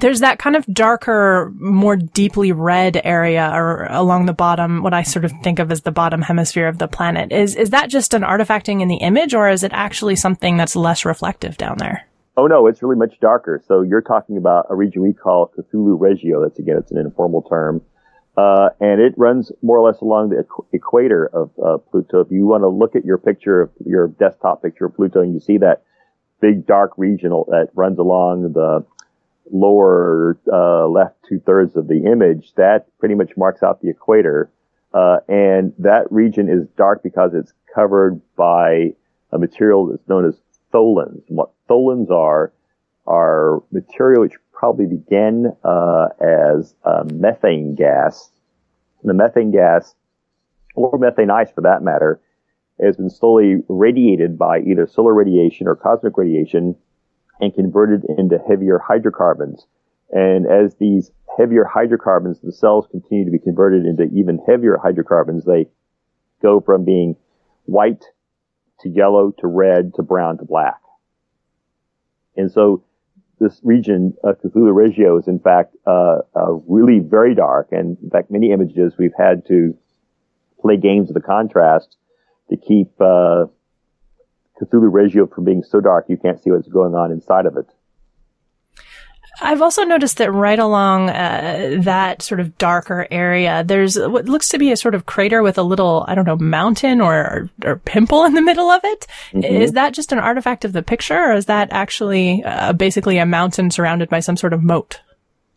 there's 0.00 0.20
that 0.20 0.38
kind 0.38 0.56
of 0.56 0.66
darker, 0.66 1.52
more 1.56 1.96
deeply 1.96 2.52
red 2.52 3.00
area 3.04 3.50
or 3.52 3.86
along 3.86 4.26
the 4.26 4.32
bottom, 4.32 4.82
what 4.82 4.94
I 4.94 5.02
sort 5.02 5.24
of 5.24 5.32
think 5.42 5.58
of 5.58 5.70
as 5.70 5.82
the 5.82 5.92
bottom 5.92 6.22
hemisphere 6.22 6.68
of 6.68 6.78
the 6.78 6.88
planet. 6.88 7.32
Is, 7.32 7.54
is 7.54 7.70
that 7.70 7.90
just 7.90 8.14
an 8.14 8.22
artifacting 8.22 8.80
in 8.82 8.88
the 8.88 8.96
image 8.96 9.34
or 9.34 9.48
is 9.48 9.62
it 9.62 9.72
actually 9.72 10.16
something 10.16 10.56
that's 10.56 10.76
less 10.76 11.04
reflective 11.04 11.56
down 11.56 11.78
there? 11.78 12.06
Oh 12.36 12.46
no, 12.48 12.66
it's 12.66 12.82
really 12.82 12.96
much 12.96 13.20
darker. 13.20 13.62
So 13.66 13.82
you're 13.82 14.02
talking 14.02 14.36
about 14.36 14.66
a 14.68 14.74
region 14.74 15.02
we 15.02 15.12
call 15.12 15.52
Cthulhu 15.56 15.98
Regio. 15.98 16.42
That's 16.42 16.58
again, 16.58 16.76
it's 16.76 16.90
an 16.90 16.98
informal 16.98 17.42
term. 17.42 17.82
Uh, 18.36 18.70
and 18.80 19.00
it 19.00 19.14
runs 19.16 19.52
more 19.62 19.78
or 19.78 19.86
less 19.86 20.00
along 20.00 20.30
the 20.30 20.42
equ- 20.42 20.66
equator 20.72 21.30
of 21.32 21.50
uh, 21.64 21.78
Pluto. 21.78 22.20
If 22.20 22.32
you 22.32 22.46
want 22.46 22.62
to 22.62 22.68
look 22.68 22.96
at 22.96 23.04
your 23.04 23.18
picture 23.18 23.70
your 23.86 24.08
desktop 24.08 24.60
picture 24.62 24.86
of 24.86 24.96
Pluto 24.96 25.20
and 25.20 25.32
you 25.32 25.38
see 25.38 25.58
that 25.58 25.84
big 26.40 26.66
dark 26.66 26.92
region 26.96 27.30
that 27.30 27.68
runs 27.74 27.98
along 28.00 28.52
the 28.54 28.84
lower 29.50 30.38
uh, 30.52 30.86
left 30.86 31.16
two 31.28 31.40
thirds 31.40 31.76
of 31.76 31.88
the 31.88 32.04
image, 32.04 32.52
that 32.56 32.86
pretty 32.98 33.14
much 33.14 33.36
marks 33.36 33.62
out 33.62 33.80
the 33.80 33.90
equator. 33.90 34.50
Uh, 34.92 35.18
and 35.28 35.72
that 35.78 36.10
region 36.10 36.48
is 36.48 36.68
dark 36.76 37.02
because 37.02 37.34
it's 37.34 37.52
covered 37.74 38.20
by 38.36 38.92
a 39.32 39.38
material 39.38 39.86
that's 39.86 40.08
known 40.08 40.24
as 40.24 40.36
tholins. 40.72 41.26
And 41.28 41.36
what 41.36 41.50
tholins 41.68 42.10
are 42.10 42.52
are 43.06 43.62
material 43.70 44.22
which 44.22 44.34
probably 44.52 44.86
began 44.86 45.54
uh, 45.64 46.08
as 46.20 46.74
methane 47.12 47.74
gas. 47.74 48.30
And 49.02 49.10
the 49.10 49.14
methane 49.14 49.50
gas, 49.50 49.94
or 50.74 50.96
methane 50.96 51.30
ice 51.30 51.50
for 51.50 51.60
that 51.62 51.82
matter, 51.82 52.20
has 52.82 52.96
been 52.96 53.10
slowly 53.10 53.62
radiated 53.68 54.38
by 54.38 54.60
either 54.60 54.86
solar 54.86 55.12
radiation 55.12 55.68
or 55.68 55.76
cosmic 55.76 56.16
radiation 56.16 56.76
and 57.40 57.54
converted 57.54 58.04
into 58.18 58.38
heavier 58.38 58.78
hydrocarbons. 58.78 59.66
And 60.10 60.46
as 60.46 60.74
these 60.76 61.10
heavier 61.36 61.64
hydrocarbons 61.64 62.40
themselves 62.40 62.86
continue 62.90 63.24
to 63.24 63.30
be 63.30 63.38
converted 63.38 63.84
into 63.84 64.04
even 64.14 64.38
heavier 64.46 64.78
hydrocarbons, 64.82 65.44
they 65.44 65.68
go 66.42 66.60
from 66.60 66.84
being 66.84 67.16
white 67.64 68.04
to 68.80 68.88
yellow 68.88 69.32
to 69.38 69.46
red 69.46 69.94
to 69.94 70.02
brown 70.02 70.38
to 70.38 70.44
black. 70.44 70.80
And 72.36 72.50
so 72.50 72.84
this 73.40 73.60
region, 73.62 74.14
uh, 74.22 74.32
Cthulhu 74.32 74.74
Regio, 74.74 75.18
is 75.18 75.28
in 75.28 75.38
fact 75.38 75.76
uh, 75.86 76.18
uh, 76.34 76.52
really 76.66 77.00
very 77.00 77.34
dark. 77.34 77.68
And 77.72 77.96
in 78.02 78.10
fact, 78.10 78.30
many 78.30 78.52
images 78.52 78.94
we've 78.98 79.14
had 79.16 79.46
to 79.46 79.76
play 80.60 80.76
games 80.76 81.10
of 81.10 81.14
the 81.14 81.20
contrast 81.20 81.96
to 82.50 82.56
keep 82.56 82.92
uh, 83.00 83.46
Cthulhu 84.60 84.92
Regio 84.92 85.26
from 85.26 85.44
being 85.44 85.62
so 85.62 85.80
dark 85.80 86.06
you 86.08 86.16
can't 86.16 86.42
see 86.42 86.50
what's 86.50 86.68
going 86.68 86.94
on 86.94 87.10
inside 87.10 87.46
of 87.46 87.56
it. 87.56 87.66
I've 89.40 89.62
also 89.62 89.82
noticed 89.82 90.18
that 90.18 90.32
right 90.32 90.58
along 90.58 91.10
uh, 91.10 91.78
that 91.80 92.22
sort 92.22 92.38
of 92.38 92.56
darker 92.56 93.08
area, 93.10 93.64
there's 93.64 93.98
what 93.98 94.26
looks 94.26 94.48
to 94.50 94.58
be 94.58 94.70
a 94.70 94.76
sort 94.76 94.94
of 94.94 95.06
crater 95.06 95.42
with 95.42 95.58
a 95.58 95.62
little, 95.62 96.04
I 96.06 96.14
don't 96.14 96.24
know, 96.24 96.36
mountain 96.36 97.00
or, 97.00 97.50
or 97.64 97.76
pimple 97.78 98.24
in 98.24 98.34
the 98.34 98.42
middle 98.42 98.70
of 98.70 98.80
it. 98.84 99.06
Mm-hmm. 99.32 99.42
Is 99.42 99.72
that 99.72 99.92
just 99.92 100.12
an 100.12 100.20
artifact 100.20 100.64
of 100.64 100.72
the 100.72 100.82
picture, 100.82 101.18
or 101.18 101.34
is 101.34 101.46
that 101.46 101.72
actually 101.72 102.44
uh, 102.44 102.74
basically 102.74 103.18
a 103.18 103.26
mountain 103.26 103.72
surrounded 103.72 104.08
by 104.08 104.20
some 104.20 104.36
sort 104.36 104.52
of 104.52 104.62
moat? 104.62 105.00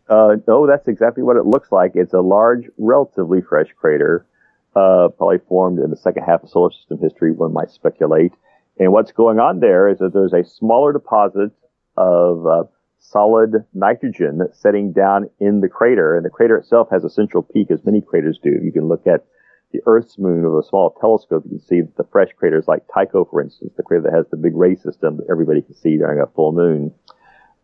Uh, 0.08 0.36
no, 0.48 0.66
that's 0.66 0.88
exactly 0.88 1.22
what 1.22 1.36
it 1.36 1.46
looks 1.46 1.70
like. 1.70 1.92
It's 1.94 2.14
a 2.14 2.20
large, 2.20 2.64
relatively 2.78 3.42
fresh 3.42 3.68
crater, 3.78 4.26
uh, 4.74 5.08
probably 5.16 5.38
formed 5.48 5.78
in 5.78 5.90
the 5.90 5.96
second 5.96 6.24
half 6.24 6.42
of 6.42 6.50
solar 6.50 6.72
system 6.72 6.98
history, 7.00 7.30
one 7.30 7.52
might 7.52 7.70
speculate. 7.70 8.32
And 8.78 8.92
what's 8.92 9.12
going 9.12 9.38
on 9.38 9.60
there 9.60 9.88
is 9.88 9.98
that 9.98 10.12
there's 10.12 10.32
a 10.32 10.48
smaller 10.48 10.92
deposit 10.92 11.50
of 11.96 12.46
uh, 12.46 12.64
solid 13.00 13.64
nitrogen 13.74 14.40
setting 14.52 14.92
down 14.92 15.28
in 15.40 15.60
the 15.60 15.68
crater. 15.68 16.16
And 16.16 16.24
the 16.24 16.30
crater 16.30 16.56
itself 16.56 16.88
has 16.90 17.04
a 17.04 17.10
central 17.10 17.42
peak, 17.42 17.70
as 17.70 17.84
many 17.84 18.00
craters 18.00 18.38
do. 18.42 18.50
You 18.62 18.72
can 18.72 18.88
look 18.88 19.06
at 19.06 19.24
the 19.72 19.80
Earth's 19.86 20.18
moon 20.18 20.48
with 20.48 20.64
a 20.64 20.68
small 20.68 20.94
telescope. 21.00 21.42
You 21.44 21.58
can 21.58 21.66
see 21.66 21.80
the 21.96 22.06
fresh 22.10 22.28
craters 22.38 22.66
like 22.68 22.84
Tycho, 22.92 23.24
for 23.24 23.42
instance, 23.42 23.72
the 23.76 23.82
crater 23.82 24.04
that 24.04 24.16
has 24.16 24.26
the 24.30 24.36
big 24.36 24.54
ray 24.54 24.76
system 24.76 25.18
that 25.18 25.26
everybody 25.30 25.60
can 25.60 25.74
see 25.74 25.98
during 25.98 26.20
a 26.20 26.26
full 26.26 26.52
moon, 26.52 26.94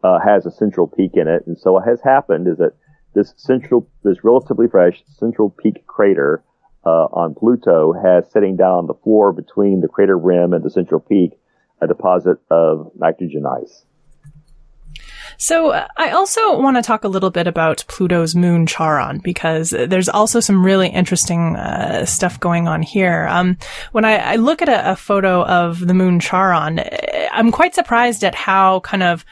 uh, 0.02 0.18
has 0.18 0.44
a 0.44 0.50
central 0.50 0.86
peak 0.86 1.12
in 1.14 1.28
it. 1.28 1.46
And 1.46 1.58
so 1.58 1.72
what 1.72 1.88
has 1.88 2.00
happened 2.02 2.46
is 2.48 2.58
that 2.58 2.72
this 3.14 3.32
central, 3.36 3.88
this 4.02 4.24
relatively 4.24 4.66
fresh 4.68 5.02
central 5.06 5.48
peak 5.48 5.86
crater 5.86 6.42
uh, 6.86 7.08
on 7.12 7.34
Pluto 7.34 7.92
has 7.92 8.30
sitting 8.30 8.56
down 8.56 8.78
on 8.78 8.86
the 8.86 8.94
floor 8.94 9.32
between 9.32 9.80
the 9.80 9.88
crater 9.88 10.18
rim 10.18 10.52
and 10.52 10.64
the 10.64 10.70
central 10.70 11.00
peak 11.00 11.38
a 11.80 11.86
deposit 11.86 12.38
of 12.50 12.90
nitrogen 12.96 13.44
ice. 13.46 13.84
So 15.36 15.70
uh, 15.70 15.88
I 15.96 16.10
also 16.10 16.58
want 16.60 16.76
to 16.76 16.82
talk 16.82 17.04
a 17.04 17.08
little 17.08 17.30
bit 17.30 17.46
about 17.46 17.84
Pluto's 17.88 18.34
moon 18.34 18.66
Charon 18.66 19.18
because 19.18 19.70
there's 19.70 20.08
also 20.08 20.40
some 20.40 20.64
really 20.64 20.88
interesting 20.88 21.56
uh, 21.56 22.04
stuff 22.04 22.38
going 22.38 22.68
on 22.68 22.82
here. 22.82 23.26
Um, 23.28 23.58
when 23.92 24.04
I, 24.04 24.16
I, 24.16 24.36
look 24.36 24.62
at 24.62 24.68
a, 24.68 24.92
a 24.92 24.96
photo 24.96 25.44
of 25.44 25.84
the 25.86 25.94
moon 25.94 26.20
Charon, 26.20 26.78
uh, 26.78 27.28
I'm 27.32 27.50
quite 27.50 27.74
surprised 27.74 28.22
at 28.22 28.34
how 28.34 28.80
kind 28.80 29.02
of 29.02 29.24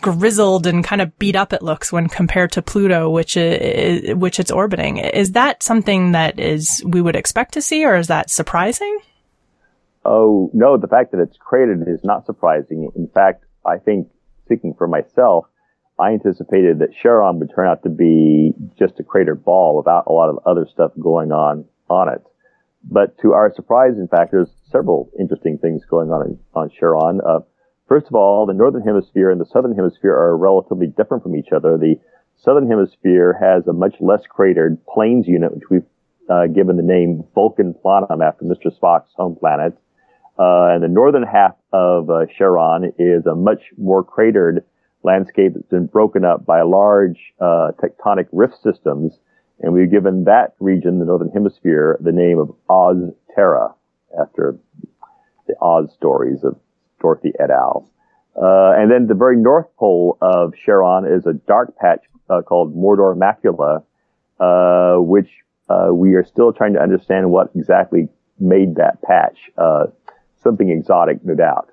grizzled 0.00 0.66
and 0.66 0.84
kind 0.84 1.00
of 1.00 1.18
beat 1.18 1.36
up 1.36 1.52
it 1.52 1.62
looks 1.62 1.92
when 1.92 2.08
compared 2.08 2.52
to 2.52 2.62
Pluto, 2.62 3.10
which 3.10 3.36
is, 3.36 4.14
which 4.14 4.38
it's 4.38 4.50
orbiting. 4.50 4.98
Is 4.98 5.32
that 5.32 5.62
something 5.62 6.12
that 6.12 6.38
is 6.38 6.82
we 6.86 7.00
would 7.00 7.16
expect 7.16 7.54
to 7.54 7.62
see, 7.62 7.84
or 7.84 7.96
is 7.96 8.06
that 8.06 8.30
surprising? 8.30 8.98
Oh 10.04 10.50
no, 10.54 10.76
the 10.76 10.88
fact 10.88 11.12
that 11.12 11.20
it's 11.20 11.36
cratered 11.36 11.86
is 11.88 12.04
not 12.04 12.24
surprising. 12.24 12.90
In 12.94 13.08
fact, 13.08 13.44
I 13.66 13.78
think 13.78 14.08
speaking 14.44 14.74
for 14.78 14.86
myself, 14.86 15.46
I 15.98 16.12
anticipated 16.12 16.78
that 16.78 16.94
Charon 17.02 17.38
would 17.40 17.52
turn 17.54 17.68
out 17.68 17.82
to 17.82 17.90
be 17.90 18.54
just 18.78 18.98
a 19.00 19.04
crater 19.04 19.34
ball 19.34 19.76
without 19.76 20.04
a 20.06 20.12
lot 20.12 20.30
of 20.30 20.38
other 20.46 20.66
stuff 20.72 20.92
going 20.98 21.32
on 21.32 21.66
on 21.90 22.08
it. 22.08 22.22
But 22.82 23.18
to 23.18 23.32
our 23.32 23.52
surprise, 23.54 23.98
in 23.98 24.08
fact, 24.08 24.30
there's 24.32 24.50
several 24.70 25.10
interesting 25.18 25.58
things 25.58 25.84
going 25.84 26.10
on 26.10 26.38
on 26.54 26.70
Charon. 26.70 27.20
Uh, 27.20 27.40
first 27.90 28.06
of 28.06 28.14
all, 28.14 28.46
the 28.46 28.54
northern 28.54 28.82
hemisphere 28.82 29.30
and 29.30 29.40
the 29.40 29.50
southern 29.52 29.74
hemisphere 29.74 30.14
are 30.14 30.36
relatively 30.36 30.86
different 30.86 31.22
from 31.24 31.34
each 31.34 31.48
other. 31.54 31.76
The 31.76 31.96
southern 32.36 32.70
hemisphere 32.70 33.36
has 33.42 33.66
a 33.66 33.72
much 33.72 33.96
less 34.00 34.22
cratered 34.28 34.78
plains 34.86 35.26
unit, 35.26 35.52
which 35.52 35.68
we've 35.68 35.84
uh, 36.30 36.46
given 36.46 36.76
the 36.76 36.84
name 36.84 37.24
Vulcan 37.34 37.74
Planum 37.74 38.24
after 38.26 38.44
Mr. 38.44 38.70
Spock's 38.70 39.10
home 39.16 39.34
planet. 39.34 39.76
Uh, 40.38 40.70
and 40.72 40.82
the 40.82 40.88
northern 40.88 41.24
half 41.24 41.56
of 41.72 42.08
uh, 42.08 42.26
Charon 42.38 42.92
is 42.96 43.26
a 43.26 43.34
much 43.34 43.60
more 43.76 44.04
cratered 44.04 44.64
landscape 45.02 45.52
that's 45.54 45.66
been 45.66 45.86
broken 45.86 46.24
up 46.24 46.46
by 46.46 46.62
large 46.62 47.18
uh, 47.40 47.72
tectonic 47.82 48.28
rift 48.30 48.54
systems. 48.62 49.18
And 49.60 49.74
we've 49.74 49.90
given 49.90 50.24
that 50.24 50.54
region, 50.60 51.00
the 51.00 51.04
northern 51.04 51.30
hemisphere, 51.30 51.98
the 52.00 52.12
name 52.12 52.38
of 52.38 52.54
Oz 52.70 53.12
Terra, 53.34 53.74
after 54.18 54.56
the 55.48 55.54
Oz 55.60 55.92
stories 55.96 56.44
of 56.44 56.56
Dorothy 57.00 57.32
et 57.38 57.50
al. 57.50 57.88
Uh, 58.40 58.72
and 58.76 58.90
then 58.90 59.06
the 59.06 59.14
very 59.14 59.36
north 59.36 59.66
pole 59.78 60.16
of 60.20 60.54
Charon 60.64 61.04
is 61.04 61.26
a 61.26 61.32
dark 61.32 61.76
patch 61.76 62.04
uh, 62.28 62.42
called 62.42 62.74
Mordor 62.76 63.16
Macula, 63.16 63.82
uh, 64.38 65.00
which 65.02 65.28
we 65.92 66.14
are 66.14 66.24
still 66.24 66.52
trying 66.52 66.72
to 66.74 66.80
understand 66.80 67.30
what 67.30 67.50
exactly 67.54 68.08
made 68.38 68.76
that 68.76 69.00
patch 69.02 69.38
something 70.42 70.70
exotic, 70.70 71.24
no 71.24 71.34
doubt. 71.34 71.68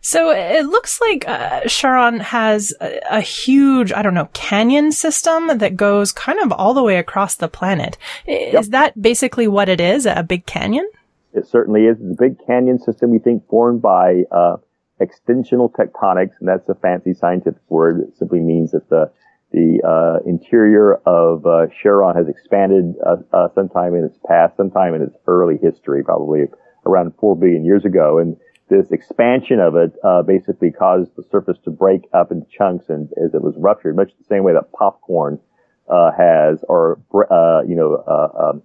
So 0.00 0.30
it 0.30 0.66
looks 0.66 1.00
like 1.00 1.28
uh, 1.28 1.62
Charon 1.66 2.20
has 2.20 2.72
a, 2.80 3.00
a, 3.10 3.20
huge, 3.20 3.92
I 3.92 4.02
don't 4.02 4.14
know, 4.14 4.28
canyon 4.32 4.92
system 4.92 5.58
that 5.58 5.76
goes 5.76 6.12
kind 6.12 6.38
of 6.38 6.52
all 6.52 6.72
the 6.72 6.82
way 6.82 6.98
across 6.98 7.34
the 7.34 7.48
planet. 7.48 7.98
Is 8.26 8.52
yep. 8.52 8.64
that 8.66 9.02
basically 9.02 9.48
what 9.48 9.68
it 9.68 9.80
is? 9.80 10.06
A 10.06 10.22
big 10.22 10.46
canyon? 10.46 10.88
It 11.38 11.46
certainly 11.46 11.86
is. 11.86 11.96
It's 12.00 12.18
a 12.18 12.22
big 12.22 12.36
canyon 12.46 12.78
system, 12.78 13.10
we 13.10 13.18
think, 13.18 13.46
formed 13.48 13.80
by 13.80 14.24
uh, 14.30 14.56
extensional 15.00 15.72
tectonics, 15.72 16.32
and 16.40 16.48
that's 16.48 16.68
a 16.68 16.74
fancy 16.74 17.14
scientific 17.14 17.62
word. 17.68 18.00
It 18.00 18.16
simply 18.18 18.40
means 18.40 18.72
that 18.72 18.88
the 18.88 19.10
the 19.50 19.80
uh, 19.82 20.28
interior 20.28 20.96
of 21.06 21.46
uh, 21.46 21.66
has 22.14 22.28
expanded 22.28 22.94
uh, 23.04 23.16
uh, 23.32 23.48
sometime 23.54 23.94
in 23.94 24.04
its 24.04 24.18
past, 24.26 24.56
sometime 24.56 24.94
in 24.94 25.00
its 25.00 25.16
early 25.26 25.56
history, 25.56 26.04
probably 26.04 26.42
around 26.84 27.14
4 27.18 27.34
billion 27.36 27.64
years 27.64 27.86
ago. 27.86 28.18
And 28.18 28.36
this 28.68 28.90
expansion 28.90 29.58
of 29.58 29.74
it 29.74 29.94
uh, 30.04 30.20
basically 30.22 30.70
caused 30.70 31.16
the 31.16 31.22
surface 31.30 31.56
to 31.64 31.70
break 31.70 32.02
up 32.12 32.30
into 32.30 32.46
chunks 32.50 32.90
and 32.90 33.08
as 33.24 33.32
it 33.32 33.40
was 33.40 33.54
ruptured, 33.56 33.96
much 33.96 34.10
the 34.18 34.24
same 34.24 34.44
way 34.44 34.52
that 34.52 34.70
popcorn 34.72 35.40
uh, 35.88 36.10
has, 36.12 36.62
or 36.68 37.00
you 37.66 37.74
know, 37.74 38.04
um, 38.38 38.62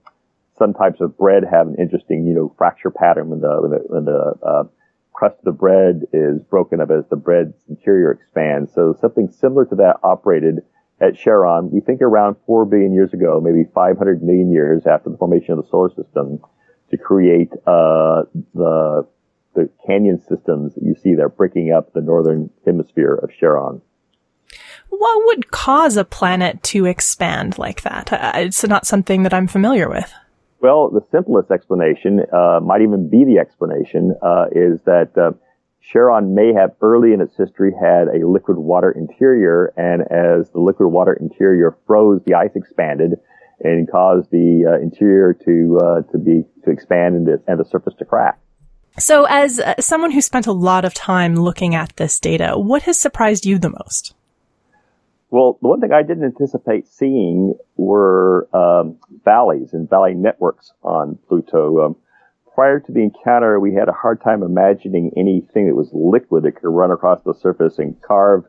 some 0.63 0.73
types 0.73 1.01
of 1.01 1.17
bread 1.17 1.43
have 1.43 1.67
an 1.67 1.75
interesting, 1.77 2.25
you 2.25 2.33
know, 2.33 2.55
fracture 2.57 2.89
pattern 2.89 3.29
when 3.29 3.41
the 3.41 3.61
when 3.61 3.71
the, 3.71 3.77
when 3.87 4.05
the 4.05 4.33
uh, 4.47 4.63
crust 5.11 5.35
of 5.39 5.45
the 5.45 5.51
bread 5.51 6.03
is 6.13 6.41
broken 6.49 6.79
up 6.79 6.89
as 6.89 7.03
the 7.09 7.17
bread's 7.17 7.53
interior 7.67 8.11
expands. 8.11 8.71
So 8.73 8.95
something 9.01 9.29
similar 9.29 9.65
to 9.65 9.75
that 9.75 9.97
operated 10.03 10.59
at 11.01 11.17
Charon. 11.17 11.69
We 11.69 11.81
think 11.81 12.01
around 12.01 12.37
four 12.45 12.65
billion 12.65 12.93
years 12.93 13.13
ago, 13.13 13.41
maybe 13.43 13.69
500 13.75 14.23
million 14.23 14.51
years 14.53 14.87
after 14.87 15.09
the 15.09 15.17
formation 15.17 15.51
of 15.51 15.65
the 15.65 15.69
solar 15.69 15.89
system 15.89 16.39
to 16.91 16.97
create 16.97 17.51
uh, 17.67 18.23
the 18.53 19.05
the 19.55 19.69
canyon 19.85 20.19
systems 20.27 20.73
that 20.75 20.83
you 20.83 20.95
see 20.95 21.13
there 21.13 21.29
breaking 21.29 21.71
up 21.71 21.91
the 21.93 22.01
northern 22.01 22.49
hemisphere 22.65 23.13
of 23.13 23.29
Charon. 23.37 23.81
What 24.89 25.25
would 25.25 25.51
cause 25.51 25.97
a 25.97 26.05
planet 26.05 26.63
to 26.63 26.85
expand 26.85 27.57
like 27.57 27.81
that? 27.81 28.13
Uh, 28.13 28.31
it's 28.35 28.63
not 28.63 28.87
something 28.87 29.23
that 29.23 29.33
I'm 29.33 29.47
familiar 29.47 29.89
with. 29.89 30.11
Well, 30.63 30.89
the 30.89 31.01
simplest 31.11 31.51
explanation 31.51 32.21
uh, 32.31 32.61
might 32.63 32.81
even 32.83 33.09
be 33.09 33.25
the 33.25 33.37
explanation 33.37 34.15
uh, 34.21 34.45
is 34.49 34.79
that 34.85 35.11
uh, 35.17 35.31
Charon 35.81 36.33
may 36.33 36.53
have 36.53 36.71
early 36.81 37.11
in 37.11 37.19
its 37.19 37.35
history 37.35 37.73
had 37.77 38.07
a 38.07 38.25
liquid 38.25 38.57
water 38.57 38.89
interior, 38.89 39.73
and 39.75 40.03
as 40.03 40.49
the 40.51 40.59
liquid 40.59 40.89
water 40.89 41.11
interior 41.19 41.77
froze, 41.85 42.21
the 42.25 42.35
ice 42.35 42.55
expanded 42.55 43.19
and 43.59 43.91
caused 43.91 44.31
the 44.31 44.63
uh, 44.65 44.81
interior 44.81 45.33
to 45.33 45.79
uh, 45.83 46.01
to 46.13 46.17
be 46.17 46.45
to 46.63 46.71
expand 46.71 47.15
and 47.15 47.27
the, 47.27 47.43
and 47.45 47.59
the 47.59 47.65
surface 47.65 47.93
to 47.99 48.05
crack. 48.05 48.39
So, 48.97 49.25
as 49.25 49.59
uh, 49.59 49.73
someone 49.81 50.11
who 50.11 50.21
spent 50.21 50.47
a 50.47 50.53
lot 50.53 50.85
of 50.85 50.93
time 50.93 51.35
looking 51.35 51.75
at 51.75 51.93
this 51.97 52.21
data, 52.21 52.57
what 52.57 52.83
has 52.83 52.97
surprised 52.97 53.45
you 53.45 53.59
the 53.59 53.69
most? 53.83 54.15
Well, 55.33 55.57
the 55.63 55.67
one 55.67 55.81
thing 55.81 55.91
I 55.91 56.03
didn't 56.03 56.25
anticipate 56.25 56.87
seeing 56.87 57.55
were 57.75 58.47
um, 58.55 58.97
valleys 59.25 59.73
and 59.73 59.89
valley 59.89 60.13
networks 60.13 60.71
on 60.83 61.17
Pluto. 61.27 61.83
Um, 61.83 61.95
prior 62.53 62.79
to 62.79 62.91
the 62.91 63.01
encounter, 63.01 63.59
we 63.59 63.73
had 63.73 63.89
a 63.89 63.93
hard 63.93 64.21
time 64.21 64.43
imagining 64.43 65.09
anything 65.17 65.65
that 65.65 65.75
was 65.75 65.89
liquid 65.91 66.43
that 66.43 66.57
could 66.57 66.69
run 66.69 66.91
across 66.91 67.23
the 67.23 67.33
surface 67.33 67.79
and 67.79 67.99
carve 68.03 68.43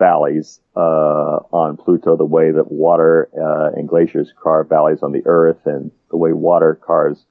valleys 0.00 0.58
uh, 0.74 1.46
on 1.52 1.76
Pluto 1.76 2.16
the 2.16 2.24
way 2.24 2.50
that 2.50 2.72
water 2.72 3.28
uh, 3.40 3.78
and 3.78 3.88
glaciers 3.88 4.32
carve 4.42 4.68
valleys 4.68 5.04
on 5.04 5.12
the 5.12 5.22
Earth, 5.26 5.64
and 5.64 5.92
the 6.10 6.16
way 6.16 6.32
water 6.32 6.74
carves 6.84 7.24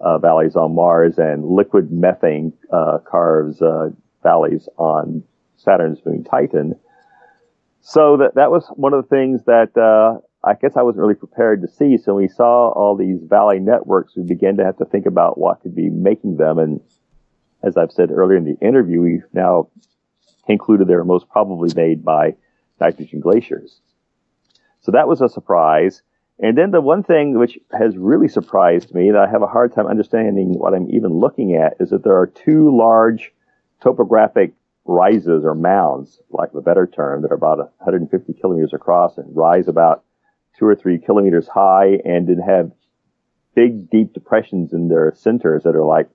uh, 0.00 0.16
valleys 0.16 0.56
on 0.56 0.74
Mars, 0.74 1.18
and 1.18 1.44
liquid 1.44 1.92
methane 1.92 2.54
uh, 2.72 2.96
carves 3.04 3.60
uh, 3.60 3.90
valleys 4.22 4.70
on 4.78 5.22
Saturn's 5.58 5.98
moon 6.06 6.24
Titan. 6.24 6.76
So 7.82 8.16
that 8.18 8.36
that 8.36 8.50
was 8.50 8.66
one 8.76 8.94
of 8.94 9.02
the 9.02 9.08
things 9.08 9.42
that 9.44 9.76
uh, 9.76 10.20
I 10.44 10.54
guess 10.54 10.76
I 10.76 10.82
wasn't 10.82 11.02
really 11.02 11.14
prepared 11.14 11.62
to 11.62 11.68
see. 11.68 11.98
So 11.98 12.14
we 12.14 12.28
saw 12.28 12.70
all 12.70 12.96
these 12.96 13.20
valley 13.22 13.58
networks, 13.58 14.16
we 14.16 14.22
began 14.22 14.56
to 14.56 14.64
have 14.64 14.78
to 14.78 14.84
think 14.84 15.04
about 15.04 15.36
what 15.36 15.60
could 15.60 15.74
be 15.74 15.90
making 15.90 16.36
them. 16.36 16.58
And 16.58 16.80
as 17.62 17.76
I've 17.76 17.92
said 17.92 18.10
earlier 18.10 18.38
in 18.38 18.44
the 18.44 18.58
interview, 18.66 19.00
we've 19.00 19.26
now 19.32 19.68
concluded 20.46 20.88
they 20.88 20.94
were 20.94 21.04
most 21.04 21.28
probably 21.28 21.70
made 21.74 22.04
by 22.04 22.34
nitrogen 22.80 23.20
glaciers. 23.20 23.80
So 24.80 24.92
that 24.92 25.08
was 25.08 25.20
a 25.20 25.28
surprise. 25.28 26.02
And 26.38 26.58
then 26.58 26.70
the 26.72 26.80
one 26.80 27.02
thing 27.02 27.38
which 27.38 27.58
has 27.78 27.96
really 27.96 28.26
surprised 28.26 28.94
me 28.94 29.10
that 29.10 29.20
I 29.20 29.30
have 29.30 29.42
a 29.42 29.46
hard 29.46 29.74
time 29.74 29.86
understanding 29.86 30.54
what 30.54 30.74
I'm 30.74 30.90
even 30.90 31.12
looking 31.12 31.54
at 31.54 31.76
is 31.78 31.90
that 31.90 32.02
there 32.02 32.16
are 32.16 32.26
two 32.26 32.76
large 32.76 33.32
topographic 33.80 34.52
rises 34.84 35.44
or 35.44 35.54
mounds, 35.54 36.20
like 36.30 36.50
a 36.54 36.60
better 36.60 36.86
term, 36.86 37.22
that 37.22 37.30
are 37.30 37.36
about 37.36 37.58
150 37.58 38.32
kilometers 38.34 38.72
across 38.72 39.16
and 39.18 39.36
rise 39.36 39.68
about 39.68 40.04
two 40.58 40.66
or 40.66 40.74
three 40.74 40.98
kilometers 40.98 41.48
high 41.48 41.98
and 42.04 42.28
then 42.28 42.38
have 42.38 42.70
big, 43.54 43.90
deep 43.90 44.12
depressions 44.12 44.72
in 44.72 44.88
their 44.88 45.12
centers 45.14 45.62
that 45.62 45.76
are 45.76 45.84
like 45.84 46.08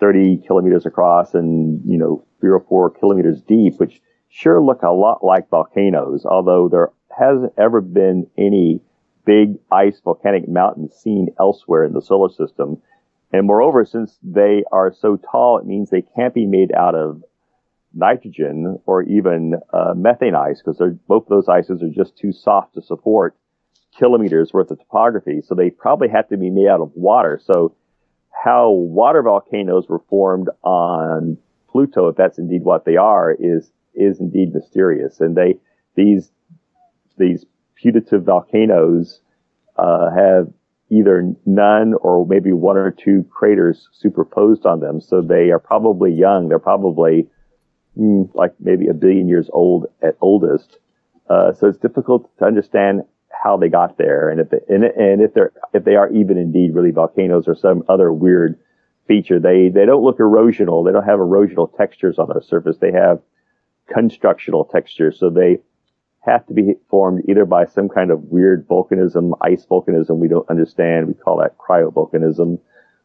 30 0.00 0.42
kilometers 0.46 0.86
across 0.86 1.34
and, 1.34 1.80
you 1.84 1.98
know, 1.98 2.24
three 2.40 2.50
or 2.50 2.60
four 2.68 2.90
kilometers 2.90 3.42
deep, 3.42 3.74
which 3.78 4.00
sure 4.28 4.62
look 4.62 4.82
a 4.82 4.90
lot 4.90 5.24
like 5.24 5.48
volcanoes, 5.48 6.24
although 6.26 6.68
there 6.68 6.90
hasn't 7.18 7.52
ever 7.58 7.80
been 7.80 8.26
any 8.36 8.80
big 9.24 9.56
ice 9.72 10.00
volcanic 10.04 10.48
mountains 10.48 10.94
seen 10.94 11.28
elsewhere 11.40 11.84
in 11.84 11.92
the 11.92 12.02
solar 12.02 12.28
system. 12.28 12.80
And 13.32 13.46
moreover, 13.46 13.84
since 13.84 14.16
they 14.22 14.62
are 14.70 14.92
so 14.92 15.16
tall, 15.16 15.58
it 15.58 15.66
means 15.66 15.90
they 15.90 16.04
can't 16.14 16.34
be 16.34 16.46
made 16.46 16.72
out 16.72 16.94
of 16.94 17.22
nitrogen 17.96 18.78
or 18.86 19.02
even 19.02 19.54
uh, 19.72 19.94
methane 19.96 20.34
ice 20.34 20.62
because 20.64 20.80
both 21.08 21.26
those 21.28 21.48
ices 21.48 21.82
are 21.82 21.88
just 21.88 22.16
too 22.16 22.32
soft 22.32 22.74
to 22.74 22.82
support 22.82 23.36
kilometers 23.98 24.52
worth 24.52 24.70
of 24.70 24.78
topography. 24.78 25.40
So 25.44 25.54
they 25.54 25.70
probably 25.70 26.08
have 26.08 26.28
to 26.28 26.36
be 26.36 26.50
made 26.50 26.68
out 26.68 26.80
of 26.80 26.92
water. 26.94 27.40
So 27.42 27.74
how 28.30 28.70
water 28.70 29.22
volcanoes 29.22 29.88
were 29.88 30.02
formed 30.10 30.48
on 30.62 31.38
Pluto, 31.70 32.08
if 32.08 32.16
that's 32.16 32.38
indeed 32.38 32.62
what 32.62 32.84
they 32.84 32.96
are, 32.96 33.32
is 33.32 33.70
is 33.94 34.20
indeed 34.20 34.52
mysterious. 34.52 35.20
And 35.20 35.34
they 35.34 35.58
these 35.94 36.30
these 37.18 37.44
putative 37.74 38.24
volcanoes 38.24 39.20
uh, 39.76 40.10
have 40.10 40.48
either 40.90 41.34
none 41.44 41.94
or 42.00 42.26
maybe 42.26 42.52
one 42.52 42.76
or 42.76 42.90
two 42.90 43.24
craters 43.30 43.88
superposed 43.92 44.64
on 44.66 44.80
them. 44.80 45.00
So 45.00 45.20
they 45.20 45.50
are 45.50 45.58
probably 45.58 46.12
young. 46.12 46.48
They're 46.48 46.58
probably 46.58 47.28
like 47.96 48.52
maybe 48.60 48.88
a 48.88 48.94
billion 48.94 49.28
years 49.28 49.48
old 49.52 49.86
at 50.02 50.16
oldest. 50.20 50.78
Uh, 51.28 51.52
so 51.52 51.66
it's 51.68 51.78
difficult 51.78 52.30
to 52.38 52.44
understand 52.44 53.02
how 53.30 53.56
they 53.56 53.68
got 53.68 53.98
there 53.98 54.30
and 54.30 54.40
if 54.40 54.50
they, 54.50 54.58
and, 54.68 54.84
and 54.84 55.20
if 55.20 55.34
they're 55.34 55.52
if 55.72 55.84
they 55.84 55.94
are 55.94 56.10
even 56.12 56.38
indeed 56.38 56.74
really 56.74 56.90
volcanoes 56.90 57.48
or 57.48 57.54
some 57.54 57.82
other 57.88 58.12
weird 58.12 58.58
feature. 59.06 59.38
They 59.38 59.68
they 59.68 59.86
don't 59.86 60.02
look 60.02 60.18
erosional. 60.18 60.84
They 60.84 60.92
don't 60.92 61.04
have 61.04 61.18
erosional 61.18 61.74
textures 61.76 62.18
on 62.18 62.28
their 62.28 62.42
surface. 62.42 62.76
They 62.80 62.92
have 62.92 63.20
constructional 63.92 64.64
textures. 64.64 65.18
So 65.18 65.30
they 65.30 65.58
have 66.20 66.46
to 66.46 66.54
be 66.54 66.74
formed 66.90 67.24
either 67.28 67.44
by 67.44 67.66
some 67.66 67.88
kind 67.88 68.10
of 68.10 68.24
weird 68.24 68.66
volcanism, 68.66 69.32
ice 69.42 69.64
volcanism 69.70 70.16
we 70.16 70.28
don't 70.28 70.48
understand. 70.50 71.06
We 71.06 71.14
call 71.14 71.38
that 71.38 71.56
cryovolcanism, 71.56 72.58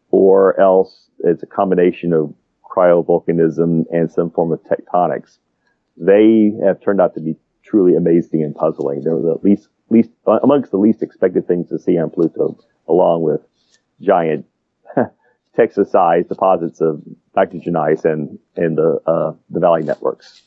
or 0.09 0.59
else 0.59 1.09
it's 1.19 1.43
a 1.43 1.47
combination 1.47 2.13
of 2.13 2.33
cryovolcanism 2.75 3.83
and 3.91 4.11
some 4.11 4.31
form 4.31 4.51
of 4.51 4.61
tectonics. 4.63 5.37
They 5.97 6.53
have 6.65 6.81
turned 6.81 7.01
out 7.01 7.13
to 7.15 7.21
be 7.21 7.35
truly 7.63 7.95
amazing 7.95 8.43
and 8.43 8.55
puzzling. 8.55 9.01
They're 9.03 9.15
the 9.15 9.37
least, 9.43 9.67
least, 9.89 10.09
amongst 10.25 10.71
the 10.71 10.77
least 10.77 11.03
expected 11.03 11.47
things 11.47 11.69
to 11.69 11.79
see 11.79 11.97
on 11.97 12.09
Pluto, 12.09 12.57
along 12.87 13.23
with 13.23 13.41
giant 14.01 14.45
Texas-sized 15.55 16.29
deposits 16.29 16.81
of 16.81 17.01
nitrogen 17.35 17.75
ice 17.75 18.05
and, 18.05 18.39
and 18.55 18.77
the, 18.77 18.99
uh, 19.05 19.33
the 19.49 19.59
valley 19.59 19.83
networks. 19.83 20.41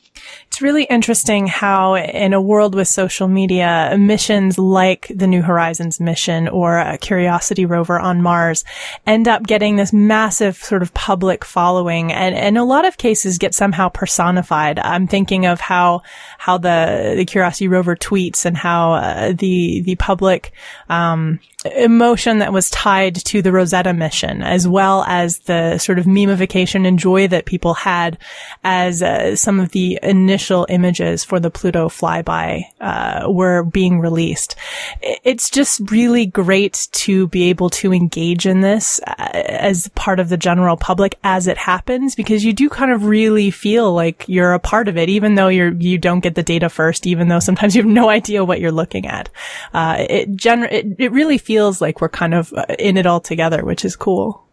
It's 0.54 0.62
really 0.62 0.84
interesting 0.84 1.48
how 1.48 1.96
in 1.96 2.32
a 2.32 2.40
world 2.40 2.76
with 2.76 2.86
social 2.86 3.26
media, 3.26 3.96
missions 3.98 4.56
like 4.56 5.10
the 5.12 5.26
New 5.26 5.42
Horizons 5.42 5.98
mission 5.98 6.46
or 6.46 6.78
a 6.78 6.96
Curiosity 6.96 7.66
rover 7.66 7.98
on 7.98 8.22
Mars 8.22 8.64
end 9.04 9.26
up 9.26 9.42
getting 9.42 9.74
this 9.74 9.92
massive 9.92 10.56
sort 10.56 10.82
of 10.82 10.94
public 10.94 11.44
following 11.44 12.12
and, 12.12 12.36
in 12.36 12.56
a 12.56 12.64
lot 12.64 12.84
of 12.84 12.98
cases 12.98 13.36
get 13.36 13.52
somehow 13.52 13.88
personified. 13.88 14.78
I'm 14.78 15.08
thinking 15.08 15.44
of 15.44 15.58
how, 15.58 16.02
how 16.38 16.58
the, 16.58 17.14
the 17.16 17.24
Curiosity 17.24 17.66
rover 17.66 17.96
tweets 17.96 18.44
and 18.44 18.56
how 18.56 18.92
uh, 18.92 19.32
the, 19.32 19.80
the 19.80 19.96
public, 19.96 20.52
um, 20.88 21.40
emotion 21.64 22.38
that 22.38 22.52
was 22.52 22.70
tied 22.70 23.14
to 23.16 23.40
the 23.40 23.52
Rosetta 23.52 23.94
mission, 23.94 24.42
as 24.42 24.68
well 24.68 25.04
as 25.04 25.38
the 25.40 25.78
sort 25.78 25.98
of 25.98 26.04
memification 26.04 26.86
and 26.86 26.98
joy 26.98 27.26
that 27.28 27.46
people 27.46 27.74
had 27.74 28.18
as 28.62 29.02
uh, 29.02 29.34
some 29.34 29.58
of 29.58 29.70
the 29.70 29.98
initial 30.02 30.66
images 30.68 31.24
for 31.24 31.40
the 31.40 31.50
Pluto 31.50 31.88
flyby 31.88 32.64
uh, 32.80 33.26
were 33.28 33.62
being 33.62 34.00
released. 34.00 34.56
It's 35.02 35.48
just 35.48 35.90
really 35.90 36.26
great 36.26 36.88
to 36.92 37.28
be 37.28 37.48
able 37.48 37.70
to 37.70 37.92
engage 37.92 38.46
in 38.46 38.60
this 38.60 39.00
uh, 39.06 39.14
as 39.32 39.88
part 39.94 40.20
of 40.20 40.28
the 40.28 40.36
general 40.36 40.76
public 40.76 41.18
as 41.24 41.46
it 41.46 41.56
happens, 41.56 42.14
because 42.14 42.44
you 42.44 42.52
do 42.52 42.68
kind 42.68 42.92
of 42.92 43.06
really 43.06 43.50
feel 43.50 43.92
like 43.92 44.24
you're 44.28 44.52
a 44.52 44.60
part 44.60 44.88
of 44.88 44.98
it, 44.98 45.08
even 45.08 45.34
though 45.34 45.48
you're 45.48 45.72
you 45.72 45.96
don't 45.96 46.20
get 46.20 46.34
the 46.34 46.42
data 46.42 46.68
first, 46.68 47.06
even 47.06 47.28
though 47.28 47.40
sometimes 47.40 47.74
you 47.74 47.82
have 47.82 47.90
no 47.90 48.08
idea 48.14 48.44
what 48.44 48.60
you're 48.60 48.70
looking 48.70 49.06
at. 49.06 49.30
Uh, 49.72 49.96
it, 49.98 50.36
gener- 50.36 50.70
it 50.70 50.86
it 50.98 51.12
really 51.12 51.38
feels 51.38 51.53
feels 51.54 51.80
like 51.80 52.00
we're 52.00 52.08
kind 52.08 52.34
of 52.34 52.52
uh, 52.52 52.66
in 52.80 52.96
it 52.96 53.06
all 53.06 53.20
together, 53.20 53.64
which 53.64 53.84
is 53.84 53.94
cool. 53.94 54.44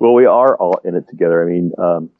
Well, 0.00 0.14
we 0.14 0.26
are 0.26 0.56
all 0.56 0.80
in 0.84 0.96
it 0.96 1.08
together. 1.08 1.40
I 1.44 1.46
mean, 1.52 1.70
um, 1.78 2.10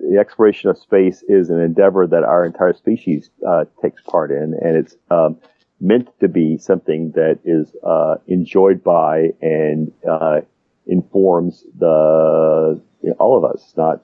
the 0.00 0.18
exploration 0.18 0.70
of 0.70 0.78
space 0.78 1.22
is 1.28 1.48
an 1.48 1.60
endeavor 1.60 2.08
that 2.08 2.24
our 2.24 2.44
entire 2.44 2.72
species 2.72 3.30
uh, 3.46 3.66
takes 3.80 4.02
part 4.02 4.32
in, 4.32 4.58
and 4.60 4.76
it's 4.76 4.96
um, 5.08 5.36
meant 5.80 6.08
to 6.18 6.26
be 6.26 6.58
something 6.58 7.12
that 7.12 7.38
is 7.44 7.76
uh, 7.86 8.16
enjoyed 8.26 8.82
by 8.82 9.28
and 9.40 9.92
uh, 10.08 10.40
informs 10.88 11.64
the 11.78 12.82
you 13.02 13.10
know, 13.10 13.16
all 13.20 13.38
of 13.38 13.44
us, 13.44 13.72
not 13.76 14.02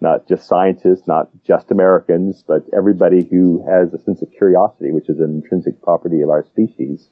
not 0.00 0.28
just 0.28 0.46
scientists, 0.46 1.08
not 1.08 1.28
just 1.44 1.72
Americans, 1.72 2.44
but 2.46 2.62
everybody 2.72 3.24
who 3.28 3.66
has 3.68 3.92
a 3.92 3.98
sense 3.98 4.22
of 4.22 4.30
curiosity, 4.30 4.92
which 4.92 5.08
is 5.08 5.18
an 5.18 5.42
intrinsic 5.42 5.82
property 5.82 6.20
of 6.20 6.30
our 6.30 6.44
species. 6.46 7.08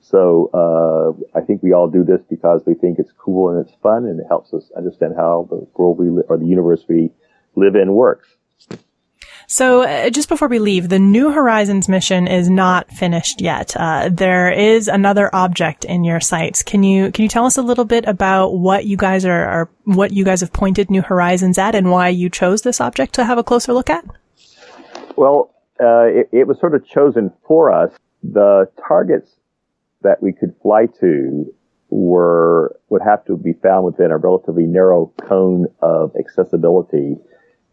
So 0.00 0.50
uh, 0.54 1.38
I 1.38 1.42
think 1.42 1.62
we 1.62 1.72
all 1.72 1.88
do 1.88 2.04
this 2.04 2.20
because 2.30 2.62
we 2.66 2.74
think 2.74 2.98
it's 2.98 3.12
cool 3.18 3.50
and 3.50 3.66
it's 3.66 3.76
fun, 3.82 4.06
and 4.06 4.18
it 4.20 4.26
helps 4.28 4.54
us 4.54 4.70
understand 4.76 5.14
how 5.16 5.46
the 5.50 5.66
world 5.74 5.98
we 5.98 6.08
li- 6.08 6.22
or 6.28 6.38
the 6.38 6.46
universe 6.46 6.84
we 6.88 7.10
live 7.56 7.74
in 7.74 7.92
works. 7.92 8.28
So, 9.50 9.82
uh, 9.82 10.10
just 10.10 10.28
before 10.28 10.48
we 10.48 10.58
leave, 10.58 10.90
the 10.90 10.98
New 10.98 11.30
Horizons 11.30 11.88
mission 11.88 12.28
is 12.28 12.50
not 12.50 12.90
finished 12.90 13.40
yet. 13.40 13.74
Uh, 13.74 14.10
there 14.12 14.50
is 14.50 14.88
another 14.88 15.34
object 15.34 15.86
in 15.86 16.04
your 16.04 16.20
sights. 16.20 16.62
Can 16.62 16.82
you 16.82 17.10
can 17.12 17.22
you 17.22 17.30
tell 17.30 17.46
us 17.46 17.56
a 17.56 17.62
little 17.62 17.86
bit 17.86 18.06
about 18.06 18.50
what 18.50 18.84
you 18.84 18.98
guys 18.98 19.24
are, 19.24 19.44
are 19.46 19.70
what 19.84 20.12
you 20.12 20.22
guys 20.22 20.42
have 20.42 20.52
pointed 20.52 20.90
New 20.90 21.00
Horizons 21.00 21.56
at, 21.56 21.74
and 21.74 21.90
why 21.90 22.08
you 22.08 22.28
chose 22.28 22.60
this 22.60 22.78
object 22.78 23.14
to 23.14 23.24
have 23.24 23.38
a 23.38 23.42
closer 23.42 23.72
look 23.72 23.88
at? 23.88 24.04
Well, 25.16 25.54
uh, 25.80 26.04
it, 26.04 26.28
it 26.30 26.46
was 26.46 26.60
sort 26.60 26.74
of 26.74 26.86
chosen 26.86 27.32
for 27.46 27.72
us. 27.72 27.90
The 28.22 28.70
targets 28.86 29.30
that 30.02 30.22
we 30.22 30.32
could 30.32 30.54
fly 30.62 30.86
to 31.00 31.52
were 31.90 32.78
would 32.88 33.02
have 33.02 33.24
to 33.24 33.36
be 33.36 33.54
found 33.54 33.84
within 33.84 34.10
a 34.10 34.16
relatively 34.16 34.66
narrow 34.66 35.12
cone 35.22 35.66
of 35.80 36.12
accessibility 36.18 37.16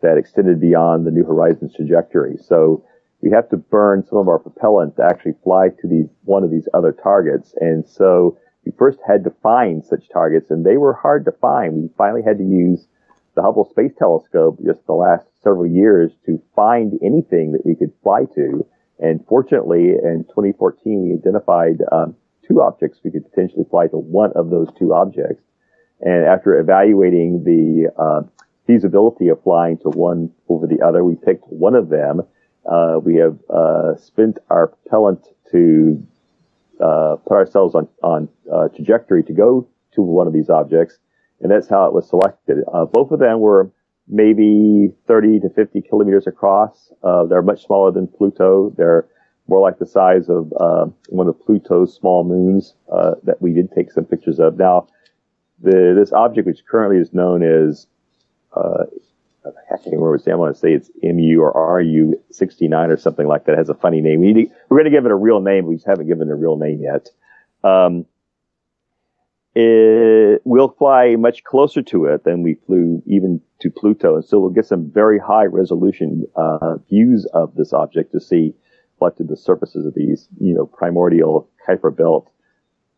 that 0.02 0.18
extended 0.18 0.60
beyond 0.60 1.06
the 1.06 1.12
New 1.12 1.26
Horizons 1.26 1.74
trajectory. 1.76 2.38
So 2.38 2.84
we 3.22 3.32
have 3.32 3.50
to 3.50 3.58
burn 3.58 4.06
some 4.08 4.20
of 4.20 4.28
our 4.28 4.40
propellant 4.40 4.98
to 4.98 5.04
actually 5.04 5.36
fly 5.44 5.70
to 5.82 5.88
these, 5.88 6.08
one 6.24 6.44
of 6.44 6.52
these 6.52 6.68
other 6.74 6.92
targets. 6.92 7.54
And 7.60 7.88
so 7.88 8.38
we 8.66 8.72
first 8.78 9.00
had 9.08 9.24
to 9.24 9.34
find 9.42 9.84
such 9.84 10.10
targets 10.10 10.52
and 10.52 10.66
they 10.66 10.78
were 10.78 10.94
hard 10.94 11.26
to 11.26 11.32
find. 11.32 11.74
We 11.74 11.90
finally 11.98 12.24
had 12.24 12.38
to 12.38 12.44
use 12.44 12.88
the 13.36 13.42
Hubble 13.42 13.66
Space 13.70 13.94
Telescope 13.98 14.60
just 14.66 14.86
the 14.86 14.94
last 14.94 15.26
several 15.42 15.68
years 15.68 16.12
to 16.26 16.42
find 16.56 16.94
anything 17.04 17.52
that 17.52 17.66
we 17.66 17.76
could 17.76 17.92
fly 18.02 18.26
to. 18.36 18.66
And 19.00 19.26
fortunately, 19.28 19.90
in 19.90 20.26
2014, 20.30 21.04
we 21.04 21.14
identified 21.14 21.82
um, 21.92 22.16
two 22.48 22.62
objects 22.62 23.00
we 23.04 23.12
could 23.12 23.30
potentially 23.30 23.66
fly 23.70 23.88
to 23.88 23.98
one 23.98 24.32
of 24.36 24.50
those 24.50 24.70
two 24.78 24.94
objects. 24.94 25.44
And 26.02 26.26
after 26.26 26.60
evaluating 26.60 27.44
the 27.44 27.92
uh, 27.98 28.22
feasibility 28.68 29.30
of 29.30 29.42
flying 29.44 29.78
to 29.80 29.90
one 29.90 30.32
over 30.50 30.68
the 30.68 30.82
other, 30.82 31.04
we 31.04 31.16
picked 31.16 31.46
one 31.48 31.76
of 31.76 31.90
them. 31.90 32.22
Uh, 32.66 33.00
we 33.04 33.16
have 33.16 33.38
uh, 33.50 33.96
spent 33.96 34.40
our 34.50 34.68
propellant 34.68 35.28
to 35.52 36.06
uh, 36.84 37.16
put 37.26 37.36
ourselves 37.36 37.76
on 37.76 37.88
on 38.04 38.28
uh, 38.52 38.68
trajectory 38.70 39.24
to 39.24 39.34
go 39.34 39.68
to 39.94 40.02
one 40.02 40.28
of 40.28 40.34
these 40.34 40.50
objects, 40.50 40.98
and 41.40 41.52
that's 41.52 41.70
how 41.70 41.86
it 41.86 41.94
was 41.94 42.10
selected. 42.10 42.58
Uh, 42.74 42.86
both 42.86 43.12
of 43.12 43.20
them 43.20 43.40
were 43.40 43.72
maybe 44.08 44.94
30 45.08 45.42
to 45.42 45.50
50 45.50 45.82
kilometers 45.82 46.28
across. 46.28 46.92
they're 47.30 47.42
much 47.42 47.66
smaller 47.66 47.92
than 47.92 48.08
Pluto. 48.08 48.74
They're 48.78 49.08
more 49.48 49.62
like 49.62 49.80
the 49.80 49.86
size 49.86 50.30
of 50.30 50.52
uh, 50.60 50.86
one 51.10 51.28
of 51.28 51.40
Pluto's 51.46 51.96
small 51.96 52.24
moons 52.24 52.74
uh, 52.92 53.16
that 53.24 53.42
we 53.42 53.54
did 53.54 53.72
take 53.72 53.92
some 53.92 54.06
pictures 54.06 54.40
of. 54.40 54.58
Now, 54.58 54.88
the, 55.62 55.96
this 55.98 56.12
object, 56.12 56.48
which 56.48 56.66
currently 56.66 56.98
is 56.98 57.14
known 57.14 57.44
as, 57.44 57.88
uh, 58.56 58.86
I 59.46 59.52
can't 59.70 59.86
remember 59.86 60.12
what 60.12 60.28
I 60.28 60.36
want 60.36 60.56
to 60.56 60.60
say 60.60 60.74
it's 60.74 60.90
MU 61.04 61.40
or 61.40 61.78
RU 61.78 62.20
69 62.32 62.90
or 62.90 62.98
something 62.98 63.28
like 63.28 63.46
that. 63.46 63.54
It 63.54 63.58
has 63.60 63.70
a 63.70 63.76
funny 63.76 64.02
name. 64.02 64.22
We 64.22 64.32
are 64.32 64.76
going 64.76 64.86
to 64.86 64.90
give 64.90 65.06
it 65.06 65.12
a 65.12 65.16
real 65.16 65.40
name. 65.40 65.68
We 65.68 65.76
just 65.76 65.88
haven't 65.88 66.08
given 66.08 66.28
it 66.28 66.32
a 66.32 66.36
real 66.36 66.58
name 66.58 66.82
yet. 66.82 67.10
Um, 67.64 68.06
it, 69.56 70.42
we'll 70.44 70.76
fly 70.78 71.16
much 71.16 71.44
closer 71.44 71.82
to 71.82 72.06
it 72.06 72.24
than 72.26 72.44
we 72.44 72.56
flew 72.68 73.02
even 73.06 73.42
to 73.62 73.70
Pluto, 73.70 74.16
and 74.16 74.26
so 74.26 74.40
we'll 74.40 74.50
get 74.50 74.66
some 74.66 74.92
very 74.92 75.18
high 75.18 75.46
resolution 75.46 76.26
uh, 76.36 76.76
views 76.90 77.26
of 77.34 77.56
this 77.56 77.72
object 77.72 78.12
to 78.12 78.20
see 78.20 78.54
what 78.98 79.18
did 79.18 79.30
the 79.30 79.38
surfaces 79.38 79.86
of 79.86 79.94
these, 79.94 80.28
you 80.40 80.54
know, 80.54 80.66
primordial 80.66 81.50
Kuiper 81.68 81.96
belt 81.96 82.30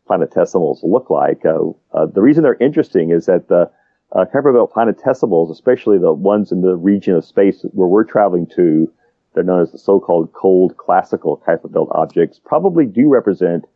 planetesimals 0.08 0.78
look 0.82 1.10
like. 1.10 1.44
Uh, 1.44 1.70
uh, 1.92 2.06
the 2.06 2.22
reason 2.22 2.42
they're 2.42 2.54
interesting 2.54 3.10
is 3.10 3.26
that 3.26 3.48
the 3.48 3.70
uh, 4.12 4.24
Kuiper 4.32 4.52
belt 4.54 4.72
planetesimals, 4.72 5.50
especially 5.50 5.98
the 5.98 6.12
ones 6.12 6.50
in 6.50 6.62
the 6.62 6.76
region 6.76 7.14
of 7.14 7.24
space 7.24 7.64
where 7.72 7.88
we're 7.88 8.04
traveling 8.04 8.46
to, 8.56 8.90
they're 9.34 9.44
known 9.44 9.62
as 9.62 9.72
the 9.72 9.78
so-called 9.78 10.32
cold 10.32 10.76
classical 10.76 11.42
Kuiper 11.46 11.70
belt 11.70 11.90
objects, 11.92 12.40
probably 12.44 12.86
do 12.86 13.08
represent 13.08 13.66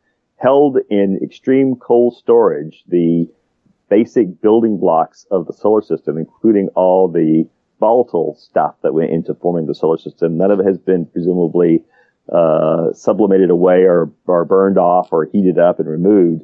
held 0.43 0.79
in 0.91 1.21
extreme 1.23 1.77
cold 1.77 2.17
storage 2.17 2.83
the 2.89 3.27
basic 3.89 4.41
building 4.41 4.79
blocks 4.79 5.25
of 5.31 5.47
the 5.47 5.53
solar 5.53 5.83
system, 5.83 6.19
including 6.19 6.69
all 6.75 7.09
the 7.09 7.49
volatile 7.79 8.37
stuff 8.39 8.75
that 8.83 8.95
went 8.95 9.11
into 9.11 9.35
forming 9.35 9.67
the 9.67 9.75
solar 9.75 9.99
system. 9.99 10.37
None 10.37 10.51
of 10.51 10.61
it 10.61 10.67
has 10.67 10.79
been 10.79 11.07
presumably 11.07 11.85
uh, 12.33 12.93
sublimated 12.93 13.51
away 13.51 13.83
or, 13.83 14.11
or 14.27 14.45
burned 14.45 14.79
off 14.79 15.09
or 15.13 15.27
heated 15.27 15.59
up 15.59 15.79
and 15.79 15.89
removed. 15.89 16.43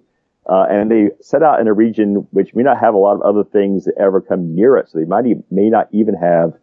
Uh, 0.49 0.67
and 0.71 0.91
they 0.91 1.11
set 1.21 1.43
out 1.43 1.61
in 1.61 1.69
a 1.69 1.73
region 1.73 2.27
which 2.31 2.55
may 2.55 2.63
not 2.63 2.81
have 2.81 2.95
a 2.95 2.99
lot 2.99 3.15
of 3.15 3.23
other 3.23 3.45
things 3.45 3.85
that 3.85 3.95
ever 3.99 4.21
come 4.21 4.55
near 4.55 4.77
it. 4.77 4.89
So 4.89 4.99
they 4.99 5.05
might 5.05 5.27
e- 5.27 5.43
may 5.51 5.69
not 5.69 5.89
even 5.93 6.15
have 6.15 6.55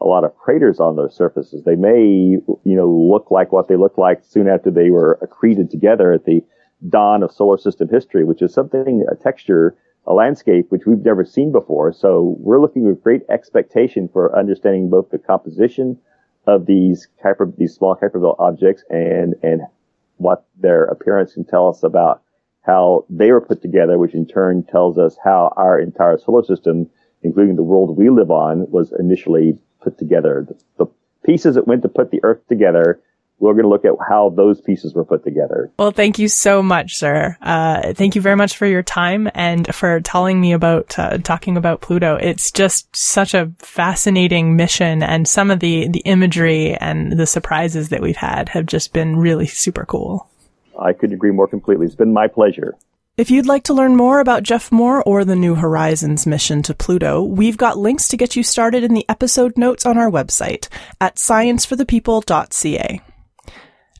a 0.00 0.06
lot 0.06 0.24
of 0.24 0.36
craters 0.36 0.80
on 0.80 0.96
those 0.96 1.16
surfaces. 1.16 1.62
They 1.64 1.76
may, 1.76 2.00
you 2.00 2.76
know, 2.76 2.88
look 2.88 3.30
like 3.30 3.52
what 3.52 3.68
they 3.68 3.76
looked 3.76 3.98
like 3.98 4.22
soon 4.24 4.48
after 4.48 4.70
they 4.70 4.90
were 4.90 5.18
accreted 5.22 5.70
together 5.70 6.12
at 6.12 6.24
the 6.24 6.42
dawn 6.88 7.22
of 7.22 7.32
solar 7.32 7.58
system 7.58 7.88
history, 7.88 8.24
which 8.24 8.42
is 8.42 8.52
something, 8.52 9.04
a 9.10 9.14
texture, 9.14 9.76
a 10.06 10.12
landscape 10.12 10.66
which 10.70 10.86
we've 10.86 11.04
never 11.04 11.24
seen 11.24 11.52
before. 11.52 11.92
So 11.92 12.36
we're 12.38 12.60
looking 12.60 12.84
with 12.84 13.02
great 13.02 13.22
expectation 13.28 14.08
for 14.12 14.36
understanding 14.36 14.90
both 14.90 15.10
the 15.10 15.18
composition 15.18 15.98
of 16.46 16.66
these 16.66 17.08
Kuiper, 17.22 17.56
these 17.56 17.74
small 17.74 17.96
Kuiper 17.96 18.20
belt 18.20 18.36
objects 18.38 18.84
and, 18.90 19.34
and 19.42 19.62
what 20.18 20.44
their 20.60 20.84
appearance 20.84 21.34
can 21.34 21.44
tell 21.44 21.68
us 21.68 21.82
about 21.82 22.22
how 22.62 23.04
they 23.10 23.30
were 23.30 23.40
put 23.40 23.62
together, 23.62 23.98
which 23.98 24.14
in 24.14 24.26
turn 24.26 24.62
tells 24.62 24.98
us 24.98 25.16
how 25.22 25.52
our 25.56 25.78
entire 25.78 26.18
solar 26.18 26.44
system, 26.44 26.88
including 27.22 27.56
the 27.56 27.62
world 27.62 27.96
we 27.96 28.10
live 28.10 28.30
on, 28.30 28.70
was 28.70 28.92
initially 28.98 29.58
put 29.82 29.98
together. 29.98 30.46
The, 30.48 30.84
the 30.84 30.90
pieces 31.24 31.54
that 31.54 31.66
went 31.66 31.82
to 31.82 31.88
put 31.88 32.10
the 32.10 32.20
Earth 32.22 32.46
together 32.48 33.00
we're 33.38 33.52
going 33.52 33.64
to 33.64 33.68
look 33.68 33.84
at 33.84 33.92
how 34.08 34.30
those 34.30 34.60
pieces 34.60 34.94
were 34.94 35.04
put 35.04 35.24
together. 35.24 35.70
Well, 35.78 35.90
thank 35.90 36.18
you 36.18 36.28
so 36.28 36.62
much, 36.62 36.94
sir. 36.94 37.36
Uh, 37.42 37.92
thank 37.92 38.14
you 38.14 38.22
very 38.22 38.36
much 38.36 38.56
for 38.56 38.66
your 38.66 38.82
time 38.82 39.28
and 39.34 39.72
for 39.74 40.00
telling 40.00 40.40
me 40.40 40.52
about 40.52 40.98
uh, 40.98 41.18
talking 41.18 41.56
about 41.56 41.80
Pluto. 41.80 42.16
It's 42.16 42.50
just 42.50 42.94
such 42.94 43.34
a 43.34 43.52
fascinating 43.58 44.56
mission, 44.56 45.02
and 45.02 45.28
some 45.28 45.50
of 45.50 45.60
the 45.60 45.88
the 45.88 46.00
imagery 46.00 46.74
and 46.76 47.12
the 47.12 47.26
surprises 47.26 47.90
that 47.90 48.00
we've 48.00 48.16
had 48.16 48.48
have 48.50 48.66
just 48.66 48.92
been 48.92 49.16
really 49.16 49.46
super 49.46 49.84
cool. 49.84 50.28
I 50.78 50.92
couldn't 50.92 51.14
agree 51.14 51.30
more 51.30 51.48
completely. 51.48 51.86
It's 51.86 51.94
been 51.94 52.12
my 52.12 52.28
pleasure. 52.28 52.76
If 53.16 53.30
you'd 53.30 53.46
like 53.46 53.62
to 53.64 53.74
learn 53.74 53.94
more 53.94 54.18
about 54.18 54.42
Jeff 54.42 54.72
Moore 54.72 55.00
or 55.04 55.24
the 55.24 55.36
New 55.36 55.54
Horizons 55.54 56.26
mission 56.26 56.62
to 56.64 56.74
Pluto, 56.74 57.22
we've 57.22 57.56
got 57.56 57.78
links 57.78 58.08
to 58.08 58.16
get 58.16 58.34
you 58.34 58.42
started 58.42 58.82
in 58.82 58.92
the 58.92 59.08
episode 59.08 59.56
notes 59.56 59.86
on 59.86 59.96
our 59.98 60.10
website 60.10 60.68
at 61.00 61.14
scienceforthepeople.ca. 61.14 63.00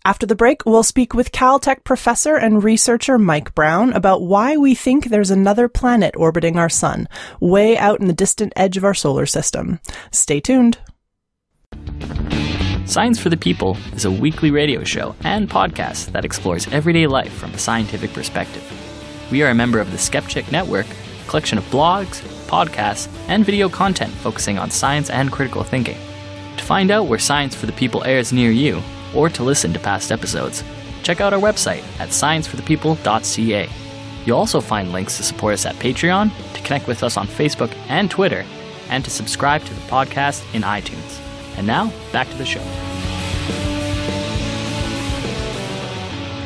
After 0.06 0.26
the 0.26 0.36
break, 0.36 0.66
we'll 0.66 0.82
speak 0.82 1.14
with 1.14 1.32
Caltech 1.32 1.82
professor 1.82 2.36
and 2.36 2.62
researcher 2.62 3.16
Mike 3.18 3.54
Brown 3.54 3.90
about 3.94 4.20
why 4.20 4.54
we 4.58 4.74
think 4.74 5.06
there's 5.06 5.30
another 5.30 5.66
planet 5.66 6.14
orbiting 6.14 6.58
our 6.58 6.68
sun, 6.68 7.08
way 7.40 7.78
out 7.78 8.00
in 8.00 8.06
the 8.06 8.12
distant 8.12 8.52
edge 8.54 8.76
of 8.76 8.84
our 8.84 8.92
solar 8.92 9.24
system. 9.24 9.80
Stay 10.12 10.40
tuned. 10.40 10.76
Science 12.84 13.18
for 13.18 13.30
the 13.30 13.36
People 13.38 13.78
is 13.94 14.04
a 14.04 14.10
weekly 14.10 14.50
radio 14.50 14.84
show 14.84 15.16
and 15.24 15.48
podcast 15.48 16.12
that 16.12 16.26
explores 16.26 16.68
everyday 16.68 17.06
life 17.06 17.32
from 17.32 17.54
a 17.54 17.58
scientific 17.58 18.12
perspective. 18.12 18.62
We 19.32 19.42
are 19.42 19.48
a 19.48 19.54
member 19.54 19.80
of 19.80 19.90
the 19.90 19.96
Skepchick 19.96 20.52
Network, 20.52 20.84
a 20.86 21.30
collection 21.30 21.56
of 21.56 21.64
blogs, 21.70 22.20
podcasts, 22.46 23.08
and 23.28 23.42
video 23.42 23.70
content 23.70 24.12
focusing 24.12 24.58
on 24.58 24.70
science 24.70 25.08
and 25.08 25.32
critical 25.32 25.62
thinking. 25.64 25.96
To 26.58 26.64
find 26.64 26.90
out 26.90 27.06
where 27.06 27.18
Science 27.18 27.54
for 27.54 27.64
the 27.64 27.72
People 27.72 28.04
airs 28.04 28.34
near 28.34 28.50
you, 28.50 28.82
or 29.14 29.28
to 29.30 29.42
listen 29.42 29.72
to 29.72 29.78
past 29.78 30.10
episodes, 30.10 30.64
check 31.02 31.20
out 31.20 31.32
our 31.32 31.40
website 31.40 31.82
at 32.00 32.08
scienceforthepeople.ca. 32.08 33.68
You'll 34.24 34.38
also 34.38 34.60
find 34.60 34.92
links 34.92 35.16
to 35.18 35.22
support 35.22 35.54
us 35.54 35.66
at 35.66 35.74
Patreon, 35.76 36.30
to 36.54 36.62
connect 36.62 36.88
with 36.88 37.02
us 37.02 37.16
on 37.16 37.26
Facebook 37.26 37.74
and 37.88 38.10
Twitter, 38.10 38.44
and 38.88 39.04
to 39.04 39.10
subscribe 39.10 39.62
to 39.64 39.74
the 39.74 39.80
podcast 39.82 40.42
in 40.54 40.62
iTunes. 40.62 41.20
And 41.56 41.66
now, 41.66 41.92
back 42.12 42.28
to 42.30 42.36
the 42.36 42.46
show. 42.46 42.62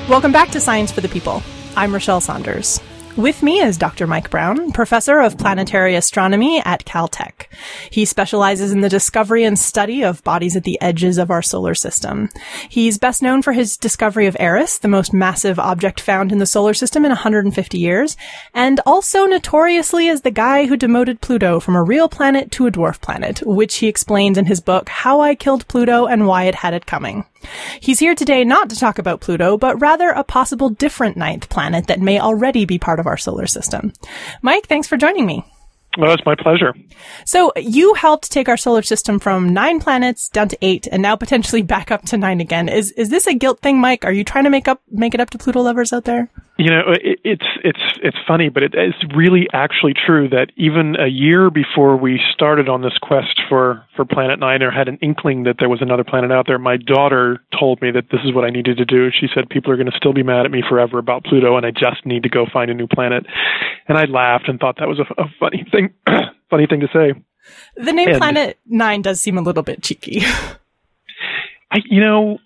Welcome 0.09 0.33
back 0.33 0.51
to 0.51 0.61
Science 0.61 0.91
for 0.91 1.01
the 1.03 1.09
People. 1.09 1.43
I'm 1.77 1.93
Rochelle 1.93 2.21
Saunders. 2.21 2.81
With 3.19 3.43
me 3.43 3.59
is 3.59 3.77
Dr. 3.77 4.07
Mike 4.07 4.31
Brown, 4.31 4.71
professor 4.71 5.19
of 5.19 5.39
planetary 5.39 5.97
astronomy 5.97 6.63
at 6.65 6.85
Caltech. 6.85 7.49
He 7.91 8.05
specializes 8.05 8.71
in 8.71 8.81
the 8.81 8.89
discovery 8.89 9.43
and 9.43 9.59
study 9.59 10.05
of 10.05 10.23
bodies 10.23 10.55
at 10.55 10.63
the 10.63 10.81
edges 10.81 11.19
of 11.19 11.29
our 11.29 11.43
solar 11.43 11.75
system. 11.75 12.29
He's 12.69 12.97
best 12.97 13.21
known 13.21 13.43
for 13.43 13.53
his 13.53 13.77
discovery 13.77 14.29
of 14.29 14.37
Eris, 14.39 14.79
the 14.79 14.87
most 14.87 15.13
massive 15.13 15.59
object 15.59 15.99
found 15.99 16.31
in 16.31 16.39
the 16.39 16.47
solar 16.47 16.75
system 16.75 17.05
in 17.05 17.11
150 17.11 17.77
years, 17.77 18.17
and 18.55 18.79
also 18.87 19.27
notoriously 19.27 20.09
as 20.09 20.23
the 20.23 20.31
guy 20.31 20.67
who 20.67 20.77
demoted 20.77 21.21
Pluto 21.21 21.59
from 21.59 21.75
a 21.75 21.83
real 21.83 22.09
planet 22.09 22.53
to 22.53 22.69
a 22.69 22.71
dwarf 22.71 23.01
planet, 23.01 23.43
which 23.45 23.79
he 23.79 23.89
explains 23.89 24.39
in 24.39 24.45
his 24.45 24.61
book, 24.61 24.89
How 24.89 25.21
I 25.21 25.35
Killed 25.35 25.67
Pluto 25.67 26.07
and 26.07 26.29
Why 26.29 26.45
It 26.45 26.55
Had 26.55 26.73
It 26.73 26.87
Coming. 26.87 27.25
He's 27.81 27.99
here 27.99 28.15
today 28.15 28.45
not 28.45 28.71
to 28.71 28.77
talk 28.77 28.99
about 28.99 29.21
Pluto, 29.21 29.57
but 29.57 29.81
rather 29.81 30.11
a 30.11 30.25
possible 30.25 30.71
different 30.71 31.17
ninth 31.17 31.49
planet 31.49 31.87
that 31.87 32.01
may 32.01 32.19
already 32.21 32.65
be 32.65 32.79
part 32.79 33.01
of 33.01 33.07
our 33.07 33.17
solar 33.17 33.47
system. 33.47 33.93
Mike, 34.43 34.67
thanks 34.67 34.89
for 34.89 34.97
joining 34.97 35.27
me. 35.27 35.45
Well, 35.99 36.13
it's 36.13 36.25
my 36.25 36.37
pleasure. 36.37 36.75
So 37.25 37.53
you 37.57 37.93
helped 37.95 38.31
take 38.31 38.49
our 38.49 38.57
solar 38.57 38.83
system 38.83 39.19
from 39.19 39.49
nine 39.53 39.81
planets 39.81 40.29
down 40.29 40.49
to 40.49 40.59
eight, 40.63 40.87
and 40.93 41.03
now 41.03 41.17
potentially 41.17 41.63
back 41.75 41.91
up 41.91 42.05
to 42.07 42.17
nine 42.17 42.41
again. 42.41 42.69
Is 42.69 42.93
is 42.93 43.11
this 43.11 43.27
a 43.27 43.35
guilt 43.35 43.59
thing, 43.61 43.81
Mike? 43.81 44.05
Are 44.05 44.13
you 44.13 44.23
trying 44.23 44.45
to 44.45 44.51
make 44.51 44.69
up 44.69 44.81
make 44.91 45.13
it 45.13 45.21
up 45.21 45.31
to 45.31 45.39
Pluto 45.39 45.61
lovers 45.61 45.93
out 45.93 46.05
there? 46.05 46.31
You 46.57 46.71
know, 46.71 46.83
it, 46.93 47.21
it's 47.25 47.47
it's 47.65 47.99
it's 48.03 48.17
funny, 48.27 48.49
but 48.49 48.63
it, 48.63 48.75
it's 48.75 48.99
really 49.17 49.49
actually 49.53 49.95
true 49.95 50.29
that 50.29 50.53
even 50.57 50.95
a 50.97 51.07
year 51.07 51.51
before 51.51 51.97
we 51.97 52.21
started 52.33 52.69
on 52.69 52.83
this 52.83 52.97
quest 53.01 53.41
for 53.49 53.85
for 53.95 54.05
Planet 54.05 54.39
Nine, 54.39 54.63
or 54.63 54.71
had 54.71 54.89
an 54.89 54.99
inkling 55.03 55.45
that 55.45 55.57
there 55.59 55.69
was 55.69 55.83
another 55.83 56.05
planet 56.05 56.31
out 56.31 56.47
there, 56.47 56.59
my 56.59 56.77
daughter 56.77 57.41
told 57.59 57.81
me 57.83 57.91
that 57.91 58.11
this 58.11 58.21
is 58.25 58.35
what 58.35 58.45
I 58.45 58.51
needed 58.51 58.77
to 58.79 58.85
do. 58.85 59.11
She 59.11 59.29
said 59.35 59.49
people 59.49 59.73
are 59.73 59.77
going 59.77 59.91
to 59.91 59.97
still 59.97 60.13
be 60.13 60.23
mad 60.23 60.47
at 60.47 60.53
me 60.53 60.63
forever 60.69 60.99
about 60.99 61.25
Pluto, 61.25 61.57
and 61.57 61.67
I 61.67 61.71
just 61.71 62.05
need 62.05 62.23
to 62.25 62.29
go 62.29 62.47
find 62.53 62.71
a 62.71 62.75
new 62.75 62.87
planet. 62.87 63.25
And 63.87 63.97
I 63.97 64.05
laughed 64.05 64.49
and 64.49 64.61
thought 64.61 64.77
that 64.79 64.89
was 64.89 64.99
a, 64.99 65.23
a 65.23 65.27
funny 65.41 65.65
thing, 65.71 65.88
funny 66.51 66.67
thing 66.67 66.81
to 66.81 66.89
say. 66.93 67.21
The 67.77 67.93
name 67.93 68.09
and, 68.09 68.19
Planet 68.19 68.59
Nine 68.67 69.03
does 69.03 69.21
seem 69.21 69.39
a 69.39 69.43
little 69.43 69.63
bit 69.63 69.83
cheeky. 69.83 70.23
I, 71.71 71.79
you 71.85 72.01
know, 72.01 72.39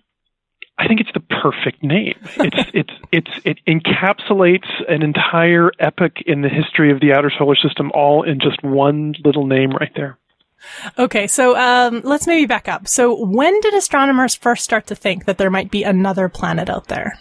I 0.79 0.89
think 0.89 1.01
it's 1.01 1.13
the 1.15 1.21
perfect 1.21 1.83
name. 1.83 2.15
It's 2.37 2.71
it's 2.75 2.93
it's 3.13 3.31
it 3.45 3.59
encapsulates 3.67 4.69
an 4.89 5.03
entire 5.03 5.71
epoch 5.79 6.21
in 6.27 6.43
the 6.43 6.49
history 6.49 6.91
of 6.93 7.01
the 7.01 7.13
outer 7.13 7.33
solar 7.37 7.57
system, 7.57 7.91
all 7.95 8.23
in 8.23 8.41
just 8.41 8.63
one 8.63 9.15
little 9.25 9.47
name 9.47 9.71
right 9.71 9.93
there. 9.95 10.19
Okay, 10.99 11.27
so 11.27 11.57
um, 11.57 12.03
let's 12.05 12.27
maybe 12.27 12.47
back 12.47 12.69
up. 12.69 12.87
So, 12.87 13.25
when 13.25 13.61
did 13.61 13.75
astronomers 13.75 14.35
first 14.35 14.63
start 14.63 14.87
to 14.89 14.95
think 14.95 15.25
that 15.25 15.37
there 15.37 15.51
might 15.51 15.71
be 15.71 15.83
another 15.83 16.29
planet 16.29 16.71
out 16.71 16.87
there? 16.87 17.19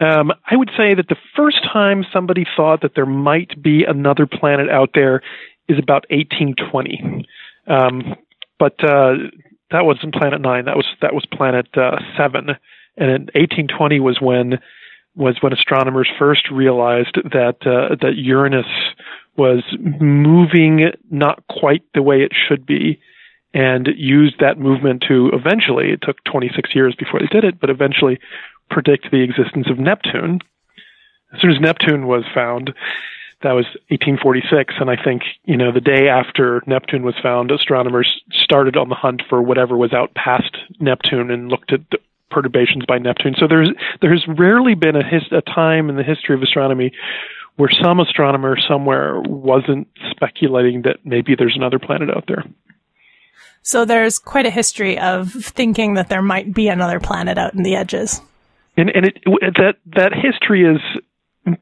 Um, 0.00 0.30
I 0.48 0.56
would 0.56 0.70
say 0.76 0.94
that 0.94 1.08
the 1.08 1.16
first 1.36 1.58
time 1.64 2.04
somebody 2.12 2.44
thought 2.56 2.82
that 2.82 2.94
there 2.94 3.06
might 3.06 3.60
be 3.60 3.84
another 3.84 4.26
planet 4.26 4.68
out 4.70 4.90
there 4.94 5.22
is 5.68 5.78
about 5.78 6.06
1820. 6.10 7.26
Um, 7.66 8.14
but 8.58 8.82
uh, 8.82 9.14
that 9.70 9.84
wasn't 9.84 10.14
Planet 10.14 10.40
Nine. 10.40 10.64
That 10.64 10.76
was 10.76 10.86
that 11.02 11.14
was 11.14 11.24
Planet 11.26 11.66
uh, 11.76 11.98
Seven. 12.16 12.50
And 12.96 13.10
in 13.10 13.22
1820 13.34 14.00
was 14.00 14.18
when 14.20 14.58
was 15.14 15.36
when 15.40 15.52
astronomers 15.52 16.08
first 16.18 16.50
realized 16.50 17.16
that 17.32 17.56
uh, 17.66 17.96
that 18.00 18.16
Uranus 18.16 18.66
was 19.36 19.62
moving 19.78 20.90
not 21.10 21.44
quite 21.48 21.82
the 21.94 22.02
way 22.02 22.22
it 22.22 22.32
should 22.48 22.66
be, 22.66 23.00
and 23.54 23.88
used 23.96 24.36
that 24.40 24.58
movement 24.58 25.04
to 25.08 25.30
eventually. 25.32 25.90
It 25.90 26.00
took 26.02 26.22
26 26.24 26.74
years 26.74 26.94
before 26.98 27.20
they 27.20 27.26
did 27.26 27.44
it, 27.44 27.60
but 27.60 27.70
eventually 27.70 28.18
predict 28.70 29.10
the 29.10 29.22
existence 29.22 29.68
of 29.70 29.78
Neptune. 29.78 30.40
As 31.34 31.40
soon 31.40 31.50
as 31.50 31.60
Neptune 31.60 32.06
was 32.06 32.24
found, 32.34 32.72
that 33.42 33.52
was 33.52 33.66
1846, 33.90 34.74
and 34.80 34.90
I 34.90 34.96
think 35.02 35.22
you 35.44 35.56
know 35.56 35.70
the 35.70 35.80
day 35.80 36.08
after 36.08 36.62
Neptune 36.66 37.04
was 37.04 37.14
found, 37.22 37.50
astronomers 37.50 38.22
started 38.32 38.76
on 38.76 38.88
the 38.88 38.96
hunt 38.96 39.22
for 39.28 39.40
whatever 39.40 39.76
was 39.76 39.92
out 39.92 40.14
past 40.14 40.56
Neptune 40.80 41.30
and 41.30 41.48
looked 41.48 41.72
at 41.72 41.80
the 41.90 41.98
perturbations 42.30 42.84
by 42.86 42.98
Neptune. 42.98 43.34
So 43.38 43.46
there's 43.46 43.70
there's 44.00 44.24
rarely 44.26 44.74
been 44.74 44.96
a, 44.96 45.04
his, 45.04 45.22
a 45.30 45.40
time 45.40 45.88
in 45.88 45.96
the 45.96 46.02
history 46.02 46.34
of 46.34 46.42
astronomy 46.42 46.92
where 47.56 47.70
some 47.82 48.00
astronomer 48.00 48.56
somewhere 48.68 49.20
wasn't 49.20 49.88
speculating 50.10 50.82
that 50.82 50.98
maybe 51.04 51.34
there's 51.36 51.56
another 51.56 51.78
planet 51.78 52.08
out 52.08 52.24
there. 52.28 52.44
So 53.62 53.84
there's 53.84 54.18
quite 54.18 54.46
a 54.46 54.50
history 54.50 54.98
of 54.98 55.32
thinking 55.32 55.94
that 55.94 56.08
there 56.08 56.22
might 56.22 56.54
be 56.54 56.68
another 56.68 57.00
planet 57.00 57.36
out 57.36 57.54
in 57.54 57.64
the 57.64 57.74
edges. 57.74 58.20
And 58.78 58.90
and 58.94 59.06
it, 59.06 59.18
that 59.56 59.74
that 59.96 60.12
history 60.14 60.62
is 60.62 60.80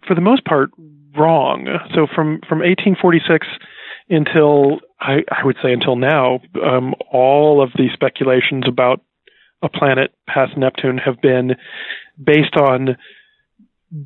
for 0.06 0.14
the 0.14 0.20
most 0.20 0.44
part 0.44 0.70
wrong. 1.16 1.66
So 1.94 2.06
from 2.14 2.40
from 2.46 2.58
1846 2.58 3.46
until 4.10 4.80
I, 5.00 5.24
I 5.30 5.44
would 5.44 5.56
say 5.62 5.72
until 5.72 5.96
now, 5.96 6.40
um, 6.62 6.94
all 7.10 7.62
of 7.62 7.72
the 7.72 7.88
speculations 7.92 8.64
about 8.68 9.00
a 9.62 9.68
planet 9.68 10.14
past 10.28 10.56
Neptune 10.56 10.98
have 10.98 11.20
been 11.20 11.56
based 12.22 12.56
on 12.56 12.96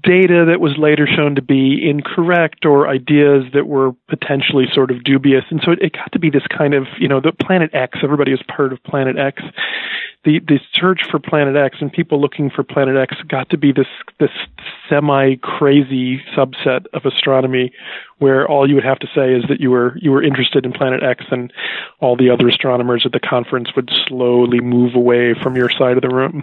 data 0.03 0.44
that 0.48 0.61
was 0.61 0.76
later 0.79 1.07
shown 1.07 1.35
to 1.35 1.42
be 1.42 1.88
incorrect 1.88 2.64
or 2.64 2.88
ideas 2.88 3.44
that 3.55 3.66
were 3.66 3.92
potentially 4.09 4.66
sort 4.72 4.90
of 4.90 5.03
dubious. 5.03 5.44
And 5.50 5.61
so 5.64 5.72
it, 5.72 5.83
it, 5.83 5.92
got 5.92 6.12
to 6.12 6.18
be 6.18 6.31
this 6.31 6.46
kind 6.46 6.74
of, 6.74 6.87
you 6.98 7.09
know, 7.09 7.20
the 7.20 7.33
Planet 7.33 7.70
X, 7.74 7.98
everybody 8.03 8.31
has 8.31 8.40
heard 8.48 8.72
of 8.72 8.83
Planet 8.85 9.18
X. 9.18 9.42
The, 10.24 10.38
the 10.40 10.61
search 10.74 11.00
for 11.11 11.18
Planet 11.18 11.57
X 11.57 11.79
and 11.81 11.90
people 11.90 12.20
looking 12.20 12.50
for 12.50 12.62
Planet 12.62 12.96
X 12.96 13.16
got 13.26 13.48
to 13.50 13.57
be 13.57 13.72
this, 13.72 13.87
this 14.18 14.31
semi 14.88 15.37
crazy 15.37 16.22
subset 16.37 16.87
of 16.92 17.07
astronomy 17.07 17.72
where 18.18 18.46
all 18.46 18.68
you 18.68 18.74
would 18.74 18.85
have 18.85 18.98
to 18.98 19.09
say 19.14 19.33
is 19.33 19.44
that 19.48 19.61
you 19.61 19.70
were, 19.70 19.96
you 19.96 20.11
were 20.11 20.22
interested 20.22 20.66
in 20.66 20.72
Planet 20.72 21.03
X 21.03 21.24
and 21.31 21.53
all 22.00 22.16
the 22.16 22.29
other 22.31 22.48
astronomers 22.48 23.07
at 23.07 23.12
the 23.12 23.20
conference 23.20 23.74
would 23.74 23.90
slowly 24.07 24.61
move 24.61 24.94
away 24.94 25.35
from 25.35 25.57
your 25.57 25.70
side 25.70 25.96
of 25.96 26.03
the 26.03 26.14
room. 26.14 26.42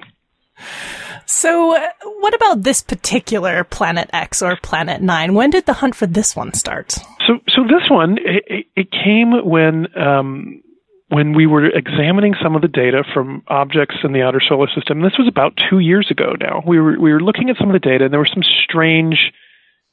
So, 1.28 1.76
uh, 1.76 1.90
what 2.20 2.34
about 2.34 2.64
this 2.64 2.82
particular 2.82 3.66
Planet 3.66 4.10
X 4.14 4.42
or 4.42 4.56
Planet 4.56 5.02
Nine? 5.02 5.34
When 5.34 5.50
did 5.50 5.66
the 5.66 5.74
hunt 5.74 5.94
for 5.94 6.08
this 6.08 6.36
one 6.36 6.54
start? 6.54 6.94
So, 7.28 7.40
so 7.50 7.64
this 7.64 7.90
one 7.90 8.18
it, 8.18 8.66
it 8.76 8.92
came 8.92 9.34
when 9.44 9.88
um, 9.98 10.64
when 11.10 11.34
we 11.34 11.46
were 11.46 11.66
examining 11.66 12.34
some 12.42 12.56
of 12.56 12.62
the 12.62 12.70
data 12.70 13.04
from 13.14 13.44
objects 13.48 13.96
in 14.04 14.14
the 14.14 14.22
outer 14.22 14.42
solar 14.48 14.68
system. 14.74 15.02
This 15.02 15.18
was 15.18 15.28
about 15.28 15.60
two 15.70 15.80
years 15.80 16.08
ago. 16.10 16.34
Now 16.40 16.64
we 16.66 16.80
were 16.80 16.98
we 17.00 17.12
were 17.12 17.22
looking 17.22 17.50
at 17.50 17.58
some 17.58 17.70
of 17.70 17.74
the 17.74 17.86
data, 17.88 18.06
and 18.06 18.14
there 18.14 18.20
were 18.20 18.26
some 18.34 18.44
strange 18.64 19.34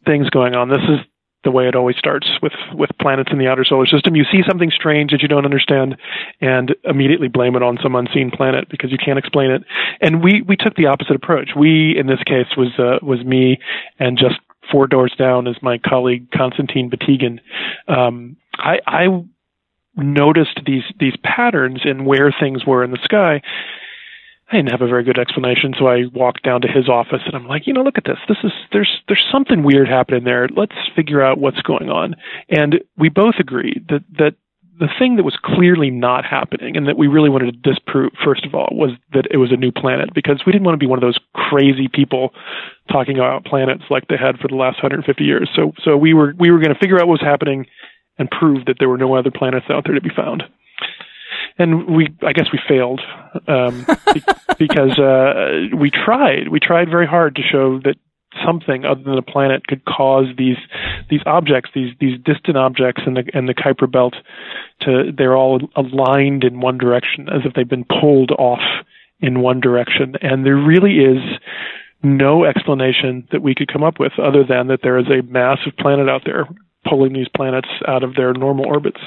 things 0.07 0.31
going 0.31 0.55
on. 0.55 0.69
This 0.69 0.87
is 0.89 1.01
the 1.45 1.51
way 1.51 1.69
it 1.69 1.77
always 1.77 1.97
starts 1.97 2.27
with 2.43 2.53
with 2.73 2.91
planets 3.01 3.31
in 3.33 3.39
the 3.39 3.47
outer 3.47 3.65
solar 3.65 3.87
system. 3.87 4.17
You 4.17 4.25
see 4.25 4.43
something 4.47 4.71
strange 4.71 5.13
that 5.13 5.23
you 5.23 5.29
don't 5.29 5.45
understand, 5.45 5.97
and 6.41 6.75
immediately 6.85 7.29
blame 7.29 7.57
it 7.57 7.63
on 7.63 7.79
some 7.83 7.95
unseen 7.95 8.31
planet 8.31 8.69
because 8.69 8.91
you 8.91 8.99
can't 8.99 9.19
explain 9.19 9.51
it. 9.51 9.63
And 10.01 10.23
we 10.23 10.43
we 10.43 10.57
took 10.57 10.75
the 10.75 10.87
opposite 10.87 11.17
approach. 11.17 11.51
We 11.57 11.97
in 11.97 12.07
this 12.07 12.23
case 12.27 12.57
was 12.57 12.73
uh, 12.79 13.05
was 13.05 13.25
me 13.25 13.59
and 13.99 14.19
just 14.19 14.37
four 14.71 14.87
doors 14.87 15.15
down 15.19 15.47
is 15.47 15.57
my 15.63 15.79
colleague 15.79 16.31
Konstantin 16.31 16.91
Batygin. 16.91 17.41
Um, 17.87 18.37
I, 18.57 18.79
I 18.87 19.25
noticed 19.97 20.61
these 20.67 20.85
these 20.99 21.17
patterns 21.23 21.83
in 21.85 22.05
where 22.05 22.33
things 22.33 22.65
were 22.67 22.83
in 22.83 22.91
the 22.91 22.99
sky 23.03 23.43
I 24.51 24.57
didn't 24.57 24.73
have 24.73 24.83
a 24.83 24.89
very 24.89 25.05
good 25.05 25.19
explanation, 25.19 25.75
so 25.79 25.87
I 25.87 26.05
walked 26.13 26.43
down 26.43 26.61
to 26.63 26.69
his 26.69 26.89
office 26.89 27.23
and 27.25 27.35
I'm 27.35 27.47
like, 27.47 27.67
you 27.67 27.73
know, 27.73 27.83
look 27.83 27.97
at 27.97 28.05
this. 28.05 28.19
This 28.29 28.39
is 28.45 28.53
there's 28.73 29.01
there's 29.09 29.25
something 29.33 29.63
weird 29.63 29.89
happening 29.89 30.25
there. 30.25 30.49
Let's 30.55 30.77
figure 30.95 31.23
out 31.23 31.39
what's 31.39 31.63
going 31.63 31.89
on. 31.89 32.15
And 32.51 32.81
we 32.99 33.09
both 33.09 33.37
agreed 33.39 33.87
that 33.89 34.05
that 34.19 34.35
the 34.79 34.89
thing 34.99 35.17
that 35.17 35.23
was 35.23 35.39
clearly 35.43 35.89
not 35.89 36.25
happening 36.25 36.77
and 36.77 36.89
that 36.89 36.99
we 36.99 37.07
really 37.07 37.31
wanted 37.31 37.53
to 37.53 37.73
disprove 37.73 38.13
first 38.23 38.45
of 38.45 38.55
all 38.55 38.69
was 38.73 38.91
that 39.13 39.27
it 39.31 39.37
was 39.37 39.53
a 39.53 39.57
new 39.57 39.71
planet 39.71 40.13
because 40.13 40.43
we 40.45 40.53
didn't 40.53 40.65
want 40.65 40.75
to 40.75 40.85
be 40.85 40.87
one 40.87 40.99
of 40.99 41.03
those 41.03 41.19
crazy 41.35 41.89
people 41.89 42.35
talking 42.91 43.17
about 43.17 43.45
planets 43.45 43.85
like 43.89 44.09
they 44.09 44.17
had 44.17 44.37
for 44.39 44.49
the 44.49 44.57
last 44.57 44.83
150 44.83 45.25
years. 45.25 45.49
So 45.55 45.73
so 45.83 45.97
we 45.97 46.13
were 46.13 46.35
we 46.39 46.51
were 46.51 46.59
going 46.59 46.75
to 46.75 46.79
figure 46.79 46.97
out 47.01 47.07
what 47.07 47.21
was 47.21 47.27
happening 47.27 47.67
and 48.19 48.31
prove 48.31 48.67
that 48.67 48.77
there 48.79 48.89
were 48.89 48.99
no 48.99 49.15
other 49.15 49.31
planets 49.31 49.67
out 49.71 49.85
there 49.87 49.95
to 49.95 50.01
be 50.01 50.15
found 50.15 50.43
and 51.59 51.95
we 51.95 52.09
I 52.23 52.33
guess 52.33 52.47
we 52.53 52.59
failed 52.67 53.01
um, 53.47 53.87
because 54.59 54.99
uh, 54.99 55.77
we 55.77 55.91
tried 55.91 56.49
we 56.49 56.61
tried 56.61 56.89
very 56.89 57.07
hard 57.07 57.37
to 57.37 57.43
show 57.43 57.79
that 57.81 57.97
something 58.45 58.85
other 58.85 59.03
than 59.03 59.17
a 59.17 59.23
planet 59.23 59.67
could 59.67 59.85
cause 59.85 60.27
these 60.37 60.57
these 61.09 61.21
objects 61.27 61.71
these 61.75 61.95
these 62.01 62.19
distant 62.25 62.57
objects 62.57 63.03
in 63.07 63.15
the 63.15 63.25
in 63.33 63.47
the 63.47 63.55
Kuiper 63.55 63.91
belt 63.91 64.15
to 64.81 65.13
they're 65.17 65.37
all 65.37 65.61
aligned 65.77 66.45
in 66.45 66.61
one 66.61 66.79
direction 66.79 67.29
as 67.29 67.43
if 67.45 67.55
they've 67.55 67.69
been 67.69 67.85
pulled 67.85 68.33
off 68.33 68.63
in 69.21 69.41
one 69.41 69.61
direction 69.61 70.17
and 70.21 70.45
there 70.45 70.57
really 70.57 70.99
is 70.99 71.23
no 72.03 72.45
explanation 72.45 73.27
that 73.33 73.41
we 73.41 73.55
could 73.55 73.73
come 73.73 73.83
up 73.83 73.99
with 73.99 74.13
other 74.19 74.45
than 74.45 74.67
that 74.67 74.81
there 74.83 74.99
is 74.99 75.07
a 75.07 75.23
massive 75.23 75.75
planet 75.79 76.09
out 76.09 76.23
there 76.25 76.47
pulling 76.87 77.15
these 77.15 77.29
planets 77.35 77.69
out 77.89 78.05
of 78.05 78.15
their 78.15 78.33
normal 78.35 78.67
orbits. 78.67 79.01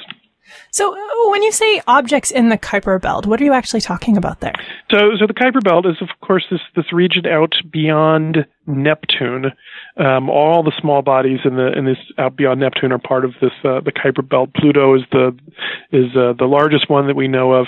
So, 0.72 0.94
uh, 0.94 1.30
when 1.30 1.44
you 1.44 1.52
say 1.52 1.82
objects 1.88 2.32
in 2.32 2.50
the 2.50 2.58
Kuiper 2.58 3.02
Belt, 3.02 3.26
what 3.26 3.42
are 3.42 3.44
you 3.44 3.54
actually 3.54 3.82
talking 3.82 4.18
about 4.18 4.40
there? 4.40 4.54
So, 4.92 5.12
so 5.20 5.28
the 5.28 5.34
Kuiper 5.34 5.64
Belt 5.64 5.86
is, 5.86 5.98
of 6.02 6.10
course, 6.22 6.46
this 6.50 6.62
this 6.76 6.92
region 6.94 7.26
out 7.26 7.56
beyond 7.72 8.46
Neptune. 8.68 9.52
Um, 9.98 10.30
all 10.30 10.62
the 10.62 10.74
small 10.80 11.02
bodies 11.02 11.40
in 11.46 11.56
the 11.56 11.72
in 11.78 11.86
this 11.86 11.98
out 12.18 12.36
beyond 12.36 12.60
Neptune 12.60 12.92
are 12.92 13.00
part 13.00 13.26
of 13.26 13.34
this 13.42 13.52
uh, 13.64 13.80
the 13.82 13.92
Kuiper 13.92 14.28
Belt. 14.28 14.54
Pluto 14.54 14.96
is 14.96 15.04
the 15.12 15.36
is 15.92 16.16
uh, 16.16 16.34
the 16.38 16.46
largest 16.46 16.90
one 16.90 17.08
that 17.08 17.16
we 17.16 17.28
know 17.28 17.54
of, 17.54 17.68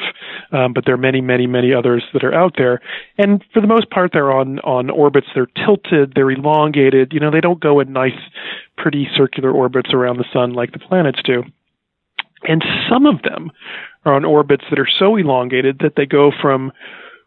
um, 0.52 0.74
but 0.74 0.86
there 0.86 0.94
are 0.94 1.00
many, 1.00 1.22
many, 1.22 1.48
many 1.48 1.74
others 1.74 2.04
that 2.14 2.24
are 2.24 2.34
out 2.34 2.54
there. 2.58 2.82
And 3.18 3.44
for 3.54 3.62
the 3.62 3.68
most 3.68 3.90
part, 3.90 4.12
they're 4.14 4.32
on 4.32 4.60
on 4.60 4.90
orbits. 4.90 5.28
They're 5.34 5.48
tilted. 5.66 6.14
They're 6.16 6.32
elongated. 6.32 7.14
You 7.14 7.20
know, 7.20 7.32
they 7.32 7.42
don't 7.42 7.60
go 7.60 7.80
in 7.80 7.94
nice, 7.94 8.20
pretty 8.78 9.08
circular 9.16 9.52
orbits 9.52 9.94
around 9.94 10.18
the 10.18 10.26
sun 10.32 10.54
like 10.54 10.74
the 10.74 10.80
planets 10.80 11.22
do. 11.24 11.44
And 12.44 12.64
some 12.90 13.06
of 13.06 13.22
them 13.22 13.52
are 14.06 14.14
on 14.14 14.26
orbits 14.26 14.64
that 14.70 14.80
are 14.80 14.88
so 15.00 15.16
elongated 15.16 15.80
that 15.80 15.94
they 15.96 16.06
go 16.06 16.32
from 16.42 16.72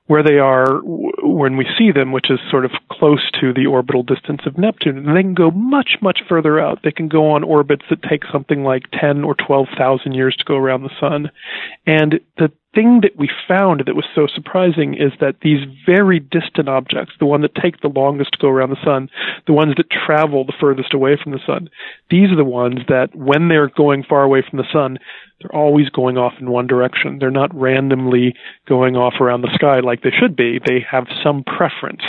where 0.07 0.22
they 0.22 0.38
are 0.38 0.81
when 0.82 1.57
we 1.57 1.66
see 1.78 1.93
them, 1.93 2.12
which 2.12 2.30
is 2.30 2.39
sort 2.51 2.64
of 2.64 2.72
close 2.91 3.30
to 3.41 3.53
the 3.55 3.66
orbital 3.66 4.03
distance 4.03 4.41
of 4.47 4.59
Neptune. 4.59 4.99
And 4.99 5.16
they 5.16 5.22
can 5.22 5.34
go 5.34 5.51
much, 5.51 5.99
much 6.03 6.20
further 6.28 6.59
out. 6.59 6.80
They 6.82 6.91
can 6.91 7.09
go 7.09 7.30
on 7.30 7.45
orbits 7.45 7.84
that 7.89 8.03
take 8.03 8.22
something 8.32 8.64
like 8.64 8.82
10 9.01 9.22
or 9.24 9.34
12,000 9.34 10.12
years 10.12 10.37
to 10.37 10.45
go 10.45 10.57
around 10.57 10.82
the 10.82 10.91
sun. 11.01 11.30
And 11.87 12.20
the 12.37 12.51
thing 12.75 13.01
that 13.03 13.16
we 13.16 13.29
found 13.47 13.83
that 13.87 13.95
was 13.95 14.07
so 14.14 14.27
surprising 14.27 14.95
is 14.95 15.12
that 15.20 15.37
these 15.43 15.61
very 15.85 16.18
distant 16.18 16.68
objects, 16.68 17.12
the 17.18 17.27
one 17.27 17.43
that 17.43 17.55
take 17.55 17.81
the 17.81 17.89
longest 17.89 18.33
to 18.33 18.39
go 18.39 18.49
around 18.49 18.70
the 18.70 18.85
sun, 18.85 19.11
the 19.47 19.53
ones 19.53 19.75
that 19.77 19.91
travel 19.91 20.45
the 20.45 20.55
furthest 20.59 20.95
away 20.95 21.18
from 21.23 21.33
the 21.33 21.41
sun, 21.47 21.68
these 22.11 22.31
are 22.31 22.37
the 22.37 22.45
ones 22.45 22.81
that 22.89 23.14
when 23.14 23.49
they're 23.49 23.68
going 23.68 24.03
far 24.03 24.23
away 24.23 24.43
from 24.49 24.59
the 24.59 24.73
sun, 24.73 24.99
they're 25.41 25.55
always 25.55 25.89
going 25.91 26.16
off 26.16 26.35
in 26.41 26.51
one 26.51 26.66
direction. 26.66 27.18
They're 27.18 27.31
not 27.31 27.55
randomly 27.55 28.35
going 28.66 28.97
off 28.97 29.14
around 29.20 29.43
the 29.43 29.55
sky 29.55 29.81
like 29.81 30.03
they 30.03 30.12
should 30.18 30.37
be. 30.37 30.59
They 30.64 30.85
have 30.91 31.07
some 31.23 31.45
preference. 31.45 32.03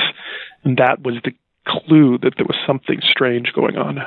And 0.64 0.78
that 0.78 1.02
was 1.02 1.16
the 1.24 1.32
clue 1.68 2.18
that 2.20 2.34
there 2.38 2.46
was 2.46 2.58
something 2.66 3.00
strange 3.10 3.52
going 3.54 3.78
on. 3.78 4.00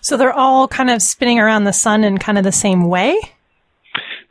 So 0.00 0.16
they're 0.16 0.32
all 0.32 0.66
kind 0.66 0.90
of 0.90 1.02
spinning 1.02 1.38
around 1.38 1.64
the 1.64 1.72
sun 1.72 2.04
in 2.04 2.18
kind 2.18 2.38
of 2.38 2.44
the 2.44 2.52
same 2.52 2.88
way? 2.88 3.18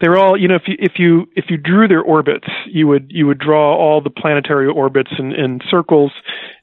They're 0.01 0.17
all 0.17 0.37
you 0.37 0.47
know 0.47 0.55
if 0.55 0.67
you 0.67 0.75
if 0.79 0.93
you 0.97 1.29
if 1.35 1.45
you 1.49 1.57
drew 1.57 1.87
their 1.87 2.01
orbits 2.01 2.47
you 2.67 2.87
would 2.87 3.07
you 3.09 3.27
would 3.27 3.39
draw 3.39 3.75
all 3.75 4.01
the 4.01 4.09
planetary 4.09 4.67
orbits 4.67 5.11
in, 5.17 5.33
in 5.33 5.59
circles 5.69 6.11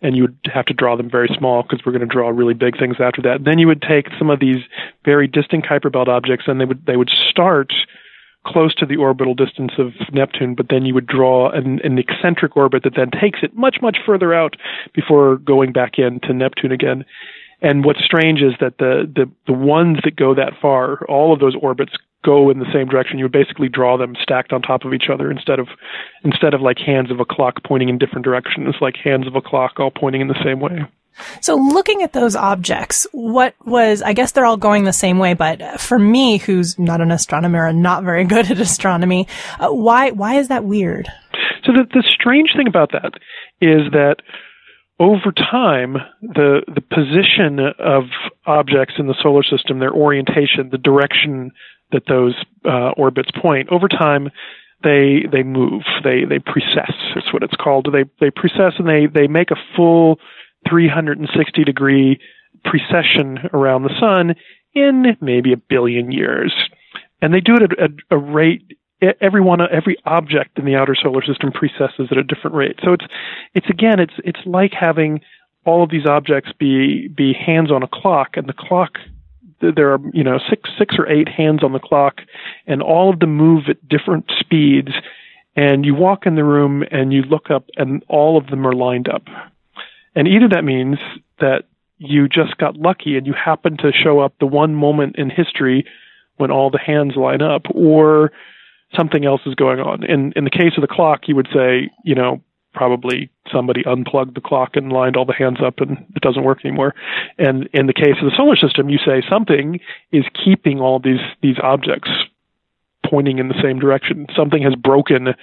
and 0.02 0.16
you 0.16 0.22
would 0.22 0.38
have 0.52 0.66
to 0.66 0.74
draw 0.74 0.96
them 0.96 1.10
very 1.10 1.28
small 1.36 1.62
because 1.62 1.80
we're 1.84 1.92
going 1.92 2.06
to 2.06 2.12
draw 2.12 2.28
really 2.28 2.54
big 2.54 2.78
things 2.78 2.96
after 3.00 3.22
that 3.22 3.44
then 3.44 3.58
you 3.58 3.66
would 3.66 3.82
take 3.82 4.08
some 4.18 4.30
of 4.30 4.40
these 4.40 4.62
very 5.04 5.26
distant 5.26 5.64
kuiper 5.64 5.92
belt 5.92 6.08
objects 6.08 6.44
and 6.46 6.60
they 6.60 6.64
would 6.64 6.84
they 6.86 6.96
would 6.96 7.10
start 7.30 7.72
close 8.46 8.74
to 8.76 8.86
the 8.86 8.96
orbital 8.96 9.34
distance 9.34 9.72
of 9.76 9.92
Neptune, 10.12 10.54
but 10.54 10.66
then 10.70 10.84
you 10.84 10.94
would 10.94 11.06
draw 11.06 11.50
an, 11.50 11.80
an, 11.82 11.98
eccentric 11.98 12.56
orbit 12.56 12.84
that 12.84 12.94
then 12.94 13.10
takes 13.10 13.40
it 13.42 13.56
much, 13.56 13.78
much 13.82 13.98
further 14.06 14.32
out 14.32 14.54
before 14.94 15.36
going 15.38 15.72
back 15.72 15.98
into 15.98 16.32
Neptune 16.32 16.70
again. 16.70 17.04
And 17.60 17.84
what's 17.84 18.04
strange 18.04 18.40
is 18.42 18.52
that 18.60 18.78
the, 18.78 19.10
the, 19.12 19.30
the 19.46 19.52
ones 19.52 19.98
that 20.04 20.14
go 20.14 20.34
that 20.34 20.52
far, 20.60 21.04
all 21.06 21.32
of 21.32 21.40
those 21.40 21.56
orbits 21.60 21.92
go 22.26 22.50
in 22.50 22.58
the 22.58 22.70
same 22.74 22.88
direction. 22.88 23.18
You 23.18 23.24
would 23.26 23.32
basically 23.32 23.68
draw 23.68 23.96
them 23.96 24.14
stacked 24.20 24.52
on 24.52 24.60
top 24.60 24.84
of 24.84 24.92
each 24.92 25.08
other 25.12 25.30
instead 25.30 25.60
of 25.60 25.68
instead 26.24 26.52
of 26.52 26.60
like 26.60 26.78
hands 26.78 27.10
of 27.10 27.20
a 27.20 27.24
clock 27.24 27.62
pointing 27.64 27.88
in 27.88 27.98
different 27.98 28.24
directions, 28.24 28.74
like 28.80 28.96
hands 29.02 29.26
of 29.26 29.36
a 29.36 29.40
clock 29.40 29.78
all 29.78 29.92
pointing 29.92 30.20
in 30.20 30.28
the 30.28 30.42
same 30.44 30.60
way. 30.60 30.80
So 31.40 31.54
looking 31.54 32.02
at 32.02 32.12
those 32.12 32.36
objects, 32.36 33.06
what 33.12 33.54
was, 33.64 34.02
I 34.02 34.12
guess 34.12 34.32
they're 34.32 34.44
all 34.44 34.58
going 34.58 34.84
the 34.84 34.92
same 34.92 35.18
way, 35.18 35.32
but 35.32 35.80
for 35.80 35.98
me, 35.98 36.36
who's 36.36 36.78
not 36.78 37.00
an 37.00 37.10
astronomer 37.10 37.66
and 37.66 37.82
not 37.82 38.04
very 38.04 38.24
good 38.34 38.50
at 38.50 38.58
astronomy, 38.60 39.26
uh, 39.58 39.70
why, 39.70 40.10
why 40.10 40.34
is 40.34 40.48
that 40.48 40.64
weird? 40.64 41.08
So 41.64 41.72
the, 41.72 41.86
the 41.90 42.04
strange 42.06 42.50
thing 42.54 42.68
about 42.68 42.92
that 42.92 43.12
is 43.62 43.90
that 43.92 44.16
over 44.98 45.32
time, 45.32 45.96
the 46.22 46.62
the 46.74 46.80
position 46.80 47.58
of 47.78 48.04
objects 48.46 48.94
in 48.98 49.06
the 49.06 49.14
solar 49.22 49.42
system, 49.42 49.78
their 49.78 49.92
orientation, 49.92 50.70
the 50.70 50.78
direction 50.78 51.50
that 51.92 52.02
those 52.08 52.34
uh, 52.64 52.90
orbits 52.96 53.30
point, 53.40 53.68
over 53.70 53.88
time, 53.88 54.30
they 54.82 55.24
they 55.30 55.42
move. 55.42 55.82
They 56.04 56.24
they 56.24 56.38
precess. 56.38 56.92
That's 57.14 57.32
what 57.32 57.42
it's 57.42 57.56
called. 57.56 57.88
They 57.92 58.04
they 58.20 58.30
precess 58.30 58.78
and 58.78 58.88
they 58.88 59.06
they 59.06 59.26
make 59.26 59.50
a 59.50 59.56
full 59.74 60.18
360 60.68 61.64
degree 61.64 62.20
precession 62.64 63.38
around 63.52 63.84
the 63.84 63.94
sun 64.00 64.34
in 64.74 65.16
maybe 65.20 65.52
a 65.52 65.56
billion 65.56 66.12
years, 66.12 66.52
and 67.22 67.32
they 67.32 67.40
do 67.40 67.56
it 67.56 67.62
at 67.62 67.72
a, 67.78 68.16
a 68.16 68.18
rate 68.18 68.76
every 69.20 69.40
one 69.40 69.60
every 69.60 69.96
object 70.04 70.58
in 70.58 70.64
the 70.64 70.74
outer 70.74 70.94
solar 71.00 71.22
system 71.22 71.52
precesses 71.52 72.08
at 72.10 72.18
a 72.18 72.22
different 72.22 72.56
rate. 72.56 72.78
So 72.84 72.92
it's 72.92 73.04
it's 73.54 73.70
again 73.70 74.00
it's 74.00 74.14
it's 74.24 74.40
like 74.44 74.72
having 74.78 75.20
all 75.64 75.82
of 75.82 75.90
these 75.90 76.06
objects 76.06 76.52
be 76.58 77.08
be 77.08 77.32
hands 77.32 77.70
on 77.70 77.82
a 77.82 77.88
clock, 77.88 78.36
and 78.36 78.48
the 78.48 78.54
clock 78.56 78.98
there 79.60 79.92
are 79.92 80.00
you 80.12 80.24
know 80.24 80.38
six 80.50 80.70
six 80.78 80.96
or 80.98 81.08
eight 81.10 81.28
hands 81.28 81.62
on 81.62 81.72
the 81.72 81.78
clock, 81.78 82.20
and 82.66 82.82
all 82.82 83.12
of 83.12 83.20
them 83.20 83.36
move 83.36 83.64
at 83.68 83.88
different 83.88 84.30
speeds. 84.38 84.90
And 85.58 85.86
you 85.86 85.94
walk 85.94 86.26
in 86.26 86.34
the 86.34 86.44
room 86.44 86.84
and 86.90 87.12
you 87.12 87.22
look 87.22 87.50
up, 87.50 87.64
and 87.76 88.04
all 88.08 88.36
of 88.36 88.48
them 88.48 88.66
are 88.66 88.74
lined 88.74 89.08
up. 89.08 89.22
And 90.14 90.28
either 90.28 90.48
that 90.50 90.64
means 90.64 90.98
that 91.40 91.64
you 91.98 92.28
just 92.28 92.58
got 92.58 92.76
lucky 92.76 93.16
and 93.16 93.26
you 93.26 93.32
happen 93.32 93.78
to 93.78 93.90
show 93.90 94.20
up 94.20 94.34
the 94.38 94.46
one 94.46 94.74
moment 94.74 95.16
in 95.16 95.30
history 95.30 95.86
when 96.36 96.50
all 96.50 96.70
the 96.70 96.78
hands 96.78 97.16
line 97.16 97.40
up, 97.40 97.62
or 97.74 98.32
something 98.94 99.24
else 99.24 99.40
is 99.46 99.54
going 99.54 99.80
on. 99.80 100.04
In 100.04 100.32
in 100.36 100.44
the 100.44 100.50
case 100.50 100.72
of 100.76 100.82
the 100.82 100.94
clock, 100.94 101.22
you 101.26 101.34
would 101.36 101.48
say, 101.52 101.90
you 102.04 102.14
know, 102.14 102.42
probably 102.76 103.30
somebody 103.52 103.82
unplugged 103.84 104.36
the 104.36 104.40
clock 104.40 104.76
and 104.76 104.92
lined 104.92 105.16
all 105.16 105.24
the 105.24 105.32
hands 105.32 105.58
up 105.64 105.80
and 105.80 105.98
it 106.14 106.22
doesn't 106.22 106.44
work 106.44 106.64
anymore. 106.64 106.94
And 107.38 107.68
in 107.72 107.86
the 107.86 107.92
case 107.92 108.14
of 108.20 108.30
the 108.30 108.36
solar 108.36 108.56
system, 108.56 108.88
you 108.88 108.98
say 108.98 109.22
something 109.28 109.80
is 110.12 110.24
keeping 110.44 110.80
all 110.80 111.00
these 111.00 111.20
these 111.42 111.56
objects 111.62 112.10
pointing 113.04 113.38
in 113.38 113.48
the 113.48 113.60
same 113.62 113.78
direction. 113.78 114.26
Something 114.36 114.62
has 114.62 114.74
broken 114.74 115.34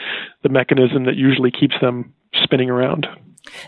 the 0.44 0.50
mechanism 0.50 1.06
that 1.06 1.16
usually 1.16 1.52
keeps 1.52 1.76
them 1.82 2.14
spinning 2.44 2.70
around. 2.70 3.08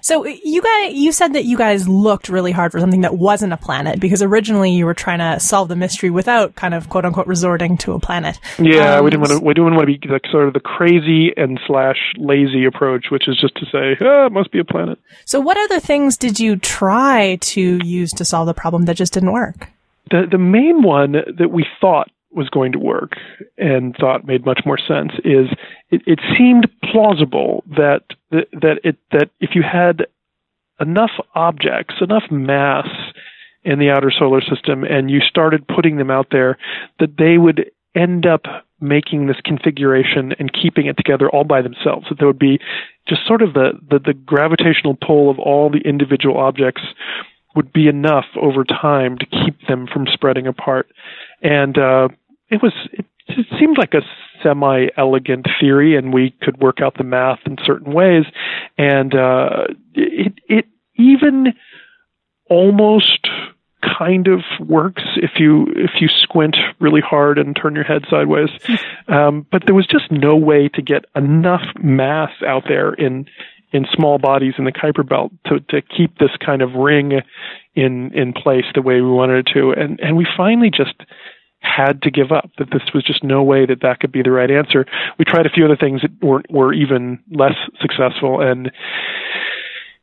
So 0.02 0.26
you 0.26 0.62
guys, 0.62 0.94
you 0.94 1.12
said 1.12 1.34
that 1.34 1.46
you 1.46 1.58
guys 1.58 1.88
looked 1.88 2.30
really 2.30 2.52
hard 2.52 2.72
for 2.72 2.80
something 2.80 3.02
that 3.02 3.18
wasn't 3.18 3.54
a 3.54 3.58
planet 3.58 4.00
because 4.00 4.22
originally 4.22 4.72
you 4.72 4.86
were 4.86 4.94
trying 4.94 5.20
to 5.20 5.40
solve 5.40 5.68
the 5.68 5.76
mystery 5.76 6.10
without 6.10 6.56
kind 6.56 6.74
of 6.74 6.90
quote 6.90 7.06
unquote 7.06 7.28
resorting 7.28 7.78
to 7.80 7.94
a 7.94 8.00
planet. 8.00 8.40
Yeah, 8.58 8.96
um, 8.96 9.06
we 9.06 9.12
didn't 9.12 9.22
want 9.22 9.40
to. 9.40 9.46
We 9.46 9.54
didn't 9.54 9.76
want 9.76 9.88
to 9.90 9.98
be 10.00 10.08
like 10.08 10.26
sort 10.32 10.48
of 10.48 10.54
the 10.54 10.60
crazy 10.60 11.34
and 11.36 11.60
slash 11.68 11.98
lazy 12.18 12.66
approach, 12.66 13.08
which 13.12 13.28
is 13.28 13.38
just 13.40 13.56
to 13.56 13.66
say, 13.66 13.98
oh, 14.02 14.28
it 14.28 14.32
must 14.32 14.52
be 14.52 14.60
a 14.60 14.66
planet. 14.66 15.00
So, 15.26 15.40
what 15.40 15.58
other 15.58 15.80
things 15.80 16.18
did 16.18 16.40
you 16.40 16.56
try 16.56 17.38
to 17.42 17.80
use 17.84 18.12
to 18.14 18.26
solve 18.26 18.48
the 18.48 18.54
problem 18.54 18.86
that 18.86 18.96
just 18.96 19.14
didn't 19.14 19.34
work? 19.34 19.70
The 20.12 20.28
the 20.30 20.38
main 20.38 20.84
one 20.84 21.14
that 21.38 21.52
we 21.52 21.66
thought 21.82 22.10
was 22.36 22.50
going 22.50 22.72
to 22.74 22.80
work 22.80 23.14
and 23.58 23.96
thought 24.00 24.26
made 24.26 24.46
much 24.46 24.62
more 24.66 24.78
sense 24.78 25.12
is 25.24 25.48
it, 25.90 26.02
it 26.06 26.20
seemed 26.38 26.68
plausible 26.92 27.64
that 27.68 28.04
that 28.32 28.80
it 28.84 28.98
that 29.12 29.30
if 29.40 29.52
you 29.56 29.64
had 29.64 30.08
enough 30.80 31.12
objects, 31.34 31.96
enough 32.02 32.24
mass 32.30 32.88
in 33.64 33.80
the 33.80 33.90
outer 33.90 34.12
solar 34.12 34.42
system, 34.42 34.84
and 34.84 35.10
you 35.10 35.20
started 35.20 35.68
putting 35.68 35.98
them 35.98 36.12
out 36.12 36.28
there, 36.32 36.58
that 37.00 37.18
they 37.18 37.38
would 37.38 37.72
end 37.96 38.26
up 38.26 38.44
making 38.80 39.28
this 39.28 39.38
configuration 39.44 40.34
and 40.38 40.52
keeping 40.54 40.86
it 40.86 40.98
together 40.98 41.30
all 41.30 41.46
by 41.46 41.62
themselves. 41.62 42.06
That 42.10 42.20
there 42.20 42.28
would 42.28 42.40
be 42.40 42.60
just 43.08 43.26
sort 43.26 43.42
of 43.42 43.54
the, 43.54 43.72
the, 43.90 44.00
the 44.00 44.14
gravitational 44.14 44.96
pull 44.96 45.30
of 45.30 45.40
all 45.40 45.70
the 45.70 45.80
individual 45.80 46.38
objects 46.38 46.82
would 47.56 47.72
be 47.72 47.88
enough 47.88 48.26
over 48.40 48.64
time 48.64 49.18
to 49.18 49.26
keep 49.26 49.66
them 49.68 49.88
from 49.92 50.06
spreading 50.12 50.46
apart. 50.46 50.88
And 51.42 51.78
uh, 51.78 52.10
it 52.50 52.62
was 52.62 52.74
it, 52.94 53.06
it 53.28 53.46
seemed 53.60 53.78
like 53.78 53.94
a 53.94 54.02
semi 54.44 54.88
elegant 54.98 55.48
theory, 55.60 55.96
and 55.96 56.14
we 56.14 56.34
could 56.42 56.60
work 56.60 56.82
out 56.82 56.98
the 56.98 57.04
math 57.04 57.40
in 57.46 57.58
certain 57.66 57.94
ways, 57.94 58.26
and 58.78 59.16
uh, 59.16 59.68
it 59.94 60.34
it 60.48 60.66
even 60.96 61.54
almost 62.50 63.28
kind 63.98 64.28
of 64.28 64.42
works 64.60 65.04
if 65.18 65.32
you 65.38 65.66
if 65.76 65.92
you 66.00 66.08
squint 66.08 66.58
really 66.80 67.02
hard 67.02 67.38
and 67.38 67.56
turn 67.56 67.76
your 67.76 67.84
head 67.84 68.06
sideways. 68.10 68.50
Um, 69.08 69.46
but 69.52 69.62
there 69.68 69.76
was 69.76 69.86
just 69.86 70.12
no 70.12 70.36
way 70.36 70.68
to 70.70 70.82
get 70.82 71.06
enough 71.16 71.62
mass 71.80 72.32
out 72.44 72.64
there 72.68 72.92
in 72.92 73.28
in 73.72 73.86
small 73.94 74.18
bodies 74.18 74.56
in 74.58 74.66
the 74.66 74.72
Kuiper 74.72 75.08
belt 75.08 75.32
to 75.46 75.60
to 75.70 75.84
keep 75.84 76.18
this 76.18 76.32
kind 76.44 76.64
of 76.64 76.74
ring 76.74 77.22
in 77.76 78.12
in 78.16 78.34
place 78.34 78.66
the 78.74 78.82
way 78.82 78.96
we 79.02 79.12
wanted 79.12 79.48
it 79.48 79.54
to. 79.54 79.74
And 79.74 80.00
and 80.00 80.18
we 80.18 80.26
finally 80.36 80.72
just 80.72 80.96
had 81.66 82.02
to 82.04 82.12
give 82.12 82.32
up, 82.32 82.50
that 82.58 82.70
this 82.72 82.84
was 82.94 83.04
just 83.04 83.24
no 83.24 83.44
way 83.44 83.66
that 83.66 83.82
that 83.82 84.00
could 84.00 84.12
be 84.12 84.22
the 84.22 84.32
right 84.32 84.50
answer. 84.50 84.86
We 85.18 85.26
tried 85.26 85.46
a 85.46 85.50
few 85.50 85.66
other 85.66 85.78
things 85.78 86.02
that 86.02 86.12
were, 86.26 86.44
were 86.50 86.74
even 86.74 87.20
less 87.32 87.56
successful, 87.82 88.42
and 88.42 88.72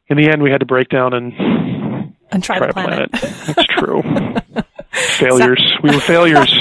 in 0.09 0.17
the 0.17 0.29
end, 0.29 0.43
we 0.43 0.51
had 0.51 0.61
to 0.61 0.67
break 0.67 0.89
down 0.89 1.15
and, 1.15 1.33
and 2.31 2.43
try, 2.43 2.59
try 2.59 2.67
the 2.67 2.73
planet. 2.73 3.13
planet. 3.13 3.57
That's 3.57 3.65
true. 3.65 4.03
failures. 4.93 5.63
we 5.83 5.91
were 5.91 6.01
failures. 6.01 6.53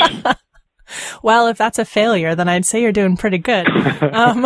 well, 1.23 1.47
if 1.47 1.57
that's 1.57 1.79
a 1.79 1.85
failure, 1.85 2.35
then 2.35 2.47
I'd 2.47 2.65
say 2.65 2.81
you're 2.81 2.91
doing 2.91 3.17
pretty 3.17 3.37
good. 3.37 3.67
um, 4.13 4.45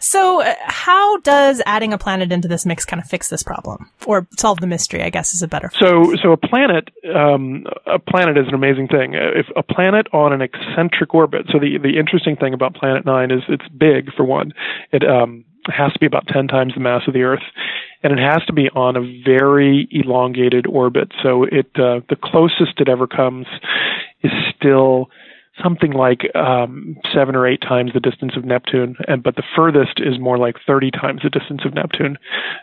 so, 0.00 0.42
uh, 0.42 0.54
how 0.60 1.18
does 1.18 1.62
adding 1.66 1.92
a 1.92 1.98
planet 1.98 2.32
into 2.32 2.48
this 2.48 2.66
mix 2.66 2.84
kind 2.84 3.02
of 3.02 3.08
fix 3.08 3.28
this 3.28 3.42
problem, 3.42 3.90
or 4.06 4.26
solve 4.36 4.60
the 4.60 4.66
mystery? 4.66 5.02
I 5.02 5.10
guess 5.10 5.34
is 5.34 5.42
a 5.42 5.48
better. 5.48 5.70
So, 5.78 6.14
so 6.22 6.32
a 6.32 6.36
planet, 6.36 6.90
um, 7.14 7.66
a 7.86 7.98
planet 7.98 8.36
is 8.38 8.48
an 8.48 8.54
amazing 8.54 8.88
thing. 8.88 9.14
If 9.14 9.46
a 9.56 9.62
planet 9.62 10.06
on 10.12 10.32
an 10.32 10.42
eccentric 10.42 11.14
orbit. 11.14 11.46
So 11.52 11.58
the 11.58 11.78
the 11.78 11.98
interesting 11.98 12.36
thing 12.36 12.54
about 12.54 12.74
Planet 12.74 13.04
Nine 13.04 13.30
is 13.30 13.42
it's 13.48 13.68
big 13.68 14.12
for 14.14 14.24
one. 14.24 14.52
It 14.92 15.02
um, 15.04 15.44
has 15.66 15.92
to 15.92 15.98
be 15.98 16.06
about 16.06 16.26
ten 16.28 16.48
times 16.48 16.74
the 16.74 16.80
mass 16.80 17.02
of 17.06 17.14
the 17.14 17.22
Earth, 17.22 17.42
and 18.02 18.12
it 18.12 18.18
has 18.18 18.44
to 18.46 18.52
be 18.52 18.68
on 18.70 18.96
a 18.96 19.22
very 19.24 19.88
elongated 19.90 20.66
orbit. 20.66 21.12
So 21.22 21.44
it 21.44 21.70
uh, 21.76 22.00
the 22.08 22.16
closest 22.22 22.80
it 22.80 22.88
ever 22.88 23.06
comes 23.06 23.46
is 24.22 24.32
still 24.56 25.10
something 25.62 25.92
like 25.92 26.34
um, 26.34 26.96
seven 27.14 27.34
or 27.34 27.46
eight 27.46 27.60
times 27.60 27.92
the 27.92 28.00
distance 28.00 28.36
of 28.36 28.44
Neptune, 28.44 28.96
and 29.08 29.22
but 29.22 29.36
the 29.36 29.42
furthest 29.54 29.98
is 29.98 30.18
more 30.18 30.38
like 30.38 30.56
thirty 30.66 30.90
times 30.90 31.22
the 31.22 31.30
distance 31.30 31.62
of 31.64 31.74
Neptune, 31.74 32.18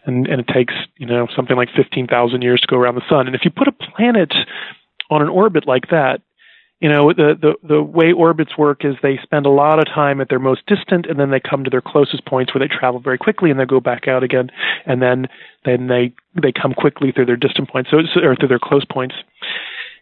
and 0.06 0.28
and 0.28 0.40
it 0.40 0.48
takes 0.48 0.74
you 0.98 1.06
know 1.06 1.28
something 1.36 1.56
like 1.56 1.70
fifteen 1.76 2.08
thousand 2.08 2.42
years 2.42 2.62
to 2.62 2.68
go 2.68 2.78
around 2.78 2.96
the 2.96 3.10
sun. 3.10 3.28
And 3.28 3.36
if 3.36 3.42
you 3.44 3.52
put 3.52 3.68
a 3.68 3.72
planet 3.72 4.34
on 5.10 5.22
an 5.22 5.30
orbit 5.30 5.68
like 5.68 5.90
that, 5.90 6.22
you 6.80 6.90
know 6.90 7.14
the, 7.14 7.34
the 7.40 7.68
the 7.68 7.82
way 7.82 8.12
orbits 8.12 8.58
work 8.58 8.84
is 8.84 8.96
they 9.02 9.18
spend 9.24 9.46
a 9.46 9.50
lot 9.50 9.80
of 9.80 9.86
time 9.86 10.20
at 10.20 10.30
their 10.30 10.40
most 10.40 10.66
distant 10.68 11.06
and 11.06 11.20
then 11.20 11.32
they 11.32 11.40
come 11.40 11.64
to 11.64 11.70
their 11.70 11.82
closest 11.82 12.26
points 12.26 12.54
where 12.54 12.60
they 12.60 12.74
travel 12.74 13.00
very 13.00 13.18
quickly 13.18 13.50
and 13.50 13.60
they 13.60 13.66
go 13.66 13.80
back 13.80 14.08
out 14.08 14.24
again. 14.24 14.52
And 14.86 15.02
then 15.02 15.28
then 15.66 15.88
they 15.88 16.14
they 16.42 16.52
come 16.52 16.74
quickly 16.74 17.12
through 17.12 17.28
their 17.28 17.38
distant 17.38 17.70
points 17.70 17.90
so 17.90 18.00
or 18.22 18.36
through 18.36 18.50
their 18.50 18.60
close 18.60 18.86
points. 18.86 19.16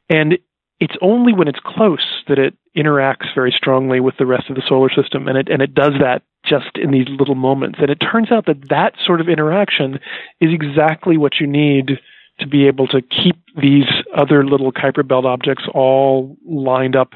And 0.10 0.40
it's 0.82 0.96
only 1.02 1.32
when 1.32 1.48
it's 1.48 1.60
close 1.64 2.24
that 2.28 2.40
it 2.40 2.56
interacts 2.76 3.34
very 3.36 3.54
strongly 3.56 4.00
with 4.00 4.16
the 4.18 4.26
rest 4.26 4.50
of 4.50 4.56
the 4.56 4.64
solar 4.68 4.90
system 4.90 5.28
and 5.28 5.38
it 5.38 5.48
and 5.50 5.62
it 5.62 5.74
does 5.74 5.94
that 6.02 6.24
just 6.44 6.76
in 6.76 6.92
these 6.92 7.08
little 7.08 7.36
moments 7.36 7.78
and 7.80 7.90
it 7.90 7.98
turns 7.98 8.32
out 8.32 8.48
that 8.48 8.70
that 8.70 8.94
sort 9.06 9.22
of 9.22 9.30
interaction 9.30 10.00
is 10.42 10.50
exactly 10.52 11.18
what 11.18 11.34
you 11.40 11.46
need 11.46 12.00
to 12.40 12.48
be 12.48 12.68
able 12.68 12.88
to 12.88 13.02
keep 13.02 13.36
these 13.62 13.86
other 14.18 14.44
little 14.44 14.72
Kuiper 14.72 15.08
belt 15.08 15.26
objects 15.26 15.64
all 15.74 16.36
lined 16.46 16.96
up 16.96 17.12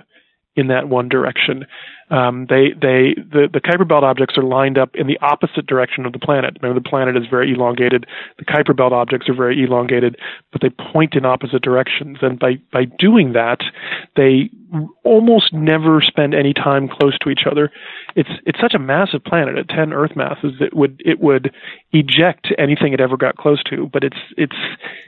in 0.56 0.68
that 0.68 0.88
one 0.88 1.10
direction. 1.10 1.66
Um, 2.12 2.46
they 2.50 2.70
they 2.70 3.16
the 3.18 3.50
the 3.52 3.60
Kuiper 3.60 3.88
belt 3.88 4.04
objects 4.04 4.38
are 4.38 4.44
lined 4.44 4.78
up 4.78 4.92
in 4.94 5.08
the 5.08 5.18
opposite 5.22 5.66
direction 5.66 6.06
of 6.06 6.14
the 6.14 6.20
planet. 6.20 6.58
Remember, 6.62 6.80
the 6.80 6.88
planet 6.88 7.18
is 7.18 7.24
very 7.30 7.54
elongated. 7.54 8.06
The 8.38 8.46
Kuiper 8.46 8.76
belt 8.76 8.94
objects 8.94 9.28
are 9.28 9.34
very 9.34 9.64
elongated, 9.64 10.16
but 10.52 10.62
they 10.62 10.70
point 10.70 11.16
in 11.16 11.26
opposite 11.26 11.64
directions. 11.64 12.20
And 12.22 12.38
by 12.38 12.58
by 12.72 12.86
doing 12.86 13.34
that, 13.34 13.62
they 14.16 14.52
almost 15.04 15.52
never 15.52 16.02
spend 16.02 16.36
any 16.36 16.54
time 16.54 16.88
close 16.88 17.18
to 17.20 17.30
each 17.30 17.48
other. 17.50 17.72
It's 18.16 18.30
it's 18.46 18.60
such 18.60 18.76
a 18.76 18.80
massive 18.80 19.24
planet 19.24 19.58
at 19.58 19.70
10 19.70 19.92
Earth 19.92 20.16
masses. 20.16 20.54
It 20.60 20.76
would 20.76 21.02
it 21.04 21.20
would 21.20 21.52
eject 21.92 22.50
anything 22.60 22.94
it 22.94 23.02
ever 23.02 23.18
got 23.18 23.38
close 23.38 23.64
to, 23.72 23.90
but 23.92 24.04
it's 24.04 24.22
it's 24.38 24.56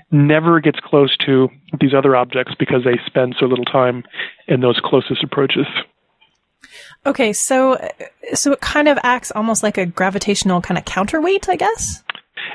never 0.09 0.59
gets 0.59 0.79
close 0.79 1.15
to 1.27 1.49
these 1.79 1.93
other 1.93 2.15
objects 2.15 2.53
because 2.57 2.83
they 2.83 2.99
spend 3.05 3.35
so 3.39 3.45
little 3.45 3.65
time 3.65 4.03
in 4.47 4.61
those 4.61 4.79
closest 4.83 5.23
approaches. 5.23 5.67
Okay, 7.07 7.31
so 7.31 7.77
so 8.33 8.51
it 8.51 8.59
kind 8.59 8.89
of 8.89 8.99
acts 9.01 9.31
almost 9.31 9.63
like 9.63 9.77
a 9.77 9.85
gravitational 9.85 10.61
kind 10.61 10.77
of 10.77 10.83
counterweight, 10.83 11.47
I 11.47 11.55
guess. 11.55 12.03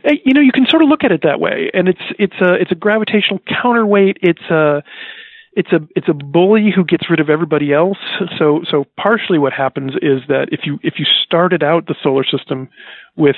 Uh, 0.04 0.12
you 0.24 0.34
know, 0.34 0.42
you 0.42 0.52
can 0.52 0.66
sort 0.66 0.82
of 0.82 0.90
look 0.90 1.04
at 1.04 1.10
it 1.10 1.22
that 1.22 1.40
way, 1.40 1.70
and 1.72 1.88
it's 1.88 2.02
it's 2.18 2.36
a 2.40 2.54
it's 2.54 2.70
a 2.70 2.74
gravitational 2.74 3.40
counterweight. 3.62 4.18
It's 4.20 4.42
a 4.50 4.82
it's 5.54 5.72
a 5.72 5.80
it's 5.96 6.08
a 6.08 6.12
bully 6.12 6.70
who 6.74 6.84
gets 6.84 7.08
rid 7.08 7.18
of 7.18 7.30
everybody 7.30 7.72
else. 7.72 7.96
So 8.38 8.60
so 8.70 8.84
partially 8.96 9.38
what 9.38 9.54
happens 9.54 9.92
is 10.02 10.20
that 10.28 10.48
if 10.52 10.60
you 10.64 10.78
if 10.82 10.94
you 10.98 11.06
started 11.24 11.62
out 11.62 11.86
the 11.86 11.94
solar 12.02 12.24
system 12.24 12.68
with 13.16 13.36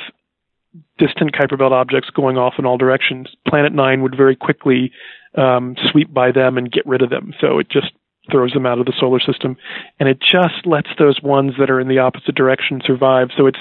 distant 0.98 1.32
Kuiper 1.32 1.56
belt 1.56 1.72
objects 1.72 2.10
going 2.10 2.36
off 2.36 2.54
in 2.58 2.66
all 2.66 2.76
directions, 2.76 3.28
Planet 3.46 3.72
Nine 3.72 4.02
would 4.02 4.16
very 4.16 4.34
quickly 4.34 4.90
um, 5.36 5.76
sweep 5.92 6.12
by 6.12 6.32
them 6.32 6.58
and 6.58 6.72
get 6.72 6.84
rid 6.86 7.02
of 7.02 7.10
them. 7.10 7.34
So 7.40 7.60
it 7.60 7.70
just 7.70 7.92
throws 8.30 8.52
them 8.52 8.66
out 8.66 8.78
of 8.78 8.86
the 8.86 8.94
solar 8.98 9.20
system, 9.20 9.56
and 10.00 10.08
it 10.08 10.18
just 10.20 10.66
lets 10.66 10.88
those 10.98 11.20
ones 11.22 11.52
that 11.58 11.70
are 11.70 11.80
in 11.80 11.88
the 11.88 11.98
opposite 11.98 12.34
direction 12.34 12.80
survive. 12.84 13.28
So 13.36 13.46
it's 13.46 13.58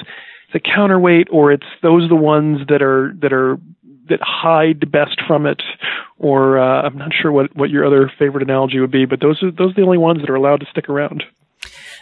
a 0.53 0.59
counterweight, 0.59 1.27
or 1.31 1.51
it's 1.51 1.65
those 1.81 2.07
the 2.09 2.15
ones 2.15 2.59
that 2.69 2.81
are 2.81 3.13
that 3.21 3.33
are 3.33 3.57
that 4.09 4.19
hide 4.21 4.79
the 4.81 4.85
best 4.85 5.21
from 5.25 5.45
it, 5.45 5.63
or 6.17 6.59
uh, 6.59 6.83
I'm 6.83 6.97
not 6.97 7.11
sure 7.13 7.31
what 7.31 7.55
what 7.55 7.69
your 7.69 7.85
other 7.85 8.11
favorite 8.19 8.43
analogy 8.43 8.79
would 8.79 8.91
be, 8.91 9.05
but 9.05 9.19
those 9.19 9.41
are 9.43 9.51
those 9.51 9.71
are 9.71 9.75
the 9.75 9.81
only 9.81 9.97
ones 9.97 10.21
that 10.21 10.29
are 10.29 10.35
allowed 10.35 10.59
to 10.59 10.67
stick 10.69 10.89
around. 10.89 11.23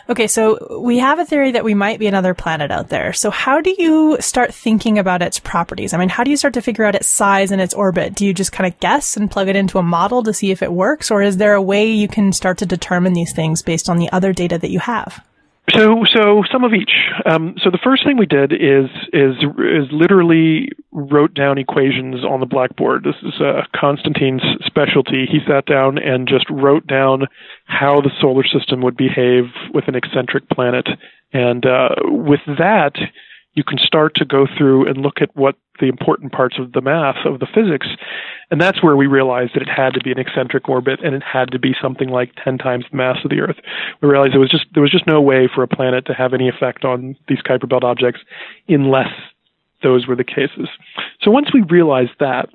Okay, 0.09 0.27
so 0.27 0.79
we 0.81 0.99
have 0.99 1.19
a 1.19 1.25
theory 1.25 1.51
that 1.51 1.63
we 1.63 1.73
might 1.73 1.99
be 1.99 2.07
another 2.07 2.33
planet 2.33 2.71
out 2.71 2.89
there. 2.89 3.13
So 3.13 3.29
how 3.29 3.61
do 3.61 3.73
you 3.77 4.17
start 4.19 4.53
thinking 4.53 4.97
about 4.97 5.21
its 5.21 5.39
properties? 5.39 5.93
I 5.93 5.97
mean, 5.97 6.09
how 6.09 6.23
do 6.23 6.31
you 6.31 6.37
start 6.37 6.53
to 6.55 6.61
figure 6.61 6.85
out 6.85 6.95
its 6.95 7.07
size 7.07 7.51
and 7.51 7.61
its 7.61 7.73
orbit? 7.73 8.15
Do 8.15 8.25
you 8.25 8.33
just 8.33 8.51
kind 8.51 8.71
of 8.71 8.79
guess 8.79 9.15
and 9.15 9.31
plug 9.31 9.47
it 9.47 9.55
into 9.55 9.77
a 9.77 9.83
model 9.83 10.23
to 10.23 10.33
see 10.33 10.51
if 10.51 10.61
it 10.61 10.73
works? 10.73 11.11
Or 11.11 11.21
is 11.21 11.37
there 11.37 11.53
a 11.53 11.61
way 11.61 11.89
you 11.89 12.07
can 12.07 12.33
start 12.33 12.57
to 12.59 12.65
determine 12.65 13.13
these 13.13 13.33
things 13.33 13.61
based 13.61 13.89
on 13.89 13.97
the 13.97 14.11
other 14.11 14.33
data 14.33 14.57
that 14.57 14.71
you 14.71 14.79
have? 14.79 15.23
So, 15.73 16.03
so 16.13 16.43
some 16.51 16.63
of 16.63 16.73
each. 16.73 16.91
Um, 17.25 17.55
so 17.63 17.69
the 17.69 17.79
first 17.83 18.03
thing 18.05 18.17
we 18.17 18.25
did 18.25 18.51
is 18.51 18.89
is 19.13 19.35
is 19.57 19.87
literally 19.91 20.69
wrote 20.91 21.33
down 21.33 21.57
equations 21.57 22.23
on 22.23 22.39
the 22.39 22.45
blackboard. 22.45 23.03
This 23.03 23.15
is 23.21 23.39
uh, 23.41 23.63
Konstantin's 23.75 24.43
specialty. 24.65 25.25
He 25.25 25.39
sat 25.47 25.65
down 25.65 25.97
and 25.97 26.27
just 26.27 26.45
wrote 26.49 26.87
down 26.87 27.27
how 27.65 28.01
the 28.01 28.11
solar 28.19 28.43
system 28.43 28.81
would 28.81 28.97
behave 28.97 29.45
with 29.73 29.87
an 29.87 29.95
eccentric 29.95 30.49
planet, 30.49 30.87
and 31.33 31.65
uh, 31.65 31.89
with 32.03 32.41
that, 32.57 32.95
you 33.53 33.63
can 33.63 33.77
start 33.77 34.15
to 34.15 34.25
go 34.25 34.47
through 34.57 34.87
and 34.87 34.97
look 34.97 35.21
at 35.21 35.35
what 35.35 35.55
the 35.79 35.87
important 35.87 36.31
parts 36.31 36.57
of 36.57 36.71
the 36.71 36.81
math 36.81 37.25
of 37.25 37.39
the 37.39 37.47
physics. 37.53 37.87
And 38.49 38.61
that's 38.61 38.81
where 38.81 38.95
we 38.95 39.07
realized 39.07 39.55
that 39.55 39.61
it 39.61 39.69
had 39.69 39.93
to 39.93 39.99
be 39.99 40.11
an 40.11 40.19
eccentric 40.19 40.69
orbit 40.69 40.99
and 41.03 41.15
it 41.15 41.23
had 41.23 41.51
to 41.51 41.59
be 41.59 41.75
something 41.81 42.09
like 42.09 42.31
10 42.43 42.57
times 42.57 42.85
the 42.89 42.97
mass 42.97 43.17
of 43.23 43.29
the 43.29 43.41
Earth. 43.41 43.57
We 44.01 44.09
realized 44.09 44.33
there 44.33 44.39
was 44.39 44.51
just, 44.51 44.65
there 44.73 44.83
was 44.83 44.91
just 44.91 45.07
no 45.07 45.19
way 45.19 45.49
for 45.53 45.63
a 45.63 45.67
planet 45.67 46.05
to 46.05 46.13
have 46.13 46.33
any 46.33 46.47
effect 46.47 46.85
on 46.85 47.15
these 47.27 47.41
Kuiper 47.41 47.67
belt 47.67 47.83
objects 47.83 48.21
unless 48.69 49.11
those 49.83 50.07
were 50.07 50.15
the 50.15 50.23
cases. 50.23 50.69
So 51.21 51.31
once 51.31 51.53
we 51.53 51.61
realized 51.61 52.11
that, 52.19 52.49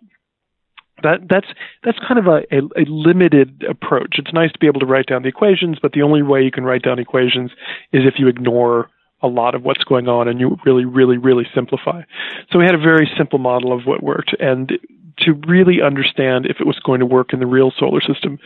that 1.03 1.21
that's 1.29 1.49
that's 1.85 1.99
kind 1.99 2.19
of 2.19 2.27
a, 2.27 2.43
a, 2.51 2.83
a, 2.83 2.85
limited 2.89 3.65
approach. 3.69 4.17
It's 4.19 4.33
nice 4.33 4.51
to 4.53 4.59
be 4.59 4.67
able 4.67 4.81
to 4.81 4.87
write 4.87 5.07
down 5.07 5.23
the 5.23 5.29
equations, 5.29 5.77
but 5.81 5.93
the 5.93 6.01
only 6.01 6.23
way 6.23 6.43
you 6.43 6.51
can 6.51 6.65
write 6.65 6.81
down 6.83 6.99
equations 6.99 7.51
is 7.93 8.05
if 8.07 8.15
you 8.17 8.29
ignore 8.29 8.89
a 9.23 9.29
lot 9.29 9.55
of 9.55 9.63
what's 9.63 9.85
going 9.85 10.09
on 10.09 10.29
and 10.29 10.41
you 10.41 10.57
really, 10.65 10.85
really, 10.85 11.17
really 11.17 11.47
simplify. 11.55 12.03
So 12.51 12.59
we 12.59 12.65
had 12.65 12.75
a 12.75 12.79
very 12.79 13.11
simple 13.17 13.39
model 13.39 13.73
of 13.73 13.87
what 13.87 14.03
worked. 14.03 14.35
And 14.39 14.73
to 15.19 15.33
really 15.47 15.81
understand 15.83 16.47
if 16.47 16.61
it 16.61 16.67
was 16.67 16.79
going 16.81 17.01
to 17.01 17.07
work 17.07 17.33
in 17.33 17.41
the 17.41 17.47
real 17.47 17.73
solar 17.79 18.01
system, 18.01 18.39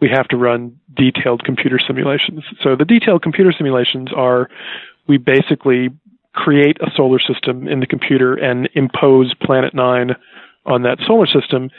we 0.00 0.08
have 0.08 0.26
to 0.28 0.36
run 0.36 0.78
detailed 0.94 1.44
computer 1.44 1.78
simulations. 1.86 2.42
So 2.62 2.74
the 2.74 2.84
detailed 2.84 3.22
computer 3.22 3.52
simulations 3.56 4.08
are 4.14 4.48
we 5.06 5.18
basically 5.18 5.90
create 6.32 6.78
a 6.80 6.90
solar 6.96 7.18
system 7.20 7.68
in 7.68 7.80
the 7.80 7.86
computer 7.86 8.34
and 8.34 8.68
impose 8.74 9.34
Planet 9.34 9.74
9 9.74 10.10
on 10.66 10.82
that 10.82 10.98
solar 11.06 11.26
system 11.26 11.70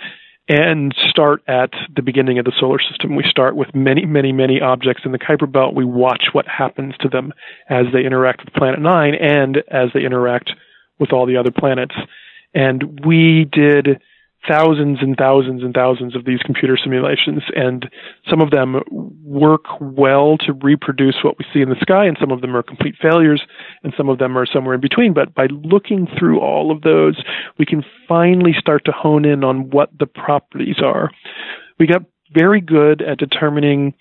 and 0.48 0.94
start 1.10 1.42
at 1.48 1.72
the 1.96 2.02
beginning 2.02 2.40
of 2.40 2.46
the 2.46 2.54
solar 2.60 2.80
system. 2.80 3.16
We 3.16 3.24
start 3.30 3.56
with 3.56 3.74
many, 3.74 4.06
many, 4.06 4.32
many 4.32 4.60
objects 4.60 5.04
in 5.06 5.12
the 5.12 5.20
Kuiper 5.20 5.52
Belt. 5.52 5.76
We 5.76 5.86
watch 5.86 6.26
what 6.34 6.48
happens 6.48 6.96
to 7.02 7.10
them 7.10 7.34
as 7.70 7.86
they 7.94 8.06
interact 8.06 8.44
with 8.44 8.54
Planet 8.54 8.80
Nine 8.82 9.14
and 9.16 9.58
as 9.70 9.90
they 9.94 10.02
interact 10.02 10.52
with 11.00 11.14
all 11.14 11.26
the 11.26 11.38
other 11.38 11.52
planets. 11.52 11.96
And 12.54 13.06
we 13.06 13.46
did 13.52 14.02
thousands 14.48 15.00
and 15.02 15.16
thousands 15.18 15.62
and 15.64 15.74
thousands 15.74 16.16
of 16.16 16.26
these 16.26 16.40
computer 16.40 16.78
simulations, 16.82 17.44
and 17.56 17.90
some 18.30 18.42
of 18.42 18.50
them 18.50 18.82
work 19.24 19.66
well 19.80 20.38
to 20.38 20.54
reproduce 20.54 21.18
what 21.24 21.38
we 21.38 21.46
see 21.54 21.62
in 21.62 21.70
the 21.70 21.76
sky, 21.82 22.06
and 22.06 22.18
some 22.20 22.32
of 22.32 22.42
them 22.42 22.56
are 22.56 22.64
complete 22.64 22.96
failures, 23.02 23.42
and 23.84 23.94
some 23.96 24.10
of 24.10 24.18
them 24.18 24.38
are 24.38 24.46
somewhere 24.46 24.76
in 24.76 24.82
between. 24.82 25.14
But 25.14 25.34
by 25.36 25.48
looking 25.48 26.08
through 26.18 26.40
all 26.40 26.72
of 26.72 26.82
those, 26.82 27.22
we 27.60 27.66
can 27.66 27.84
finally 28.08 28.54
start 28.58 28.86
to 28.86 28.92
hone 28.92 29.26
in 29.26 29.44
on 29.44 29.70
what 29.70 29.90
the 29.98 30.08
properties 30.08 30.80
are. 30.84 31.12
We 31.80 31.88
got 31.88 32.04
very 32.34 32.62
good 32.62 33.02
at 33.02 33.18
determining 33.18 33.94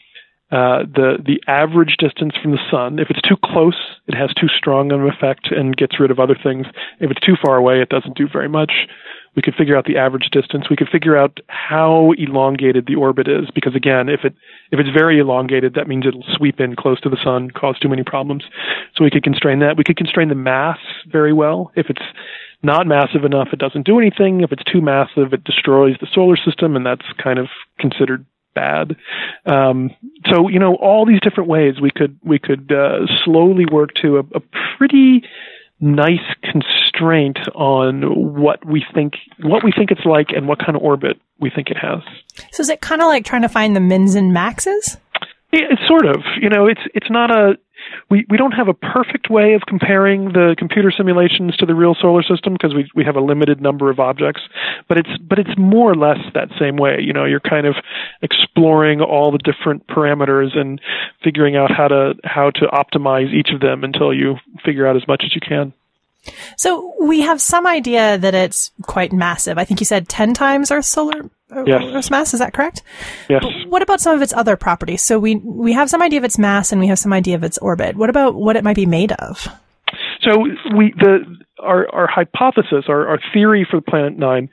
uh, 0.51 0.83
the 0.83 1.19
the 1.25 1.41
average 1.47 1.97
distance 1.99 2.33
from 2.43 2.51
the 2.51 2.59
sun. 2.71 2.99
If 2.99 3.09
it's 3.11 3.23
too 3.23 3.37
close, 3.45 3.77
it 4.09 4.17
has 4.17 4.35
too 4.35 4.49
strong 4.49 4.91
an 4.91 5.07
effect 5.07 5.49
and 5.53 5.77
gets 5.77 6.01
rid 6.01 6.11
of 6.11 6.19
other 6.19 6.37
things. 6.43 6.67
If 6.99 7.11
it's 7.11 7.21
too 7.21 7.37
far 7.45 7.57
away, 7.57 7.81
it 7.81 7.89
doesn't 7.89 8.17
do 8.17 8.27
very 8.27 8.49
much. 8.49 8.73
We 9.37 9.43
could 9.43 9.55
figure 9.55 9.77
out 9.77 9.85
the 9.85 9.97
average 9.97 10.31
distance. 10.33 10.69
We 10.69 10.77
could 10.77 10.89
figure 10.89 11.17
out 11.17 11.39
how 11.49 12.13
elongated 12.19 12.87
the 12.87 12.97
orbit 12.97 13.29
is, 13.29 13.49
because 13.55 13.75
again, 13.75 14.09
if 14.09 14.25
it 14.25 14.35
if 14.73 14.81
it's 14.81 14.91
very 14.91 15.19
elongated, 15.19 15.75
that 15.75 15.89
means 15.89 16.07
it'll 16.07 16.25
sweep 16.37 16.61
in 16.61 16.77
close 16.77 17.01
to 17.03 17.09
the 17.09 17.23
sun, 17.23 17.51
cause 17.51 17.79
too 17.79 17.89
many 17.89 18.03
problems. 18.03 18.45
So 18.97 19.05
we 19.05 19.11
could 19.11 19.23
constrain 19.23 19.61
that. 19.61 19.77
We 19.77 19.85
could 19.85 19.97
constrain 19.97 20.29
the 20.29 20.35
mass 20.35 20.79
very 21.11 21.33
well. 21.33 21.71
If 21.77 21.87
it's 21.91 22.03
not 22.63 22.87
massive 22.87 23.25
enough, 23.25 23.49
it 23.53 23.59
doesn't 23.59 23.87
do 23.87 23.99
anything. 23.99 24.41
If 24.43 24.53
it's 24.53 24.65
too 24.65 24.81
massive, 24.81 25.33
it 25.33 25.45
destroys 25.45 25.97
the 26.01 26.09
solar 26.13 26.37
system, 26.37 26.77
and 26.77 26.85
that's 26.85 27.07
kind 27.23 27.39
of 27.39 27.49
considered 27.79 28.27
bad. 28.55 28.97
Um, 29.47 29.91
so 30.31 30.49
you 30.49 30.59
know, 30.59 30.75
all 30.77 31.07
these 31.07 31.21
different 31.21 31.49
ways 31.49 31.81
we 31.81 31.91
could 31.91 32.19
we 32.25 32.39
could 32.39 32.73
uh, 32.73 33.07
slowly 33.25 33.65
work 33.71 33.91
to 34.03 34.19
a, 34.19 34.21
a 34.21 34.41
pretty 34.77 35.23
nice 35.81 36.19
constraint 36.43 37.39
on 37.55 38.03
what 38.41 38.65
we 38.67 38.85
think 38.95 39.15
what 39.43 39.65
we 39.65 39.73
think 39.73 39.91
it's 39.91 40.05
like 40.05 40.29
and 40.31 40.47
what 40.47 40.59
kind 40.59 40.77
of 40.77 40.83
orbit 40.83 41.19
we 41.39 41.51
think 41.51 41.69
it 41.71 41.77
has. 41.77 42.01
So 42.53 42.61
is 42.61 42.69
it 42.69 42.81
kind 42.81 43.01
of 43.01 43.09
like 43.09 43.25
trying 43.25 43.43
to 43.43 43.49
find 43.49 43.75
the 43.75 43.81
mins 43.81 44.15
and 44.15 44.33
maxes? 44.33 44.99
Yeah, 45.53 45.63
it's 45.71 45.87
sort 45.89 46.07
of. 46.07 46.23
You 46.41 46.49
know, 46.49 46.67
it's 46.67 46.83
it's 46.95 47.11
not 47.11 47.31
a 47.31 47.55
we, 48.11 48.27
we 48.29 48.37
don't 48.37 48.53
have 48.53 48.69
a 48.69 48.75
perfect 48.75 49.31
way 49.31 49.55
of 49.55 49.63
comparing 49.67 50.33
the 50.33 50.55
computer 50.59 50.91
simulations 50.91 51.57
to 51.57 51.67
the 51.67 51.75
real 51.75 51.95
solar 51.95 52.23
system 52.23 52.53
because 52.55 52.75
we 52.75 52.91
we 52.95 53.05
have 53.05 53.17
a 53.17 53.21
limited 53.21 53.61
number 53.61 53.91
of 53.91 53.99
objects, 54.01 54.43
but 54.89 54.99
it's 54.99 55.11
but 55.19 55.39
it's 55.39 55.57
more 55.57 55.91
or 55.91 55.95
less 55.95 56.19
that 56.35 56.49
same 56.59 56.77
way. 56.77 56.99
You 57.01 57.13
know, 57.13 57.25
you're 57.25 57.41
kind 57.41 57.67
of 57.67 57.77
exploring 58.23 59.01
all 59.01 59.31
the 59.33 59.39
different 59.39 59.87
parameters 59.87 60.57
and 60.57 60.81
figuring 61.23 61.57
out 61.57 61.71
how 61.71 61.89
to 61.89 62.15
how 62.25 62.51
to 62.51 62.67
optimize 62.67 63.33
each 63.33 63.51
of 63.51 63.61
them 63.61 63.85
until 63.85 64.13
you 64.13 64.37
figure 64.65 64.87
out 64.87 64.97
as 64.97 65.07
much 65.07 65.23
as 65.25 65.35
you 65.35 65.41
can. 65.41 65.73
So 66.57 66.95
we 67.01 67.21
have 67.23 67.41
some 67.41 67.67
idea 67.67 68.19
that 68.19 68.35
it's 68.35 68.71
quite 68.83 69.13
massive. 69.13 69.59
I 69.59 69.65
think 69.65 69.81
you 69.81 69.87
said 69.87 70.09
10 70.09 70.35
times 70.35 70.71
Earth's 70.71 70.89
solar 70.89 71.31
uh, 71.55 71.65
yes. 71.67 71.83
Earth's 71.83 72.11
mass. 72.11 72.35
Is 72.35 72.41
that 72.41 72.53
correct? 72.53 72.83
Yes. 73.29 73.43
But 73.43 73.69
what 73.69 73.83
about 73.83 74.01
some 74.01 74.15
of 74.15 74.23
its 74.23 74.33
other 74.33 74.57
properties? 74.57 75.03
So 75.03 75.19
we 75.19 75.37
we 75.37 75.73
have 75.73 75.91
some 75.91 76.03
idea 76.03 76.19
of 76.19 76.25
its 76.25 76.39
mass 76.39 76.73
and 76.73 76.81
we 76.81 76.87
have 76.87 76.99
some 76.99 77.13
idea 77.13 77.35
of 77.35 77.45
its 77.45 77.59
orbit. 77.59 77.97
What 77.97 78.11
about 78.11 78.35
what 78.35 78.57
it 78.57 78.65
might 78.65 78.77
be 78.77 78.87
made 78.87 79.13
of? 79.13 79.49
So 80.23 80.47
we 80.77 80.95
the 80.99 81.25
our 81.59 81.89
our 81.93 82.07
hypothesis, 82.07 82.85
our, 82.89 83.09
our 83.09 83.19
theory 83.33 83.67
for 83.69 83.81
Planet 83.81 84.17
Nine 84.17 84.49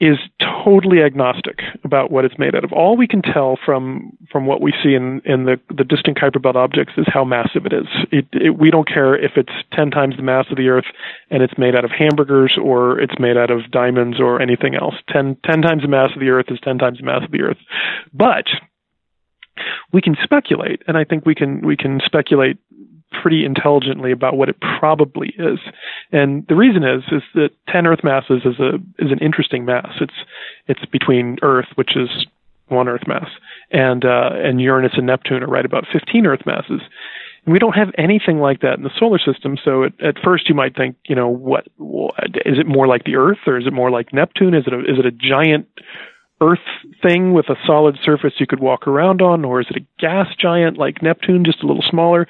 is 0.00 0.18
totally 0.64 1.02
agnostic 1.02 1.60
about 1.84 2.10
what 2.10 2.24
it's 2.24 2.38
made 2.38 2.54
out 2.54 2.64
of. 2.64 2.72
All 2.72 2.96
we 2.96 3.06
can 3.06 3.22
tell 3.22 3.58
from 3.64 4.16
from 4.30 4.46
what 4.46 4.60
we 4.60 4.72
see 4.82 4.94
in 4.94 5.22
in 5.24 5.44
the 5.44 5.58
the 5.74 5.84
distant 5.84 6.18
Kuiper 6.18 6.40
belt 6.40 6.56
objects 6.56 6.94
is 6.96 7.06
how 7.08 7.24
massive 7.24 7.64
it 7.66 7.72
is. 7.72 7.86
It, 8.12 8.26
it, 8.32 8.58
we 8.58 8.70
don't 8.70 8.88
care 8.88 9.14
if 9.16 9.32
it's 9.36 9.52
ten 9.72 9.90
times 9.90 10.16
the 10.16 10.22
mass 10.22 10.46
of 10.50 10.56
the 10.56 10.68
Earth 10.68 10.86
and 11.30 11.42
it's 11.42 11.56
made 11.56 11.74
out 11.74 11.84
of 11.84 11.90
hamburgers 11.90 12.58
or 12.62 13.00
it's 13.00 13.18
made 13.18 13.36
out 13.36 13.50
of 13.50 13.70
diamonds 13.70 14.20
or 14.20 14.40
anything 14.40 14.74
else. 14.74 14.94
Ten 15.08 15.36
ten 15.44 15.62
times 15.62 15.82
the 15.82 15.88
mass 15.88 16.10
of 16.14 16.20
the 16.20 16.28
Earth 16.30 16.46
is 16.48 16.58
ten 16.62 16.78
times 16.78 16.98
the 16.98 17.04
mass 17.04 17.22
of 17.24 17.30
the 17.30 17.42
Earth. 17.42 17.58
But 18.12 18.46
we 19.92 20.02
can 20.02 20.16
speculate, 20.22 20.82
and 20.86 20.98
I 20.98 21.04
think 21.04 21.24
we 21.24 21.34
can 21.34 21.64
we 21.64 21.76
can 21.76 22.00
speculate 22.04 22.58
pretty 23.22 23.44
intelligently 23.44 24.12
about 24.12 24.36
what 24.36 24.48
it 24.48 24.56
probably 24.78 25.34
is. 25.38 25.58
And 26.12 26.46
the 26.48 26.56
reason 26.56 26.84
is 26.84 27.02
is 27.10 27.22
that 27.34 27.50
10 27.68 27.86
Earth 27.86 28.04
masses 28.04 28.42
is 28.44 28.58
a 28.58 28.76
is 29.02 29.12
an 29.12 29.18
interesting 29.20 29.64
mass. 29.64 29.92
It's 30.00 30.14
it's 30.66 30.84
between 30.86 31.38
Earth, 31.42 31.68
which 31.74 31.96
is 31.96 32.08
one 32.68 32.88
Earth 32.88 33.06
mass, 33.06 33.28
and 33.70 34.04
uh, 34.04 34.30
and 34.32 34.60
Uranus 34.60 34.92
and 34.96 35.06
Neptune 35.06 35.42
are 35.42 35.48
right 35.48 35.64
about 35.64 35.84
15 35.92 36.26
Earth 36.26 36.44
masses. 36.46 36.80
And 37.44 37.52
we 37.52 37.60
don't 37.60 37.74
have 37.74 37.94
anything 37.96 38.40
like 38.40 38.60
that 38.60 38.76
in 38.76 38.82
the 38.82 38.90
solar 38.98 39.18
system. 39.18 39.56
So 39.64 39.84
at, 39.84 39.92
at 40.02 40.16
first 40.22 40.48
you 40.48 40.54
might 40.54 40.76
think, 40.76 40.96
you 41.08 41.14
know, 41.14 41.28
what, 41.28 41.68
what 41.76 42.14
is 42.44 42.58
it 42.58 42.66
more 42.66 42.88
like 42.88 43.04
the 43.04 43.14
Earth 43.14 43.38
or 43.46 43.56
is 43.56 43.66
it 43.68 43.72
more 43.72 43.90
like 43.90 44.12
Neptune? 44.12 44.52
Is 44.52 44.64
it 44.66 44.72
a, 44.72 44.80
is 44.80 44.98
it 44.98 45.06
a 45.06 45.12
giant 45.12 45.68
Earth 46.40 46.58
thing 47.02 47.32
with 47.32 47.48
a 47.48 47.56
solid 47.66 47.96
surface 48.04 48.34
you 48.38 48.46
could 48.46 48.60
walk 48.60 48.86
around 48.86 49.22
on, 49.22 49.42
or 49.42 49.60
is 49.60 49.68
it 49.70 49.76
a 49.76 49.86
gas 49.98 50.26
giant 50.38 50.76
like 50.76 51.02
Neptune, 51.02 51.44
just 51.46 51.62
a 51.62 51.66
little 51.66 51.84
smaller? 51.88 52.26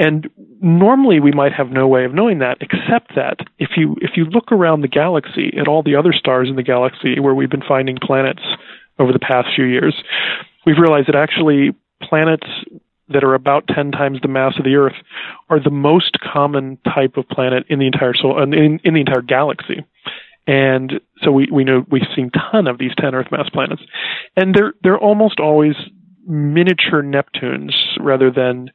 And 0.00 0.30
normally 0.62 1.20
we 1.20 1.30
might 1.30 1.52
have 1.52 1.70
no 1.70 1.86
way 1.86 2.06
of 2.06 2.14
knowing 2.14 2.38
that, 2.38 2.56
except 2.62 3.14
that 3.16 3.40
if 3.58 3.72
you 3.76 3.96
if 4.00 4.12
you 4.16 4.24
look 4.24 4.50
around 4.50 4.80
the 4.80 4.88
galaxy 4.88 5.52
at 5.60 5.68
all 5.68 5.82
the 5.82 5.94
other 5.94 6.14
stars 6.14 6.48
in 6.48 6.56
the 6.56 6.62
galaxy 6.62 7.20
where 7.20 7.34
we've 7.34 7.50
been 7.50 7.62
finding 7.68 7.98
planets 8.02 8.42
over 8.98 9.12
the 9.12 9.18
past 9.18 9.48
few 9.54 9.66
years, 9.66 9.94
we've 10.64 10.78
realized 10.78 11.08
that 11.08 11.16
actually 11.16 11.76
planets 12.02 12.46
that 13.10 13.24
are 13.24 13.34
about 13.34 13.68
10 13.68 13.90
times 13.90 14.18
the 14.22 14.28
mass 14.28 14.54
of 14.58 14.64
the 14.64 14.76
Earth 14.76 14.96
are 15.50 15.60
the 15.62 15.70
most 15.70 16.16
common 16.20 16.78
type 16.94 17.18
of 17.18 17.28
planet 17.28 17.64
in 17.68 17.78
the 17.78 17.86
entire 17.86 18.14
solar, 18.14 18.42
in, 18.42 18.80
in 18.82 18.94
the 18.94 19.00
entire 19.00 19.20
galaxy. 19.20 19.84
And 20.46 21.00
so 21.22 21.30
we, 21.30 21.48
we 21.52 21.64
know 21.64 21.84
we've 21.90 22.02
seen 22.16 22.30
ton 22.30 22.66
of 22.68 22.78
these 22.78 22.92
10 22.98 23.14
Earth 23.14 23.26
mass 23.30 23.50
planets. 23.50 23.82
And 24.36 24.54
they're, 24.54 24.72
they're 24.82 24.98
almost 24.98 25.40
always 25.40 25.74
miniature 26.26 27.02
Neptunes 27.02 27.74
rather 27.98 28.30
than 28.30 28.70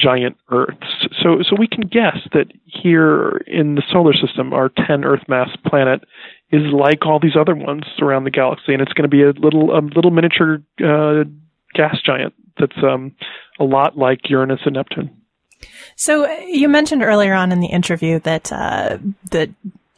giant 0.00 0.36
Earths. 0.50 1.08
So, 1.22 1.42
so 1.42 1.56
we 1.58 1.68
can 1.68 1.82
guess 1.82 2.18
that 2.32 2.46
here 2.64 3.38
in 3.46 3.74
the 3.74 3.82
solar 3.92 4.14
system, 4.14 4.52
our 4.52 4.70
10 4.86 5.04
Earth 5.04 5.22
mass 5.28 5.50
planet 5.66 6.02
is 6.50 6.62
like 6.72 7.06
all 7.06 7.20
these 7.20 7.36
other 7.38 7.54
ones 7.54 7.84
around 8.00 8.24
the 8.24 8.30
galaxy, 8.30 8.72
and 8.72 8.82
it's 8.82 8.92
going 8.92 9.08
to 9.08 9.14
be 9.14 9.22
a 9.22 9.32
little, 9.32 9.76
a 9.76 9.80
little 9.80 10.10
miniature 10.10 10.62
uh, 10.82 11.24
gas 11.74 11.96
giant 12.04 12.34
that's 12.58 12.76
um, 12.82 13.14
a 13.58 13.64
lot 13.64 13.96
like 13.96 14.28
Uranus 14.28 14.60
and 14.64 14.74
Neptune. 14.74 15.10
So 15.96 16.30
you 16.40 16.68
mentioned 16.68 17.02
earlier 17.02 17.34
on 17.34 17.52
in 17.52 17.60
the 17.60 17.68
interview 17.68 18.18
that 18.20 18.50
uh, 18.50 18.98
that 19.30 19.50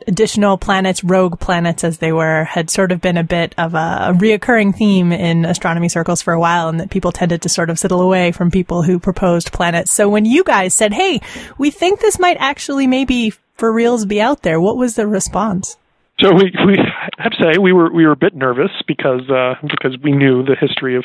additional 0.06 0.58
planets, 0.58 1.02
rogue 1.04 1.38
planets 1.40 1.84
as 1.84 1.98
they 1.98 2.12
were, 2.12 2.44
had 2.44 2.70
sort 2.70 2.92
of 2.92 3.00
been 3.00 3.16
a 3.16 3.24
bit 3.24 3.54
of 3.58 3.74
a, 3.74 4.12
reoccurring 4.14 4.74
theme 4.74 5.12
in 5.12 5.44
astronomy 5.44 5.88
circles 5.88 6.22
for 6.22 6.32
a 6.32 6.40
while, 6.40 6.68
and 6.68 6.80
that 6.80 6.90
people 6.90 7.12
tended 7.12 7.42
to 7.42 7.48
sort 7.48 7.70
of 7.70 7.78
settle 7.78 8.00
away 8.00 8.32
from 8.32 8.50
people 8.50 8.82
who 8.82 8.98
proposed 8.98 9.52
planets. 9.52 9.92
So 9.92 10.08
when 10.08 10.24
you 10.24 10.44
guys 10.44 10.74
said, 10.74 10.92
"Hey, 10.92 11.20
we 11.58 11.70
think 11.70 12.00
this 12.00 12.18
might 12.18 12.36
actually 12.38 12.86
maybe 12.86 13.32
for 13.54 13.72
reals 13.72 14.04
be 14.04 14.20
out 14.20 14.42
there," 14.42 14.60
what 14.60 14.76
was 14.76 14.96
the 14.96 15.06
response? 15.06 15.76
So 16.20 16.32
we, 16.32 16.52
we 16.66 16.78
I 16.78 17.22
have 17.22 17.32
to 17.32 17.38
say 17.42 17.58
we 17.58 17.72
were 17.72 17.92
we 17.92 18.06
were 18.06 18.12
a 18.12 18.16
bit 18.16 18.34
nervous 18.34 18.70
because 18.86 19.28
uh, 19.30 19.54
because 19.62 19.96
we 20.02 20.12
knew 20.12 20.44
the 20.44 20.56
history 20.60 20.96
of 20.96 21.04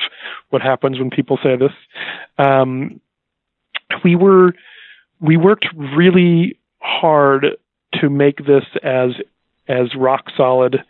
what 0.50 0.62
happens 0.62 1.00
when 1.00 1.10
people 1.10 1.40
say 1.44 1.56
this. 1.56 1.72
Um, 2.38 3.00
we 4.04 4.16
were 4.16 4.54
we 5.20 5.38
worked 5.38 5.66
really 5.96 6.60
hard 6.80 7.46
to 8.02 8.10
make 8.10 8.38
this 8.38 8.66
as 8.84 9.12
as 9.68 9.96
rock 9.96 10.26
solid, 10.36 10.84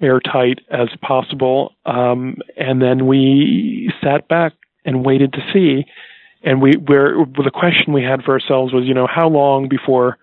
airtight 0.00 0.60
as 0.70 0.88
possible, 1.00 1.74
um, 1.84 2.36
and 2.56 2.80
then 2.80 3.06
we 3.06 3.92
sat 4.02 4.28
back 4.28 4.52
and 4.84 5.04
waited 5.04 5.32
to 5.32 5.40
see. 5.52 5.86
And 6.44 6.60
we 6.60 6.72
where 6.72 7.14
the 7.24 7.52
question 7.52 7.92
we 7.92 8.02
had 8.02 8.22
for 8.22 8.32
ourselves 8.32 8.72
was, 8.72 8.84
you 8.84 8.94
know, 8.94 9.06
how 9.06 9.28
long 9.28 9.68
before 9.68 10.18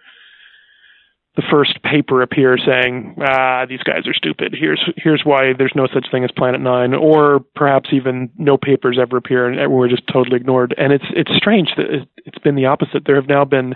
the 1.36 1.44
first 1.50 1.82
paper 1.84 2.22
appears 2.22 2.62
saying, 2.66 3.16
ah, 3.22 3.66
these 3.66 3.82
guys 3.84 4.06
are 4.08 4.14
stupid. 4.14 4.54
Here's 4.60 4.82
here's 4.98 5.22
why 5.24 5.54
there's 5.58 5.72
no 5.76 5.88
such 5.88 6.12
thing 6.12 6.26
as 6.26 6.32
Planet 6.32 6.60
Nine, 6.60 6.94
or 6.94 7.40
perhaps 7.56 7.90
even 7.94 8.30
no 8.38 8.58
papers 8.58 9.00
ever 9.02 9.16
appear 9.16 9.48
and 9.48 9.72
we're 9.72 9.88
just 9.88 10.06
totally 10.12 10.36
ignored. 10.36 10.76
And 10.78 10.92
it's 10.92 11.06
it's 11.12 11.32
strange 11.38 11.70
that 11.78 12.06
it's 12.26 12.40
been 12.40 12.56
the 12.56 12.66
opposite. 12.66 13.04
There 13.06 13.16
have 13.16 13.30
now 13.30 13.46
been 13.46 13.76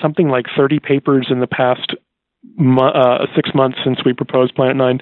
something 0.00 0.28
like 0.28 0.46
30 0.56 0.80
papers 0.80 1.28
in 1.30 1.40
the 1.40 1.46
past 1.46 1.94
uh, 2.60 3.26
six 3.36 3.50
months 3.54 3.78
since 3.84 3.98
we 4.04 4.12
proposed 4.12 4.54
Planet 4.54 4.76
Nine, 4.76 5.00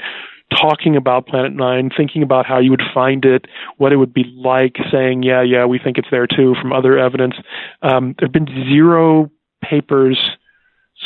talking 0.51 0.97
about 0.97 1.27
Planet 1.27 1.53
Nine, 1.53 1.91
thinking 1.97 2.23
about 2.23 2.47
how 2.47 2.59
you 2.59 2.71
would 2.71 2.83
find 2.93 3.25
it, 3.25 3.47
what 3.77 3.93
it 3.93 3.97
would 3.97 4.13
be 4.13 4.25
like, 4.37 4.77
saying, 4.93 5.23
yeah, 5.23 5.43
yeah, 5.43 5.67
we 5.67 5.79
think 5.79 5.99
it's 5.99 6.09
there 6.11 6.27
too 6.27 6.55
from 6.61 6.73
other 6.73 6.99
evidence. 6.99 7.35
Um, 7.83 8.15
there 8.19 8.27
have 8.27 8.33
been 8.33 8.69
zero 8.71 9.31
papers 9.63 10.19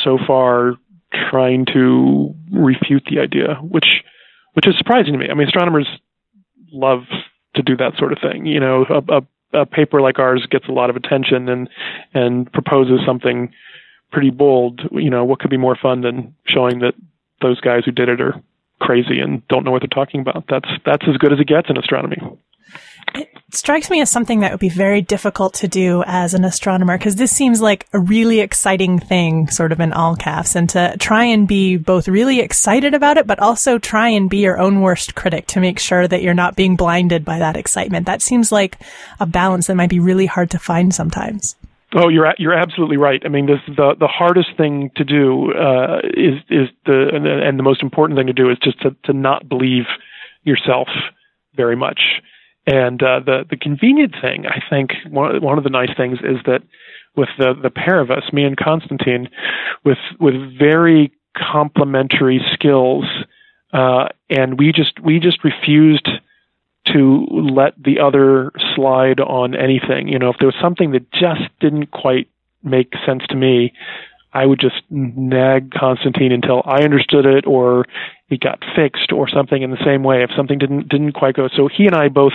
so 0.03 0.17
far 0.25 0.73
trying 1.29 1.65
to 1.73 2.35
refute 2.51 3.07
the 3.09 3.19
idea, 3.19 3.55
which 3.61 4.03
which 4.53 4.67
is 4.67 4.77
surprising 4.77 5.13
to 5.13 5.19
me. 5.19 5.27
I 5.29 5.33
mean, 5.33 5.47
astronomers 5.47 5.87
love 6.71 7.03
to 7.55 7.61
do 7.61 7.75
that 7.77 7.97
sort 7.97 8.13
of 8.13 8.19
thing. 8.19 8.45
You 8.45 8.59
know, 8.59 8.85
a, 8.89 9.17
a, 9.17 9.21
a 9.55 9.65
paper 9.65 10.01
like 10.01 10.19
ours 10.19 10.45
gets 10.49 10.67
a 10.67 10.71
lot 10.71 10.89
of 10.89 10.95
attention 10.95 11.49
and 11.49 11.69
and 12.13 12.51
proposes 12.51 12.99
something 13.05 13.51
pretty 14.11 14.29
bold. 14.29 14.81
You 14.91 15.09
know, 15.09 15.23
what 15.25 15.39
could 15.39 15.49
be 15.49 15.57
more 15.57 15.75
fun 15.75 16.01
than 16.01 16.35
showing 16.47 16.79
that 16.79 16.93
those 17.41 17.59
guys 17.61 17.83
who 17.85 17.91
did 17.91 18.09
it 18.09 18.21
are 18.21 18.41
crazy 18.79 19.19
and 19.19 19.45
don't 19.47 19.63
know 19.63 19.71
what 19.71 19.81
they're 19.81 19.87
talking 19.87 20.21
about? 20.21 20.45
That's 20.49 20.69
that's 20.85 21.05
as 21.07 21.17
good 21.17 21.33
as 21.33 21.39
it 21.39 21.47
gets 21.47 21.69
in 21.69 21.77
astronomy. 21.77 22.17
It 23.15 23.29
strikes 23.51 23.89
me 23.89 24.01
as 24.01 24.09
something 24.09 24.41
that 24.41 24.51
would 24.51 24.59
be 24.59 24.69
very 24.69 25.01
difficult 25.01 25.53
to 25.55 25.67
do 25.67 26.03
as 26.05 26.33
an 26.33 26.43
astronomer 26.43 26.97
because 26.97 27.15
this 27.15 27.31
seems 27.31 27.61
like 27.61 27.87
a 27.93 27.99
really 27.99 28.41
exciting 28.41 28.99
thing, 28.99 29.47
sort 29.47 29.71
of 29.71 29.79
in 29.79 29.93
all 29.93 30.15
caps, 30.15 30.55
and 30.55 30.69
to 30.71 30.95
try 30.99 31.23
and 31.23 31.47
be 31.47 31.77
both 31.77 32.07
really 32.07 32.41
excited 32.41 32.93
about 32.93 33.17
it, 33.17 33.25
but 33.25 33.39
also 33.39 33.77
try 33.77 34.09
and 34.09 34.29
be 34.29 34.39
your 34.39 34.59
own 34.59 34.81
worst 34.81 35.15
critic 35.15 35.47
to 35.47 35.61
make 35.61 35.79
sure 35.79 36.07
that 36.07 36.21
you're 36.21 36.33
not 36.33 36.55
being 36.55 36.75
blinded 36.75 37.23
by 37.23 37.39
that 37.39 37.55
excitement. 37.55 38.05
That 38.05 38.21
seems 38.21 38.51
like 38.51 38.77
a 39.19 39.25
balance 39.25 39.67
that 39.67 39.75
might 39.75 39.89
be 39.89 39.99
really 39.99 40.25
hard 40.25 40.51
to 40.51 40.59
find 40.59 40.93
sometimes. 40.93 41.55
Oh, 41.93 42.09
you're 42.09 42.33
you're 42.37 42.53
absolutely 42.53 42.97
right. 42.97 43.21
I 43.23 43.29
mean, 43.29 43.45
this, 43.45 43.61
the 43.67 43.95
the 43.97 44.07
hardest 44.07 44.49
thing 44.57 44.91
to 44.97 45.05
do 45.05 45.53
uh, 45.53 45.99
is 46.03 46.33
is 46.49 46.67
the 46.85 47.09
and 47.13 47.57
the 47.57 47.63
most 47.63 47.81
important 47.81 48.19
thing 48.19 48.27
to 48.27 48.33
do 48.33 48.49
is 48.49 48.57
just 48.61 48.81
to 48.81 48.95
to 49.05 49.13
not 49.13 49.47
believe 49.47 49.85
yourself 50.43 50.89
very 51.55 51.77
much. 51.77 52.01
And 52.67 53.01
uh, 53.03 53.19
the 53.19 53.45
the 53.49 53.57
convenient 53.57 54.15
thing, 54.21 54.45
I 54.47 54.59
think, 54.69 54.91
one 55.09 55.41
one 55.41 55.57
of 55.57 55.63
the 55.63 55.69
nice 55.69 55.95
things 55.95 56.19
is 56.19 56.37
that 56.45 56.63
with 57.15 57.29
the 57.37 57.53
the 57.53 57.69
pair 57.69 57.99
of 57.99 58.09
us, 58.09 58.23
me 58.33 58.43
and 58.43 58.57
Konstantin, 58.57 59.29
with 59.83 59.99
with 60.19 60.33
very 60.57 61.11
complementary 61.37 62.41
skills, 62.53 63.05
uh, 63.71 64.07
and 64.29 64.57
we 64.57 64.71
just 64.71 64.99
we 64.99 65.19
just 65.19 65.43
refused 65.43 66.09
to 66.87 67.25
let 67.29 67.73
the 67.81 67.99
other 67.99 68.51
slide 68.75 69.19
on 69.19 69.55
anything. 69.55 70.07
You 70.07 70.19
know, 70.19 70.29
if 70.29 70.37
there 70.39 70.47
was 70.47 70.55
something 70.61 70.91
that 70.91 71.11
just 71.11 71.43
didn't 71.59 71.91
quite 71.91 72.29
make 72.63 72.93
sense 73.05 73.23
to 73.29 73.35
me, 73.35 73.73
I 74.33 74.45
would 74.45 74.59
just 74.59 74.81
nag 74.89 75.71
Konstantin 75.71 76.31
until 76.31 76.61
I 76.65 76.83
understood 76.83 77.25
it 77.25 77.45
or 77.47 77.85
it 78.29 78.39
got 78.39 78.63
fixed 78.75 79.11
or 79.11 79.29
something 79.29 79.61
in 79.61 79.71
the 79.71 79.83
same 79.85 80.03
way 80.03 80.23
if 80.23 80.31
something 80.35 80.57
didn't 80.57 80.89
didn't 80.89 81.13
quite 81.13 81.35
go. 81.35 81.47
So 81.55 81.67
he 81.67 81.85
and 81.85 81.95
I 81.95 82.09
both 82.09 82.33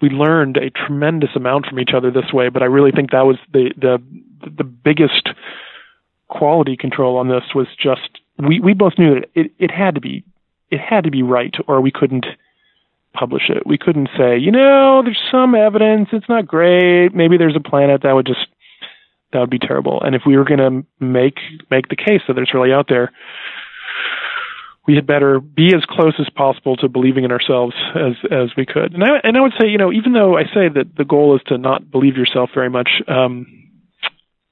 we 0.00 0.08
learned 0.08 0.56
a 0.56 0.70
tremendous 0.70 1.30
amount 1.36 1.66
from 1.66 1.78
each 1.78 1.90
other 1.94 2.10
this 2.10 2.32
way, 2.32 2.48
but 2.48 2.62
I 2.62 2.66
really 2.66 2.92
think 2.92 3.10
that 3.10 3.26
was 3.26 3.36
the 3.52 3.72
the 3.76 4.02
the 4.40 4.64
biggest 4.64 5.28
quality 6.28 6.76
control 6.76 7.18
on 7.18 7.28
this 7.28 7.54
was 7.54 7.66
just 7.78 8.20
we 8.38 8.60
we 8.60 8.72
both 8.72 8.94
knew 8.98 9.14
that 9.14 9.30
it 9.34 9.52
it 9.58 9.70
had 9.70 9.94
to 9.94 10.00
be 10.00 10.24
it 10.70 10.80
had 10.80 11.04
to 11.04 11.10
be 11.10 11.22
right 11.22 11.54
or 11.66 11.80
we 11.80 11.90
couldn't 11.90 12.26
publish 13.12 13.50
it. 13.50 13.66
We 13.66 13.76
couldn't 13.76 14.08
say, 14.16 14.38
you 14.38 14.52
know, 14.52 15.02
there's 15.02 15.20
some 15.32 15.56
evidence, 15.56 16.10
it's 16.12 16.28
not 16.28 16.46
great, 16.46 17.12
maybe 17.12 17.36
there's 17.36 17.56
a 17.56 17.68
planet 17.68 18.02
that 18.02 18.12
would 18.12 18.26
just 18.26 18.46
that 19.32 19.40
would 19.40 19.50
be 19.50 19.58
terrible. 19.58 20.00
And 20.02 20.14
if 20.14 20.22
we 20.26 20.36
were 20.36 20.44
going 20.44 20.58
to 20.58 21.04
make 21.04 21.38
make 21.70 21.88
the 21.88 21.96
case 21.96 22.22
that 22.26 22.38
it's 22.38 22.54
really 22.54 22.72
out 22.72 22.86
there, 22.88 23.12
we 24.90 24.96
had 24.96 25.06
better 25.06 25.38
be 25.38 25.72
as 25.72 25.84
close 25.84 26.14
as 26.18 26.28
possible 26.30 26.74
to 26.76 26.88
believing 26.88 27.22
in 27.22 27.30
ourselves 27.30 27.74
as 27.94 28.14
as 28.30 28.50
we 28.56 28.66
could. 28.66 28.92
And 28.92 29.04
I 29.04 29.20
and 29.22 29.36
I 29.36 29.40
would 29.40 29.52
say, 29.60 29.68
you 29.68 29.78
know, 29.78 29.92
even 29.92 30.12
though 30.12 30.36
I 30.36 30.44
say 30.44 30.68
that 30.68 30.96
the 30.96 31.04
goal 31.04 31.36
is 31.36 31.42
to 31.46 31.58
not 31.58 31.88
believe 31.90 32.16
yourself 32.16 32.50
very 32.52 32.70
much, 32.70 32.90
um, 33.06 33.46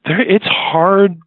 there 0.05 0.21
it's 0.21 0.47
hard 0.47 1.19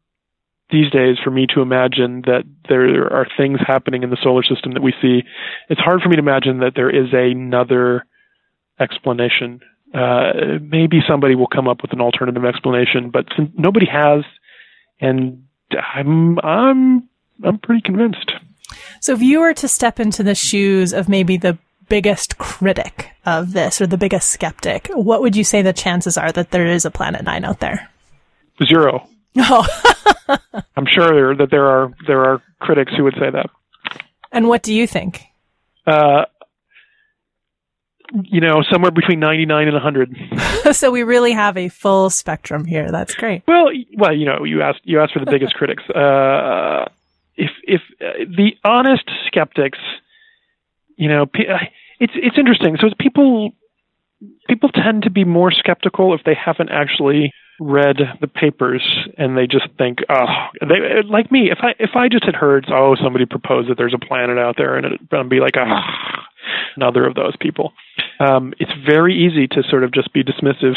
these 0.70 0.90
days 0.90 1.18
for 1.22 1.30
me 1.30 1.46
to 1.54 1.62
imagine 1.62 2.22
that 2.22 2.44
there 2.70 3.12
are 3.12 3.28
things 3.36 3.60
happening 3.68 4.04
in 4.04 4.12
the 4.12 4.18
solar 4.24 4.44
system 4.44 4.72
that 4.72 4.82
we 4.82 4.94
see. 5.02 5.24
It's 5.68 5.82
hard 5.82 6.02
for 6.02 6.08
me 6.08 6.16
to 6.16 6.22
imagine 6.22 6.60
that 6.60 6.74
there 6.76 6.90
is 6.90 7.12
another 7.12 8.06
explanation 8.80 9.60
uh, 9.94 10.32
maybe 10.62 11.02
somebody 11.06 11.36
will 11.36 11.48
come 11.48 11.68
up 11.68 11.82
with 11.82 11.92
an 11.92 12.00
alternative 12.00 12.46
explanation, 12.46 13.10
but 13.10 13.26
nobody 13.58 13.86
has, 13.86 14.24
and 15.02 15.44
I'm 15.94 16.40
I'm 16.40 17.10
I'm 17.44 17.60
pretty 17.60 17.82
convinced. 17.82 18.32
So, 19.02 19.14
if 19.14 19.22
you 19.22 19.40
were 19.40 19.56
to 19.56 19.68
step 19.68 20.00
into 20.00 20.22
the 20.22 20.36
shoes 20.36 20.94
of 20.94 21.10
maybe 21.10 21.36
the 21.36 21.58
biggest 21.90 22.38
critic 22.38 23.10
of 23.26 23.52
this 23.52 23.82
or 23.82 23.88
the 23.88 23.98
biggest 23.98 24.30
skeptic, 24.30 24.90
what 24.94 25.22
would 25.22 25.36
you 25.36 25.44
say 25.44 25.64
the 25.64 25.74
chances 25.74 26.20
are 26.20 26.32
that 26.32 26.52
there 26.52 26.68
is 26.68 26.86
a 26.86 26.92
Planet 26.92 27.24
Nine 27.24 27.44
out 27.44 27.60
there? 27.60 27.90
Zero. 28.64 29.10
Oh. 29.38 29.68
I'm 30.78 30.86
sure 30.86 31.36
that 31.36 31.50
there 31.50 31.66
are 31.66 31.92
there 32.06 32.24
are 32.24 32.44
critics 32.60 32.94
who 32.96 33.04
would 33.06 33.16
say 33.16 33.32
that. 33.32 33.50
And 34.32 34.48
what 34.48 34.62
do 34.62 34.72
you 34.72 34.86
think? 34.86 35.24
Uh, 35.88 36.26
you 38.24 38.40
know, 38.40 38.62
somewhere 38.72 38.92
between 38.92 39.20
99 39.20 39.68
and 39.68 39.74
100. 39.74 40.16
so 40.74 40.92
we 40.92 41.02
really 41.02 41.32
have 41.32 41.58
a 41.58 41.70
full 41.70 42.12
spectrum 42.12 42.66
here. 42.66 42.92
That's 42.92 43.16
great. 43.16 43.42
Well, 43.48 43.70
well, 43.98 44.16
you 44.16 44.26
know, 44.26 44.44
you 44.44 44.62
asked 44.62 44.82
you 44.84 45.02
asked 45.02 45.14
for 45.14 45.26
the 45.26 45.32
biggest 45.32 45.54
critics. 45.56 45.84
Uh, 45.90 46.86
if 47.42 47.52
if 47.64 47.82
uh, 48.00 48.26
the 48.38 48.52
honest 48.64 49.10
skeptics, 49.26 49.80
you 50.96 51.10
know, 51.10 51.24
uh, 51.24 51.66
it's 52.00 52.14
it's 52.16 52.38
interesting. 52.38 52.78
So 52.80 52.90
people 53.00 53.52
people 54.48 54.70
tend 54.70 55.04
to 55.04 55.10
be 55.10 55.24
more 55.24 55.52
skeptical 55.52 56.14
if 56.14 56.22
they 56.24 56.36
haven't 56.36 56.70
actually 56.70 57.34
read 57.60 57.98
the 58.20 58.28
papers 58.28 58.84
and 59.18 59.38
they 59.38 59.46
just 59.46 59.68
think, 59.78 60.00
oh, 60.10 60.26
they 60.62 61.02
like 61.08 61.32
me. 61.32 61.50
If 61.52 61.60
I 61.62 61.74
if 61.80 61.92
I 61.96 62.08
just 62.10 62.26
had 62.26 62.36
heard, 62.36 62.68
oh, 62.70 62.96
somebody 63.02 63.26
proposed 63.26 63.70
that 63.70 63.78
there's 63.78 63.96
a 63.96 64.06
planet 64.06 64.38
out 64.38 64.56
there, 64.58 64.76
and 64.76 65.00
I'd 65.12 65.30
be 65.30 65.40
like, 65.40 65.56
ah, 65.58 66.28
another 66.76 67.06
of 67.06 67.16
those 67.16 67.36
people. 67.40 67.74
Um, 68.20 68.54
it's 68.60 68.72
very 68.86 69.16
easy 69.16 69.48
to 69.48 69.64
sort 69.70 69.84
of 69.84 69.92
just 69.94 70.14
be 70.14 70.24
dismissive 70.24 70.76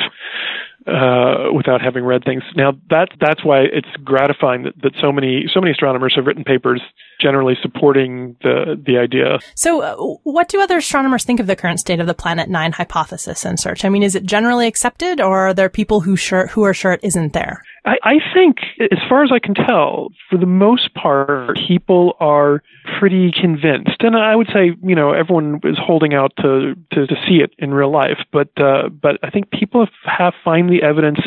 uh, 0.87 1.53
without 1.53 1.81
having 1.81 2.05
read 2.05 2.25
things. 2.25 2.43
Now 2.57 2.72
that 2.91 3.09
that's 3.20 3.45
why 3.45 3.61
it's 3.61 3.89
gratifying 4.05 4.64
that, 4.64 4.75
that 4.83 4.93
so 5.01 5.12
many 5.12 5.45
so 5.53 5.61
many 5.61 5.72
astronomers 5.72 6.14
have 6.16 6.27
written 6.27 6.45
papers 6.45 6.83
generally 7.20 7.55
supporting 7.62 8.37
the 8.43 8.81
the 8.85 8.99
idea. 8.99 9.39
So, 9.55 9.81
uh, 9.81 9.97
what 10.25 10.49
do 10.49 10.61
other 10.61 10.79
astronomers 10.79 11.25
think 11.25 11.41
of 11.41 11.47
the 11.47 11.57
current 11.57 11.81
state 11.81 12.01
of 12.01 12.07
the 12.07 12.14
Planet 12.14 12.51
Nine 12.51 12.72
hypothesis 12.72 13.45
and 13.45 13.59
search? 13.59 13.85
I 13.85 13.89
mean, 13.89 14.03
is 14.03 14.14
it 14.14 14.25
generally 14.25 14.66
accepted, 14.66 15.20
or 15.20 15.49
are 15.49 15.55
there 15.55 15.70
people 15.70 16.01
who 16.01 16.16
sure 16.16 16.49
who 16.49 16.64
are 16.64 16.75
sure 16.75 16.93
it 16.93 17.01
isn't 17.03 17.33
there? 17.33 17.62
I, 17.87 17.97
I 18.03 18.14
think, 18.32 18.59
as 18.80 18.99
far 19.09 19.22
as 19.24 19.30
I 19.30 19.39
can 19.39 19.55
tell, 19.55 20.09
for 20.30 20.39
the 20.39 20.47
most 20.47 20.95
part, 20.95 21.59
people 21.68 22.16
are 22.18 22.62
pretty 22.99 23.30
convinced, 23.30 24.01
and 24.01 24.16
I 24.16 24.35
would 24.35 24.47
say, 24.47 24.72
you 24.82 24.95
know, 24.95 25.12
everyone 25.12 25.61
is 25.64 25.76
holding 25.78 26.14
out 26.14 26.32
to 26.39 26.74
to, 26.93 27.07
to 27.07 27.14
see 27.28 27.37
it 27.37 27.53
in 27.59 27.74
real 27.74 27.93
life, 27.93 28.18
but 28.32 28.49
uh, 28.59 28.89
but 28.89 29.18
I 29.22 29.28
think 29.28 29.51
people 29.51 29.87
have, 30.05 30.32
find 30.43 30.70
the 30.70 30.82
evidence 30.82 31.18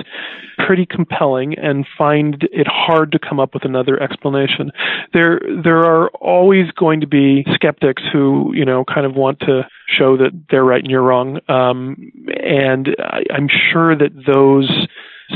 pretty 0.65 0.87
compelling 0.87 1.53
and 1.59 1.85
find 1.95 2.47
it 2.51 2.67
hard 2.67 3.11
to 3.11 3.19
come 3.19 3.39
up 3.39 3.53
with 3.53 3.63
another 3.63 4.01
explanation. 4.01 4.71
There 5.13 5.39
there 5.63 5.85
are 5.85 6.09
always 6.09 6.71
going 6.71 7.01
to 7.01 7.07
be 7.07 7.45
skeptics 7.53 8.01
who 8.11 8.51
you 8.55 8.65
know 8.65 8.83
kind 8.83 9.05
of 9.05 9.13
want 9.13 9.41
to 9.41 9.67
show 9.87 10.17
that 10.17 10.31
they're 10.49 10.65
right 10.65 10.81
and 10.81 10.89
you're 10.89 11.03
wrong, 11.03 11.39
um, 11.49 12.11
and 12.43 12.95
I, 12.99 13.23
I'm 13.31 13.47
sure 13.71 13.95
that 13.95 14.11
those 14.25 14.87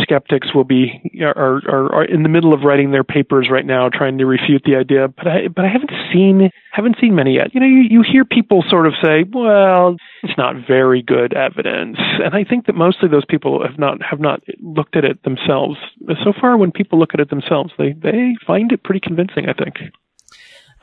skeptics 0.01 0.53
will 0.53 0.63
be 0.63 1.01
are, 1.21 1.61
are, 1.67 1.95
are 1.95 2.05
in 2.05 2.23
the 2.23 2.29
middle 2.29 2.53
of 2.53 2.61
writing 2.61 2.91
their 2.91 3.03
papers 3.03 3.49
right 3.51 3.65
now, 3.65 3.89
trying 3.89 4.17
to 4.17 4.25
refute 4.25 4.63
the 4.65 4.75
idea. 4.75 5.07
But 5.07 5.27
I 5.27 5.47
but 5.47 5.65
I 5.65 5.69
haven't 5.69 5.91
seen 6.13 6.49
haven't 6.71 6.97
seen 7.01 7.15
many 7.15 7.35
yet. 7.35 7.53
You 7.53 7.59
know, 7.59 7.65
you, 7.65 7.83
you 7.89 8.03
hear 8.09 8.25
people 8.25 8.63
sort 8.69 8.87
of 8.87 8.93
say, 9.01 9.25
"Well, 9.31 9.97
it's 10.23 10.37
not 10.37 10.55
very 10.67 11.01
good 11.01 11.33
evidence," 11.33 11.97
and 11.99 12.33
I 12.33 12.43
think 12.43 12.67
that 12.67 12.75
mostly 12.75 13.09
those 13.09 13.25
people 13.25 13.65
have 13.67 13.77
not 13.77 14.01
have 14.01 14.19
not 14.19 14.41
looked 14.61 14.95
at 14.95 15.03
it 15.03 15.23
themselves. 15.23 15.77
So 16.23 16.33
far, 16.39 16.57
when 16.57 16.71
people 16.71 16.99
look 16.99 17.13
at 17.13 17.19
it 17.19 17.29
themselves, 17.29 17.71
they 17.77 17.93
they 17.93 18.35
find 18.45 18.71
it 18.71 18.83
pretty 18.83 19.01
convincing. 19.01 19.49
I 19.49 19.53
think. 19.53 19.75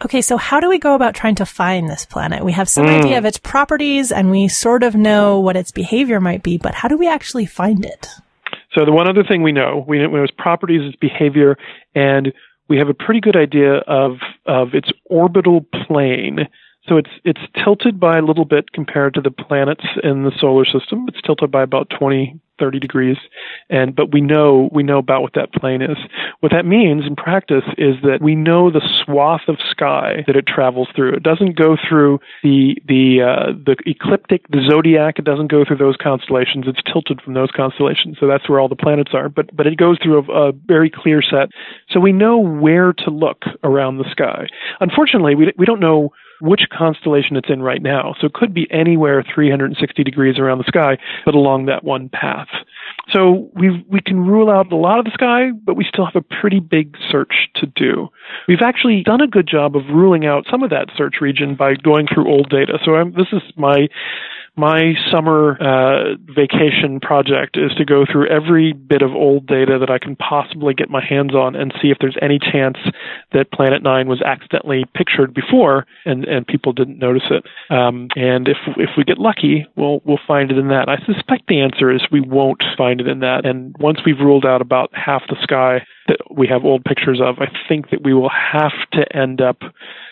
Okay, 0.04 0.22
so 0.22 0.36
how 0.36 0.60
do 0.60 0.68
we 0.68 0.78
go 0.78 0.94
about 0.94 1.16
trying 1.16 1.34
to 1.36 1.46
find 1.46 1.88
this 1.88 2.06
planet? 2.06 2.44
We 2.44 2.52
have 2.52 2.68
some 2.68 2.86
mm. 2.86 3.00
idea 3.00 3.18
of 3.18 3.24
its 3.24 3.38
properties 3.38 4.12
and 4.12 4.30
we 4.30 4.46
sort 4.46 4.84
of 4.84 4.94
know 4.94 5.40
what 5.40 5.56
its 5.56 5.72
behavior 5.72 6.20
might 6.20 6.44
be, 6.44 6.56
but 6.56 6.72
how 6.72 6.86
do 6.86 6.96
we 6.96 7.08
actually 7.08 7.46
find 7.46 7.84
it? 7.84 8.06
So 8.72 8.84
the 8.84 8.92
one 8.92 9.08
other 9.08 9.24
thing 9.24 9.42
we 9.42 9.52
know, 9.52 9.84
we 9.86 9.98
know 9.98 10.22
its 10.22 10.32
properties, 10.36 10.82
its 10.84 10.96
behavior, 10.96 11.56
and 11.94 12.32
we 12.68 12.76
have 12.78 12.88
a 12.88 12.94
pretty 12.94 13.20
good 13.20 13.36
idea 13.36 13.76
of 13.86 14.18
of 14.46 14.74
its 14.74 14.90
orbital 15.06 15.64
plane. 15.86 16.48
So 16.86 16.96
it's 16.96 17.10
it's 17.24 17.40
tilted 17.62 17.98
by 17.98 18.18
a 18.18 18.22
little 18.22 18.44
bit 18.44 18.72
compared 18.72 19.14
to 19.14 19.20
the 19.20 19.30
planets 19.30 19.84
in 20.02 20.24
the 20.24 20.32
solar 20.38 20.64
system. 20.64 21.06
It's 21.08 21.20
tilted 21.22 21.50
by 21.50 21.62
about 21.62 21.90
20 21.98 22.38
30 22.58 22.78
degrees. 22.78 23.16
And 23.70 23.94
but 23.94 24.12
we 24.12 24.20
know 24.20 24.68
we 24.72 24.82
know 24.82 24.98
about 24.98 25.22
what 25.22 25.34
that 25.34 25.52
plane 25.52 25.82
is. 25.82 25.98
What 26.40 26.52
that 26.52 26.66
means 26.66 27.06
in 27.06 27.16
practice 27.16 27.64
is 27.76 27.96
that 28.02 28.18
we 28.22 28.34
know 28.34 28.70
the 28.70 28.86
swath 29.04 29.42
of 29.48 29.56
sky 29.70 30.24
that 30.26 30.36
it 30.36 30.46
travels 30.46 30.88
through. 30.94 31.14
It 31.14 31.22
doesn't 31.22 31.56
go 31.56 31.76
through 31.76 32.20
the 32.42 32.76
the 32.86 33.22
uh, 33.22 33.52
the 33.52 33.76
ecliptic 33.86 34.46
the 34.48 34.66
zodiac. 34.68 35.18
It 35.18 35.24
doesn't 35.24 35.50
go 35.50 35.64
through 35.64 35.78
those 35.78 35.96
constellations. 35.96 36.66
It's 36.66 36.80
tilted 36.90 37.20
from 37.20 37.34
those 37.34 37.50
constellations. 37.50 38.16
So 38.20 38.26
that's 38.26 38.48
where 38.48 38.60
all 38.60 38.68
the 38.68 38.76
planets 38.76 39.12
are. 39.14 39.28
But 39.28 39.54
but 39.54 39.66
it 39.66 39.76
goes 39.76 39.98
through 40.02 40.24
a, 40.28 40.48
a 40.48 40.52
very 40.52 40.90
clear 40.90 41.22
set. 41.22 41.50
So 41.90 42.00
we 42.00 42.12
know 42.12 42.38
where 42.38 42.92
to 42.92 43.10
look 43.10 43.44
around 43.64 43.98
the 43.98 44.10
sky. 44.10 44.46
Unfortunately 44.80 45.34
we 45.34 45.52
we 45.56 45.66
don't 45.66 45.80
know 45.80 46.12
which 46.40 46.62
constellation 46.70 47.36
it's 47.36 47.50
in 47.50 47.62
right 47.62 47.82
now. 47.82 48.14
So 48.20 48.26
it 48.26 48.34
could 48.34 48.54
be 48.54 48.66
anywhere 48.70 49.24
360 49.34 50.04
degrees 50.04 50.38
around 50.38 50.58
the 50.58 50.64
sky, 50.64 50.98
but 51.24 51.34
along 51.34 51.66
that 51.66 51.84
one 51.84 52.08
path. 52.08 52.48
So 53.12 53.50
we 53.54 53.84
we 53.88 54.00
can 54.00 54.20
rule 54.20 54.50
out 54.50 54.70
a 54.72 54.76
lot 54.76 54.98
of 54.98 55.04
the 55.04 55.10
sky, 55.12 55.50
but 55.64 55.74
we 55.74 55.84
still 55.84 56.04
have 56.04 56.16
a 56.16 56.40
pretty 56.40 56.60
big 56.60 56.96
search 57.10 57.48
to 57.56 57.66
do. 57.66 58.08
We've 58.46 58.62
actually 58.62 59.02
done 59.02 59.20
a 59.20 59.26
good 59.26 59.48
job 59.48 59.76
of 59.76 59.82
ruling 59.92 60.26
out 60.26 60.46
some 60.50 60.62
of 60.62 60.70
that 60.70 60.88
search 60.96 61.16
region 61.20 61.54
by 61.54 61.74
going 61.74 62.06
through 62.06 62.28
old 62.28 62.50
data. 62.50 62.78
So 62.84 62.94
I'm, 62.94 63.12
this 63.12 63.28
is 63.32 63.42
my 63.56 63.88
my 64.58 64.94
summer 65.10 65.56
uh, 65.62 66.16
vacation 66.34 67.00
project 67.00 67.56
is 67.56 67.72
to 67.78 67.84
go 67.84 68.04
through 68.10 68.28
every 68.28 68.72
bit 68.72 69.02
of 69.02 69.12
old 69.12 69.46
data 69.46 69.78
that 69.78 69.90
I 69.90 69.98
can 69.98 70.16
possibly 70.16 70.74
get 70.74 70.90
my 70.90 71.04
hands 71.04 71.34
on 71.34 71.54
and 71.54 71.72
see 71.80 71.88
if 71.88 71.98
there's 72.00 72.16
any 72.20 72.38
chance 72.38 72.76
that 73.32 73.52
Planet 73.52 73.82
Nine 73.82 74.08
was 74.08 74.20
accidentally 74.20 74.84
pictured 74.94 75.32
before 75.32 75.86
and, 76.04 76.24
and 76.24 76.46
people 76.46 76.72
didn't 76.72 76.98
notice 76.98 77.30
it. 77.30 77.44
Um, 77.70 78.08
and 78.16 78.48
if 78.48 78.56
if 78.76 78.90
we 78.96 79.04
get 79.04 79.18
lucky, 79.18 79.66
we'll 79.76 80.00
we'll 80.04 80.20
find 80.26 80.50
it 80.50 80.58
in 80.58 80.68
that. 80.68 80.88
I 80.88 80.96
suspect 81.06 81.46
the 81.46 81.60
answer 81.60 81.90
is 81.90 82.02
we 82.10 82.20
won't 82.20 82.62
find 82.76 83.00
it 83.00 83.06
in 83.06 83.20
that. 83.20 83.46
And 83.46 83.74
once 83.78 84.00
we've 84.04 84.18
ruled 84.18 84.44
out 84.44 84.60
about 84.60 84.90
half 84.92 85.22
the 85.28 85.36
sky 85.42 85.86
that 86.08 86.18
we 86.30 86.48
have 86.48 86.64
old 86.64 86.84
pictures 86.84 87.20
of, 87.22 87.36
I 87.38 87.46
think 87.68 87.90
that 87.90 88.02
we 88.02 88.12
will 88.14 88.30
have 88.30 88.72
to 88.92 89.16
end 89.16 89.40
up 89.40 89.58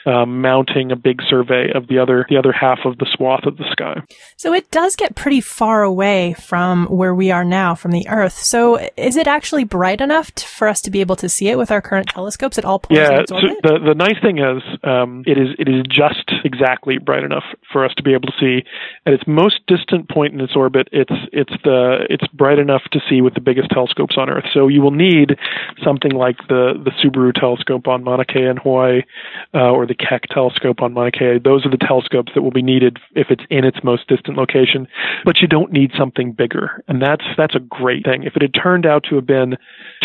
um, 0.07 0.41
mounting 0.41 0.93
a 0.93 0.97
big 0.97 1.21
survey 1.29 1.71
of 1.75 1.89
the 1.89 1.99
other 1.99 2.27
the 2.29 2.37
other 2.37 2.53
half 2.53 2.79
of 2.85 2.99
the 2.99 3.07
swath 3.17 3.45
of 3.45 3.57
the 3.57 3.65
sky. 3.73 4.01
So 4.37 4.53
it 4.53 4.71
does 4.71 4.95
get 4.95 5.17
pretty 5.17 5.41
far 5.41 5.83
away 5.83 6.35
from 6.35 6.87
where 6.87 7.15
we 7.15 7.31
are 7.33 7.45
now, 7.45 7.75
from 7.75 7.91
the 7.91 8.07
Earth. 8.09 8.35
So 8.35 8.79
is 8.97 9.17
it 9.17 9.27
actually 9.27 9.65
bright 9.65 10.01
enough 10.01 10.31
to, 10.33 10.47
for 10.47 10.69
us 10.69 10.81
to 10.83 10.91
be 10.91 11.01
able 11.01 11.17
to 11.17 11.29
see 11.29 11.49
it 11.49 11.59
with 11.59 11.73
our 11.73 11.83
current 11.83 12.09
telescopes 12.09 12.57
at 12.57 12.65
all 12.65 12.79
points? 12.79 13.01
Yeah. 13.01 13.25
So 13.27 13.37
the 13.63 13.79
the 13.85 13.95
nice 13.95 14.21
thing 14.23 14.39
is 14.39 14.63
um, 14.85 15.25
it 15.27 15.39
is 15.39 15.49
it 15.59 15.69
is 15.69 15.83
just 15.89 16.31
exactly 16.45 16.99
bright 16.99 17.25
enough 17.25 17.45
for 17.73 17.85
us 17.85 17.93
to 17.97 18.03
be 18.03 18.13
able 18.13 18.29
to 18.29 18.35
see 18.39 18.65
at 19.07 19.13
its 19.13 19.25
most 19.27 19.61
distant 19.67 20.09
point 20.09 20.35
in 20.35 20.41
its 20.41 20.55
orbit. 20.55 20.89
It's 20.93 21.13
it's 21.33 21.55
the 21.65 22.07
it's 22.09 22.27
bright 22.29 22.61
enough 22.61 22.83
to 22.93 23.01
see 23.11 23.21
with 23.21 23.35
the 23.35 23.41
biggest 23.41 23.71
telescopes 23.71 24.17
on 24.17 24.31
Earth. 24.31 24.45
So 24.55 24.69
you 24.69 24.83
will 24.83 24.93
need 24.93 25.37
something 25.87 26.11
like 26.11 26.37
the 26.49 26.75
the 26.85 26.91
Subaru 26.91 27.33
telescope 27.33 27.87
on 27.87 28.03
Mauna 28.03 28.25
Kea 28.25 28.47
in 28.47 28.57
Hawaii, 28.57 29.03
uh, 29.55 29.71
or 29.71 29.87
the 29.87 29.95
Keck 29.95 30.23
telescope 30.31 30.83
on 30.83 30.93
Mauna 30.93 31.13
Kea. 31.13 31.39
Those 31.39 31.65
are 31.65 31.71
the 31.71 31.77
telescopes 31.77 32.33
that 32.35 32.43
will 32.43 32.51
be 32.51 32.63
needed 32.63 32.99
if 33.15 33.29
it's 33.31 33.45
in 33.51 33.65
its 33.65 33.79
most 33.85 34.09
distant 34.09 34.37
location. 34.37 34.89
But 35.25 35.41
you 35.41 35.47
don't 35.47 35.71
need 35.71 35.93
something 35.97 36.33
bigger, 36.33 36.83
and 36.89 37.01
that's 37.01 37.25
that's 37.37 37.55
a 37.55 37.61
great 37.61 38.05
thing. 38.05 38.25
If 38.25 38.35
it 38.37 38.43
had 38.43 38.55
turned 38.55 38.87
out 38.87 39.05
to 39.05 39.15
have 39.15 39.27
been 39.27 39.57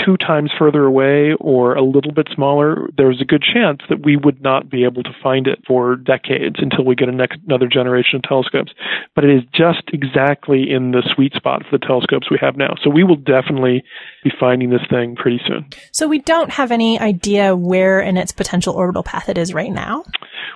two 0.06 0.18
times 0.18 0.52
further 0.58 0.86
away 0.86 1.34
or 1.40 1.74
a 1.74 1.84
little 1.84 2.12
bit 2.12 2.28
smaller, 2.34 2.88
there's 2.98 3.22
a 3.22 3.26
good 3.26 3.44
chance 3.44 3.82
that 3.90 4.04
we 4.04 4.16
would 4.16 4.42
not 4.42 4.70
be 4.70 4.84
able 4.84 5.04
to 5.04 5.16
find 5.24 5.48
it 5.48 5.60
for 5.66 5.96
decades 5.96 6.58
until 6.60 6.86
we 6.86 6.96
get 6.96 7.10
next, 7.10 7.40
another 7.46 7.68
generation 7.68 8.18
of 8.18 8.24
telescopes. 8.24 8.74
But 9.16 9.26
it 9.26 9.36
is 9.36 9.44
just 9.54 9.84
exactly 9.94 10.70
in 10.70 10.92
the 10.92 11.04
sweet 11.16 11.34
spot 11.34 11.64
for 11.64 11.78
the 11.78 11.86
telescopes 11.86 12.30
we 12.30 12.38
have 12.42 12.58
now. 12.58 12.76
So 12.84 12.90
we 12.90 13.04
will 13.04 13.16
definitely 13.16 13.84
be 14.24 14.32
finding 14.40 14.70
this 14.70 14.86
thing 14.90 15.16
pretty 15.16 15.42
soon. 15.48 15.66
So 15.92 16.08
we 16.08 16.20
don't 16.20 16.52
have 16.52 16.72
any 16.72 17.00
idea 17.00 17.56
where 17.56 18.00
in 18.00 18.18
its 18.18 18.32
potential 18.32 18.74
orbital 18.74 19.04
path 19.04 19.30
it 19.30 19.38
is 19.38 19.54
right 19.54 19.72
now? 19.72 20.04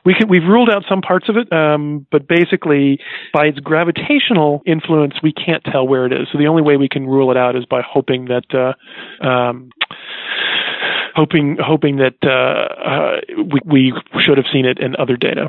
We 0.04 0.16
we've 0.28 0.44
ruled 0.44 0.70
out 0.70 0.84
some 0.88 1.02
parts 1.02 1.30
of 1.30 1.36
it, 1.36 1.52
um, 1.52 2.06
but 2.12 2.28
basically, 2.28 3.00
by 3.34 3.48
its 3.48 3.60
gravitational 3.60 4.62
influence, 4.66 5.16
we 5.24 5.34
can't 5.34 5.64
tell 5.64 5.88
where 5.88 6.06
it 6.06 6.14
is. 6.14 6.28
So 6.32 6.38
the 6.38 6.48
only 6.48 6.62
way 6.62 6.78
we 6.78 6.88
can 6.88 7.08
rule 7.08 7.32
it 7.32 7.38
out 7.38 7.56
is 7.56 7.66
by 7.66 7.82
hoping 7.82 8.26
that 8.26 8.46
uh, 8.54 9.28
um, 9.28 9.72
hoping 11.16 11.58
hoping 11.60 11.98
that 11.98 12.16
uh, 12.24 12.30
uh, 12.30 13.44
we, 13.66 13.94
we 13.94 13.94
should 14.24 14.38
have 14.38 14.46
seen 14.52 14.66
it 14.66 14.80
in 14.80 14.96
other 14.98 15.16
data. 15.16 15.48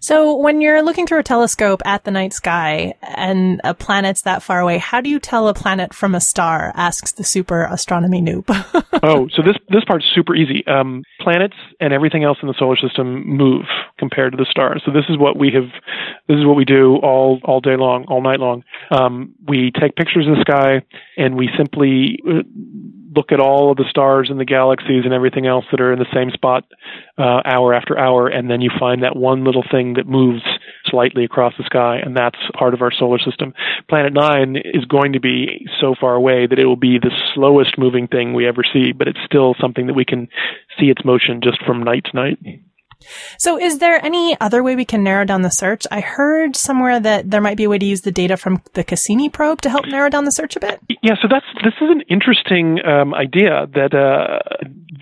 So, 0.00 0.36
when 0.36 0.60
you're 0.60 0.82
looking 0.82 1.06
through 1.06 1.20
a 1.20 1.24
telescope 1.24 1.80
at 1.84 2.04
the 2.04 2.10
night 2.10 2.32
sky 2.32 2.94
and 3.02 3.60
a 3.64 3.74
planet's 3.74 4.22
that 4.22 4.42
far 4.42 4.60
away, 4.60 4.78
how 4.78 5.00
do 5.00 5.08
you 5.08 5.18
tell 5.18 5.48
a 5.48 5.54
planet 5.54 5.94
from 5.94 6.14
a 6.14 6.20
star? 6.20 6.72
Asks 6.74 7.12
the 7.12 7.24
super 7.24 7.64
astronomy 7.64 8.20
noob. 8.20 8.44
oh, 9.02 9.28
so 9.34 9.42
this 9.42 9.56
this 9.68 9.84
part's 9.86 10.06
super 10.14 10.34
easy. 10.34 10.64
Um, 10.66 11.02
planets 11.20 11.56
and 11.80 11.92
everything 11.92 12.24
else 12.24 12.38
in 12.42 12.48
the 12.48 12.54
solar 12.58 12.76
system 12.76 13.26
move 13.26 13.64
compared 13.98 14.32
to 14.32 14.36
the 14.36 14.46
stars. 14.50 14.82
So 14.84 14.92
this 14.92 15.04
is 15.08 15.18
what 15.18 15.38
we 15.38 15.50
have. 15.54 15.70
This 16.28 16.36
is 16.36 16.46
what 16.46 16.56
we 16.56 16.64
do 16.64 16.96
all 16.96 17.40
all 17.44 17.60
day 17.60 17.76
long, 17.76 18.04
all 18.08 18.22
night 18.22 18.40
long. 18.40 18.64
Um, 18.90 19.34
we 19.46 19.72
take 19.80 19.96
pictures 19.96 20.26
of 20.26 20.36
the 20.36 20.40
sky 20.42 20.82
and 21.16 21.36
we 21.36 21.48
simply 21.56 22.18
uh, 22.28 22.42
look 23.14 23.32
at 23.32 23.40
all 23.40 23.70
of 23.70 23.76
the 23.76 23.88
stars 23.88 24.28
and 24.30 24.38
the 24.38 24.44
galaxies 24.44 25.04
and 25.04 25.12
everything 25.12 25.46
else 25.46 25.64
that 25.70 25.80
are 25.80 25.92
in 25.92 25.98
the 25.98 26.14
same 26.14 26.30
spot 26.30 26.64
uh, 27.18 27.42
hour 27.44 27.74
after 27.74 27.98
hour, 27.98 28.28
and 28.28 28.50
then 28.50 28.60
you 28.60 28.70
find 28.78 29.02
that 29.02 29.16
one 29.16 29.44
little 29.44 29.64
thing 29.70 29.94
that 29.94 30.06
moves 30.06 30.42
slightly 30.86 31.24
across 31.24 31.52
the 31.58 31.64
sky, 31.64 31.98
and 32.02 32.16
that's 32.16 32.38
part 32.56 32.74
of 32.74 32.82
our 32.82 32.92
solar 32.92 33.18
system. 33.18 33.52
Planet 33.88 34.12
Nine 34.12 34.56
is 34.56 34.84
going 34.84 35.12
to 35.12 35.20
be 35.20 35.66
so 35.80 35.94
far 36.00 36.14
away 36.14 36.46
that 36.46 36.58
it 36.58 36.66
will 36.66 36.76
be 36.76 36.98
the 36.98 37.10
slowest 37.34 37.78
moving 37.78 38.06
thing 38.06 38.32
we 38.32 38.46
ever 38.46 38.62
see, 38.72 38.92
but 38.92 39.08
it's 39.08 39.18
still 39.26 39.54
something 39.60 39.86
that 39.86 39.94
we 39.94 40.04
can 40.04 40.28
see 40.78 40.86
its 40.86 41.04
motion 41.04 41.40
just 41.42 41.62
from 41.64 41.82
night 41.82 42.04
to 42.10 42.16
night. 42.16 42.38
So 43.38 43.58
is 43.58 43.78
there 43.78 44.04
any 44.04 44.38
other 44.40 44.62
way 44.62 44.76
we 44.76 44.84
can 44.84 45.02
narrow 45.02 45.24
down 45.24 45.42
the 45.42 45.50
search? 45.50 45.86
I 45.90 46.00
heard 46.00 46.56
somewhere 46.56 47.00
that 47.00 47.30
there 47.30 47.40
might 47.40 47.56
be 47.56 47.64
a 47.64 47.68
way 47.68 47.78
to 47.78 47.86
use 47.86 48.02
the 48.02 48.12
data 48.12 48.36
from 48.36 48.62
the 48.74 48.84
Cassini 48.84 49.28
probe 49.28 49.60
to 49.62 49.70
help 49.70 49.86
narrow 49.86 50.08
down 50.08 50.24
the 50.24 50.32
search 50.32 50.56
a 50.56 50.60
bit. 50.60 50.80
Yeah, 51.02 51.14
so 51.20 51.28
that's 51.30 51.46
this 51.64 51.74
is 51.80 51.88
an 51.90 52.02
interesting 52.08 52.78
um, 52.84 53.14
idea 53.14 53.66
that 53.74 53.94
uh, 53.94 54.38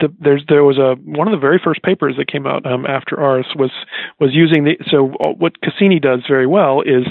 the, 0.01 0.39
there 0.49 0.65
was 0.65 0.79
a 0.79 0.95
one 1.05 1.29
of 1.29 1.33
the 1.33 1.41
very 1.41 1.61
first 1.63 1.83
papers 1.83 2.15
that 2.19 2.31
came 2.31 2.47
out 2.47 2.65
um, 2.67 2.87
after 2.87 3.21
ours 3.21 3.47
was 3.57 3.73
was 4.21 4.31
using 4.33 4.65
the 4.65 4.77
so 4.91 5.11
what 5.39 5.61
Cassini 5.61 5.99
does 5.99 6.21
very 6.29 6.47
well 6.47 6.83
is 6.83 7.07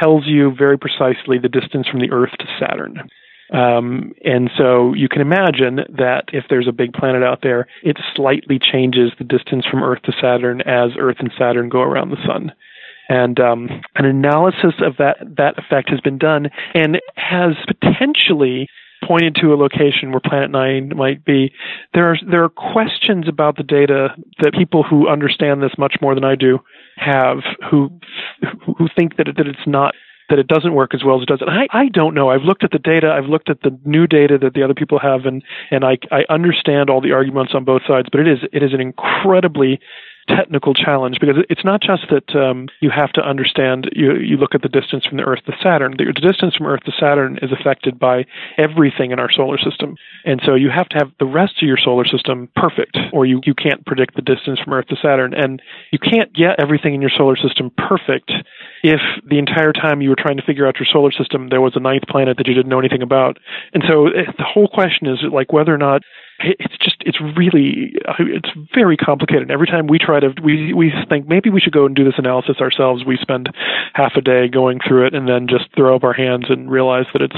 tells 0.00 0.24
you 0.26 0.54
very 0.56 0.78
precisely 0.78 1.38
the 1.38 1.48
distance 1.48 1.86
from 1.88 2.00
the 2.00 2.10
Earth 2.10 2.32
to 2.38 2.46
Saturn. 2.60 3.08
Um, 3.52 4.12
and 4.24 4.50
so 4.58 4.92
you 4.94 5.08
can 5.08 5.22
imagine 5.22 5.80
that 5.96 6.24
if 6.32 6.44
there's 6.50 6.68
a 6.68 6.72
big 6.72 6.92
planet 6.92 7.22
out 7.22 7.40
there, 7.42 7.66
it 7.82 7.96
slightly 8.14 8.58
changes 8.58 9.12
the 9.18 9.24
distance 9.24 9.64
from 9.64 9.82
Earth 9.82 10.02
to 10.02 10.12
Saturn 10.20 10.60
as 10.62 10.90
Earth 10.98 11.16
and 11.18 11.32
Saturn 11.38 11.68
go 11.68 11.80
around 11.80 12.10
the 12.10 12.22
sun. 12.26 12.52
And 13.08 13.40
um, 13.40 13.68
an 13.94 14.04
analysis 14.04 14.74
of 14.84 14.98
that 14.98 15.16
that 15.38 15.58
effect 15.58 15.88
has 15.88 16.00
been 16.00 16.18
done 16.18 16.50
and 16.74 17.00
has 17.16 17.52
potentially 17.66 18.68
pointed 19.06 19.34
to 19.36 19.54
a 19.54 19.56
location 19.56 20.10
where 20.10 20.20
Planet 20.20 20.50
Nine 20.50 20.92
might 20.94 21.24
be. 21.24 21.52
There 21.94 22.10
are 22.10 22.16
there 22.30 22.44
are 22.44 22.50
questions 22.50 23.26
about 23.26 23.56
the 23.56 23.62
data 23.62 24.08
that 24.40 24.52
people 24.52 24.82
who 24.82 25.08
understand 25.08 25.62
this 25.62 25.72
much 25.78 25.96
more 26.02 26.14
than 26.14 26.24
I 26.24 26.34
do 26.34 26.58
have, 26.96 27.38
who 27.70 27.90
who 28.76 28.88
think 28.94 29.16
that 29.16 29.28
it, 29.28 29.36
that 29.38 29.46
it's 29.46 29.66
not 29.66 29.94
that 30.28 30.38
it 30.38 30.46
doesn't 30.46 30.74
work 30.74 30.94
as 30.94 31.02
well 31.04 31.16
as 31.16 31.22
it 31.22 31.28
does. 31.28 31.40
And 31.40 31.50
I, 31.50 31.66
I 31.72 31.88
don't 31.88 32.14
know. 32.14 32.30
I've 32.30 32.42
looked 32.42 32.64
at 32.64 32.70
the 32.70 32.78
data. 32.78 33.10
I've 33.10 33.28
looked 33.28 33.50
at 33.50 33.62
the 33.62 33.78
new 33.84 34.06
data 34.06 34.38
that 34.38 34.54
the 34.54 34.62
other 34.62 34.74
people 34.74 34.98
have, 34.98 35.24
and 35.24 35.42
and 35.70 35.84
I 35.84 35.98
I 36.10 36.24
understand 36.28 36.90
all 36.90 37.00
the 37.00 37.12
arguments 37.12 37.52
on 37.54 37.64
both 37.64 37.82
sides. 37.86 38.08
But 38.10 38.20
it 38.20 38.28
is 38.28 38.38
it 38.52 38.62
is 38.62 38.72
an 38.72 38.80
incredibly 38.80 39.80
technical 40.28 40.74
challenge 40.74 41.18
because 41.20 41.36
it's 41.48 41.64
not 41.64 41.80
just 41.80 42.02
that 42.10 42.36
um, 42.36 42.68
you 42.80 42.90
have 42.90 43.12
to 43.12 43.20
understand. 43.20 43.90
You 43.92 44.16
you 44.16 44.36
look 44.36 44.54
at 44.54 44.62
the 44.62 44.68
distance 44.68 45.04
from 45.06 45.16
the 45.16 45.24
Earth 45.24 45.44
to 45.46 45.52
Saturn. 45.62 45.96
The, 45.96 46.12
distance 46.12 46.56
from 46.56 46.66
Earth 46.66 46.82
to 46.84 46.92
Saturn 46.98 47.38
is 47.42 47.50
affected 47.52 47.98
by 47.98 48.24
everything 48.56 49.10
in 49.10 49.18
our 49.18 49.30
solar 49.30 49.58
system, 49.58 49.96
and 50.24 50.40
so 50.44 50.54
you 50.54 50.70
have 50.70 50.88
to 50.90 50.98
have 50.98 51.10
the 51.18 51.26
rest 51.26 51.62
of 51.62 51.66
your 51.66 51.78
solar 51.78 52.04
system 52.04 52.48
perfect, 52.54 52.98
or 53.12 53.26
you 53.26 53.40
you 53.44 53.54
can't 53.54 53.84
predict 53.86 54.14
the 54.16 54.22
distance 54.22 54.60
from 54.60 54.72
Earth 54.72 54.86
to 54.88 54.96
Saturn, 54.96 55.34
and 55.34 55.62
you 55.90 55.98
can't 55.98 56.32
get 56.32 56.60
everything 56.60 56.94
in 56.94 57.00
your 57.00 57.10
solar 57.16 57.36
system 57.36 57.70
perfect 57.76 58.30
if 58.82 59.00
the 59.28 59.38
entire 59.38 59.72
time 59.72 60.00
you 60.00 60.10
were 60.10 60.16
trying 60.18 60.36
to 60.36 60.42
figure 60.42 60.66
out 60.66 60.76
your 60.78 60.86
solar 60.90 61.10
system 61.10 61.48
there 61.48 61.60
was 61.60 61.74
a 61.76 61.80
ninth 61.80 62.04
planet 62.08 62.36
that 62.36 62.46
you 62.46 62.54
didn't 62.54 62.68
know 62.68 62.78
anything 62.78 63.02
about. 63.02 63.38
And 63.72 63.82
so 63.88 64.08
the 64.12 64.44
whole 64.44 64.68
question 64.68 65.06
is 65.06 65.18
like 65.32 65.52
whether 65.52 65.74
or 65.74 65.78
not 65.78 66.02
it's 66.40 66.76
just 66.78 66.96
it's 67.00 67.18
really 67.36 67.94
uh, 68.06 68.14
it's 68.18 68.50
very 68.72 68.96
complicated. 68.96 69.50
Every 69.50 69.66
time 69.66 69.88
we 69.88 69.98
try 69.98 70.20
to 70.20 70.32
we 70.42 70.72
we 70.72 70.92
think 71.08 71.26
maybe 71.26 71.50
we 71.50 71.60
should 71.60 71.72
go 71.72 71.84
and 71.84 71.96
do 71.96 72.04
this 72.04 72.14
analysis 72.16 72.58
ourselves. 72.60 73.04
We 73.04 73.18
spend 73.20 73.48
half 73.94 74.12
a 74.16 74.20
day 74.20 74.48
going 74.48 74.78
through 74.86 75.06
it 75.06 75.14
and 75.14 75.28
then 75.28 75.48
just 75.48 75.64
throw 75.74 75.96
up 75.96 76.04
our 76.04 76.12
hands 76.12 76.46
and 76.48 76.70
realize 76.70 77.06
that 77.12 77.22
it's 77.22 77.36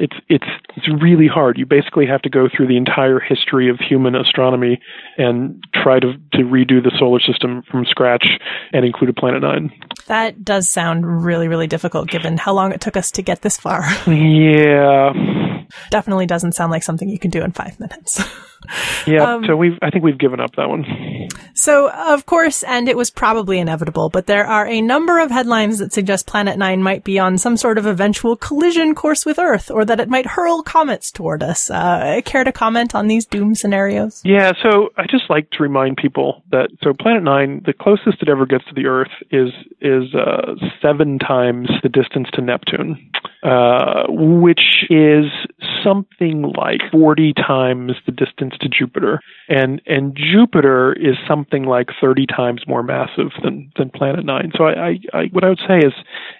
it's 0.00 0.16
it's 0.28 0.46
it's 0.76 0.88
really 1.02 1.28
hard. 1.28 1.58
You 1.58 1.66
basically 1.66 2.06
have 2.06 2.22
to 2.22 2.30
go 2.30 2.48
through 2.54 2.66
the 2.66 2.76
entire 2.76 3.20
history 3.20 3.70
of 3.70 3.78
human 3.78 4.16
astronomy 4.16 4.80
and 5.16 5.62
try 5.72 6.00
to 6.00 6.14
to 6.32 6.38
redo 6.38 6.82
the 6.82 6.92
solar 6.98 7.20
system 7.20 7.62
from 7.70 7.84
scratch 7.84 8.26
and 8.72 8.84
include 8.84 9.10
a 9.10 9.14
planet 9.14 9.42
nine. 9.42 9.70
That 10.06 10.44
does 10.44 10.68
sound 10.68 11.24
really 11.24 11.46
really 11.46 11.68
difficult 11.68 12.08
given 12.08 12.36
how 12.36 12.52
long 12.52 12.72
it 12.72 12.80
took 12.80 12.96
us 12.96 13.12
to 13.12 13.22
get 13.22 13.42
this 13.42 13.58
far. 13.58 13.84
Yeah. 14.08 15.53
Definitely 15.90 16.26
doesn't 16.26 16.52
sound 16.52 16.70
like 16.70 16.82
something 16.82 17.08
you 17.08 17.18
can 17.18 17.30
do 17.30 17.42
in 17.42 17.52
5 17.52 17.80
minutes. 17.80 18.22
yeah, 19.06 19.34
um, 19.34 19.44
so 19.44 19.56
we've 19.56 19.78
I 19.82 19.90
think 19.90 20.04
we've 20.04 20.18
given 20.18 20.40
up 20.40 20.54
that 20.56 20.68
one. 20.68 20.84
So, 21.54 21.90
of 21.90 22.26
course, 22.26 22.62
and 22.62 22.88
it 22.88 22.96
was 22.96 23.10
probably 23.10 23.58
inevitable, 23.58 24.08
but 24.08 24.26
there 24.26 24.46
are 24.46 24.66
a 24.66 24.80
number 24.80 25.18
of 25.18 25.30
headlines 25.30 25.78
that 25.78 25.92
suggest 25.92 26.26
Planet 26.26 26.58
9 26.58 26.82
might 26.82 27.04
be 27.04 27.18
on 27.18 27.38
some 27.38 27.56
sort 27.56 27.78
of 27.78 27.86
eventual 27.86 28.36
collision 28.36 28.94
course 28.94 29.24
with 29.24 29.38
Earth 29.38 29.70
or 29.70 29.84
that 29.84 30.00
it 30.00 30.08
might 30.08 30.26
hurl 30.26 30.62
comets 30.62 31.10
toward 31.10 31.42
us. 31.42 31.70
Uh, 31.70 32.20
care 32.24 32.44
to 32.44 32.52
comment 32.52 32.94
on 32.94 33.06
these 33.06 33.26
doom 33.26 33.54
scenarios? 33.54 34.20
Yeah, 34.24 34.52
so 34.62 34.90
I 34.96 35.04
just 35.08 35.30
like 35.30 35.50
to 35.50 35.62
remind 35.62 35.96
people 35.96 36.42
that 36.50 36.70
so 36.82 36.92
Planet 36.92 37.22
9, 37.22 37.62
the 37.66 37.72
closest 37.72 38.22
it 38.22 38.28
ever 38.28 38.46
gets 38.46 38.64
to 38.66 38.74
the 38.74 38.86
Earth 38.86 39.12
is 39.30 39.50
is 39.80 40.14
uh, 40.14 40.54
7 40.80 41.18
times 41.18 41.68
the 41.82 41.88
distance 41.88 42.28
to 42.32 42.40
Neptune. 42.40 43.10
Uh, 43.44 44.04
which 44.08 44.86
is 44.88 45.26
something 45.84 46.50
like 46.56 46.80
40 46.90 47.34
times 47.34 47.92
the 48.06 48.12
distance 48.12 48.54
to 48.58 48.70
Jupiter. 48.70 49.20
And, 49.50 49.82
and 49.86 50.16
Jupiter 50.16 50.94
is 50.94 51.16
something 51.28 51.64
like 51.64 51.88
30 52.00 52.24
times 52.26 52.62
more 52.66 52.82
massive 52.82 53.32
than, 53.42 53.70
than 53.76 53.90
Planet 53.90 54.24
9. 54.24 54.52
So 54.56 54.64
I, 54.64 54.72
I, 54.72 54.98
I, 55.12 55.24
what 55.30 55.44
I 55.44 55.50
would 55.50 55.60
say 55.68 55.76
is 55.76 55.92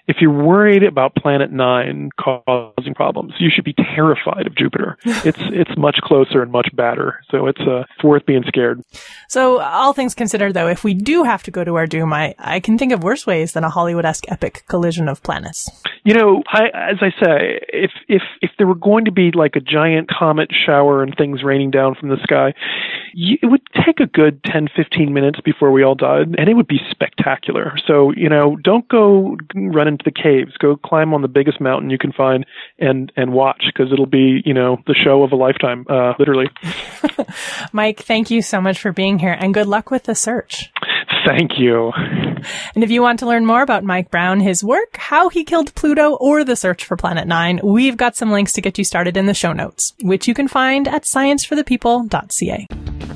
if 0.07 0.17
you're 0.19 0.31
worried 0.31 0.81
about 0.81 1.13
Planet 1.13 1.51
9 1.51 2.09
causing 2.19 2.95
problems, 2.95 3.33
you 3.37 3.51
should 3.53 3.65
be 3.65 3.73
terrified 3.73 4.47
of 4.47 4.55
Jupiter. 4.55 4.97
it's, 5.05 5.37
it's 5.39 5.77
much 5.77 5.97
closer 6.01 6.41
and 6.41 6.51
much 6.51 6.69
badder. 6.73 7.19
So 7.29 7.45
it's, 7.45 7.61
uh, 7.61 7.81
it's 7.81 8.03
worth 8.03 8.25
being 8.25 8.43
scared. 8.47 8.81
So 9.29 9.61
all 9.61 9.93
things 9.93 10.15
considered 10.15 10.55
though, 10.55 10.67
if 10.67 10.83
we 10.83 10.95
do 10.95 11.21
have 11.21 11.43
to 11.43 11.51
go 11.51 11.63
to 11.63 11.75
our 11.75 11.85
doom, 11.85 12.13
I, 12.13 12.33
I 12.39 12.59
can 12.59 12.79
think 12.79 12.91
of 12.91 13.03
worse 13.03 13.27
ways 13.27 13.53
than 13.53 13.63
a 13.63 13.69
Hollywood-esque 13.69 14.25
epic 14.27 14.63
collision 14.67 15.07
of 15.07 15.21
planets. 15.21 15.69
You 16.03 16.15
know, 16.15 16.43
I, 16.47 16.94
as 16.95 16.99
I 17.01 17.23
say, 17.23 17.59
if 17.69 17.91
if 18.07 18.21
if 18.41 18.51
there 18.57 18.67
were 18.67 18.75
going 18.75 19.05
to 19.05 19.11
be 19.11 19.31
like 19.31 19.55
a 19.55 19.59
giant 19.59 20.09
comet 20.09 20.49
shower 20.51 21.03
and 21.03 21.15
things 21.15 21.43
raining 21.43 21.71
down 21.71 21.95
from 21.95 22.09
the 22.09 22.17
sky, 22.23 22.53
you, 23.13 23.37
it 23.41 23.47
would 23.47 23.61
take 23.85 23.99
a 23.99 24.05
good 24.05 24.43
10, 24.43 24.67
15 24.75 25.13
minutes 25.13 25.39
before 25.41 25.71
we 25.71 25.83
all 25.83 25.95
died, 25.95 26.35
and 26.37 26.49
it 26.49 26.53
would 26.53 26.67
be 26.67 26.79
spectacular. 26.89 27.73
So 27.87 28.11
you 28.15 28.29
know, 28.29 28.55
don't 28.57 28.87
go 28.87 29.37
run 29.55 29.87
into 29.87 30.03
the 30.03 30.11
caves. 30.11 30.57
Go 30.57 30.77
climb 30.77 31.13
on 31.13 31.21
the 31.21 31.27
biggest 31.27 31.59
mountain 31.59 31.89
you 31.89 31.97
can 31.97 32.11
find 32.11 32.45
and 32.79 33.11
and 33.15 33.33
watch 33.33 33.63
because 33.65 33.91
it'll 33.91 34.05
be 34.05 34.41
you 34.45 34.53
know 34.53 34.77
the 34.87 34.95
show 34.95 35.23
of 35.23 35.31
a 35.31 35.35
lifetime, 35.35 35.85
uh, 35.89 36.13
literally. 36.19 36.47
Mike, 37.71 38.01
thank 38.01 38.31
you 38.31 38.41
so 38.41 38.61
much 38.61 38.79
for 38.79 38.91
being 38.91 39.19
here, 39.19 39.35
and 39.39 39.53
good 39.53 39.67
luck 39.67 39.91
with 39.91 40.03
the 40.03 40.15
search. 40.15 40.71
Thank 41.25 41.57
you. 41.57 41.91
And 42.73 42.83
if 42.83 42.91
you 42.91 43.01
want 43.01 43.19
to 43.19 43.25
learn 43.25 43.45
more 43.45 43.61
about 43.61 43.83
Mike 43.83 44.11
Brown, 44.11 44.39
his 44.39 44.63
work, 44.63 44.97
how 44.97 45.29
he 45.29 45.43
killed 45.43 45.73
Pluto, 45.75 46.15
or 46.15 46.43
the 46.43 46.55
search 46.55 46.85
for 46.85 46.97
Planet 46.97 47.27
Nine, 47.27 47.59
we've 47.63 47.97
got 47.97 48.15
some 48.15 48.31
links 48.31 48.53
to 48.53 48.61
get 48.61 48.77
you 48.77 48.83
started 48.83 49.17
in 49.17 49.25
the 49.25 49.33
show 49.33 49.53
notes, 49.53 49.93
which 50.01 50.27
you 50.27 50.33
can 50.33 50.47
find 50.47 50.87
at 50.87 51.03
scienceforthepeople.ca. 51.03 52.67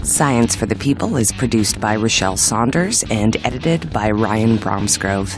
Science 0.04 0.56
for 0.56 0.66
the 0.66 0.76
People 0.76 1.18
is 1.18 1.32
produced 1.32 1.80
by 1.80 1.96
Rochelle 1.96 2.38
Saunders 2.38 3.04
and 3.10 3.36
edited 3.46 3.92
by 3.92 4.10
Ryan 4.12 4.58
Bromsgrove. 4.58 5.34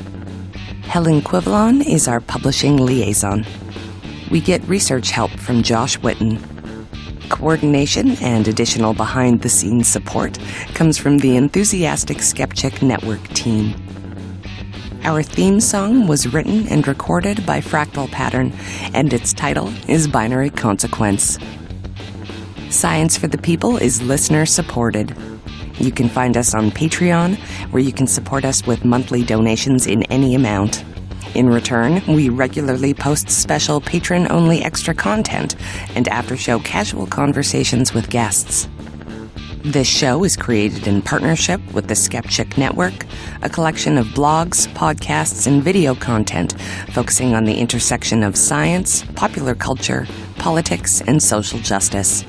Helen 0.83 1.21
Quivalon 1.21 1.81
is 1.81 2.07
our 2.07 2.19
publishing 2.19 2.77
liaison. 2.77 3.45
We 4.29 4.39
get 4.39 4.63
research 4.67 5.11
help 5.11 5.31
from 5.31 5.63
Josh 5.63 5.97
Witten. 5.99 6.39
Coordination 7.31 8.17
and 8.21 8.45
additional 8.45 8.93
behind 8.93 9.41
the 9.41 9.47
scenes 9.47 9.87
support 9.87 10.37
comes 10.73 10.97
from 10.97 11.17
the 11.17 11.37
enthusiastic 11.37 12.17
Skepchick 12.17 12.81
Network 12.81 13.25
team. 13.29 13.73
Our 15.03 15.23
theme 15.23 15.61
song 15.61 16.07
was 16.07 16.31
written 16.33 16.67
and 16.67 16.85
recorded 16.85 17.45
by 17.45 17.61
Fractal 17.61 18.11
Pattern, 18.11 18.51
and 18.93 19.13
its 19.13 19.31
title 19.31 19.73
is 19.87 20.09
Binary 20.09 20.49
Consequence. 20.49 21.39
Science 22.69 23.17
for 23.17 23.27
the 23.27 23.37
People 23.37 23.77
is 23.77 24.01
listener 24.01 24.45
supported. 24.45 25.15
You 25.79 25.91
can 25.91 26.09
find 26.09 26.35
us 26.35 26.53
on 26.53 26.69
Patreon, 26.69 27.37
where 27.71 27.81
you 27.81 27.93
can 27.93 28.07
support 28.07 28.43
us 28.43 28.67
with 28.67 28.83
monthly 28.83 29.23
donations 29.23 29.87
in 29.87 30.03
any 30.03 30.35
amount. 30.35 30.83
In 31.33 31.47
return, 31.47 32.01
we 32.07 32.27
regularly 32.27 32.93
post 32.93 33.29
special 33.29 33.79
patron 33.79 34.29
only 34.29 34.61
extra 34.61 34.93
content 34.93 35.55
and 35.95 36.07
after 36.09 36.35
show 36.35 36.59
casual 36.59 37.07
conversations 37.07 37.93
with 37.93 38.09
guests. 38.09 38.67
This 39.63 39.87
show 39.87 40.23
is 40.25 40.35
created 40.35 40.87
in 40.87 41.01
partnership 41.01 41.61
with 41.71 41.87
the 41.87 41.93
Skepchick 41.93 42.57
Network, 42.57 43.05
a 43.43 43.49
collection 43.49 43.97
of 43.97 44.07
blogs, 44.07 44.67
podcasts, 44.73 45.47
and 45.47 45.63
video 45.63 45.95
content 45.95 46.59
focusing 46.91 47.33
on 47.33 47.45
the 47.45 47.55
intersection 47.55 48.23
of 48.23 48.35
science, 48.35 49.03
popular 49.15 49.55
culture, 49.55 50.07
politics, 50.37 50.99
and 51.01 51.23
social 51.23 51.59
justice. 51.59 52.25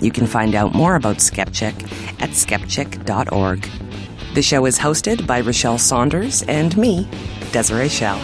You 0.00 0.10
can 0.10 0.26
find 0.26 0.56
out 0.56 0.74
more 0.74 0.96
about 0.96 1.18
Skepchick 1.18 1.74
at 2.20 2.30
skepchick.org. 2.30 3.68
The 4.34 4.42
show 4.42 4.64
is 4.64 4.78
hosted 4.78 5.26
by 5.26 5.40
Rochelle 5.40 5.78
Saunders 5.78 6.42
and 6.44 6.76
me, 6.76 7.06
Desiree 7.52 7.88
Schell. 7.88 8.18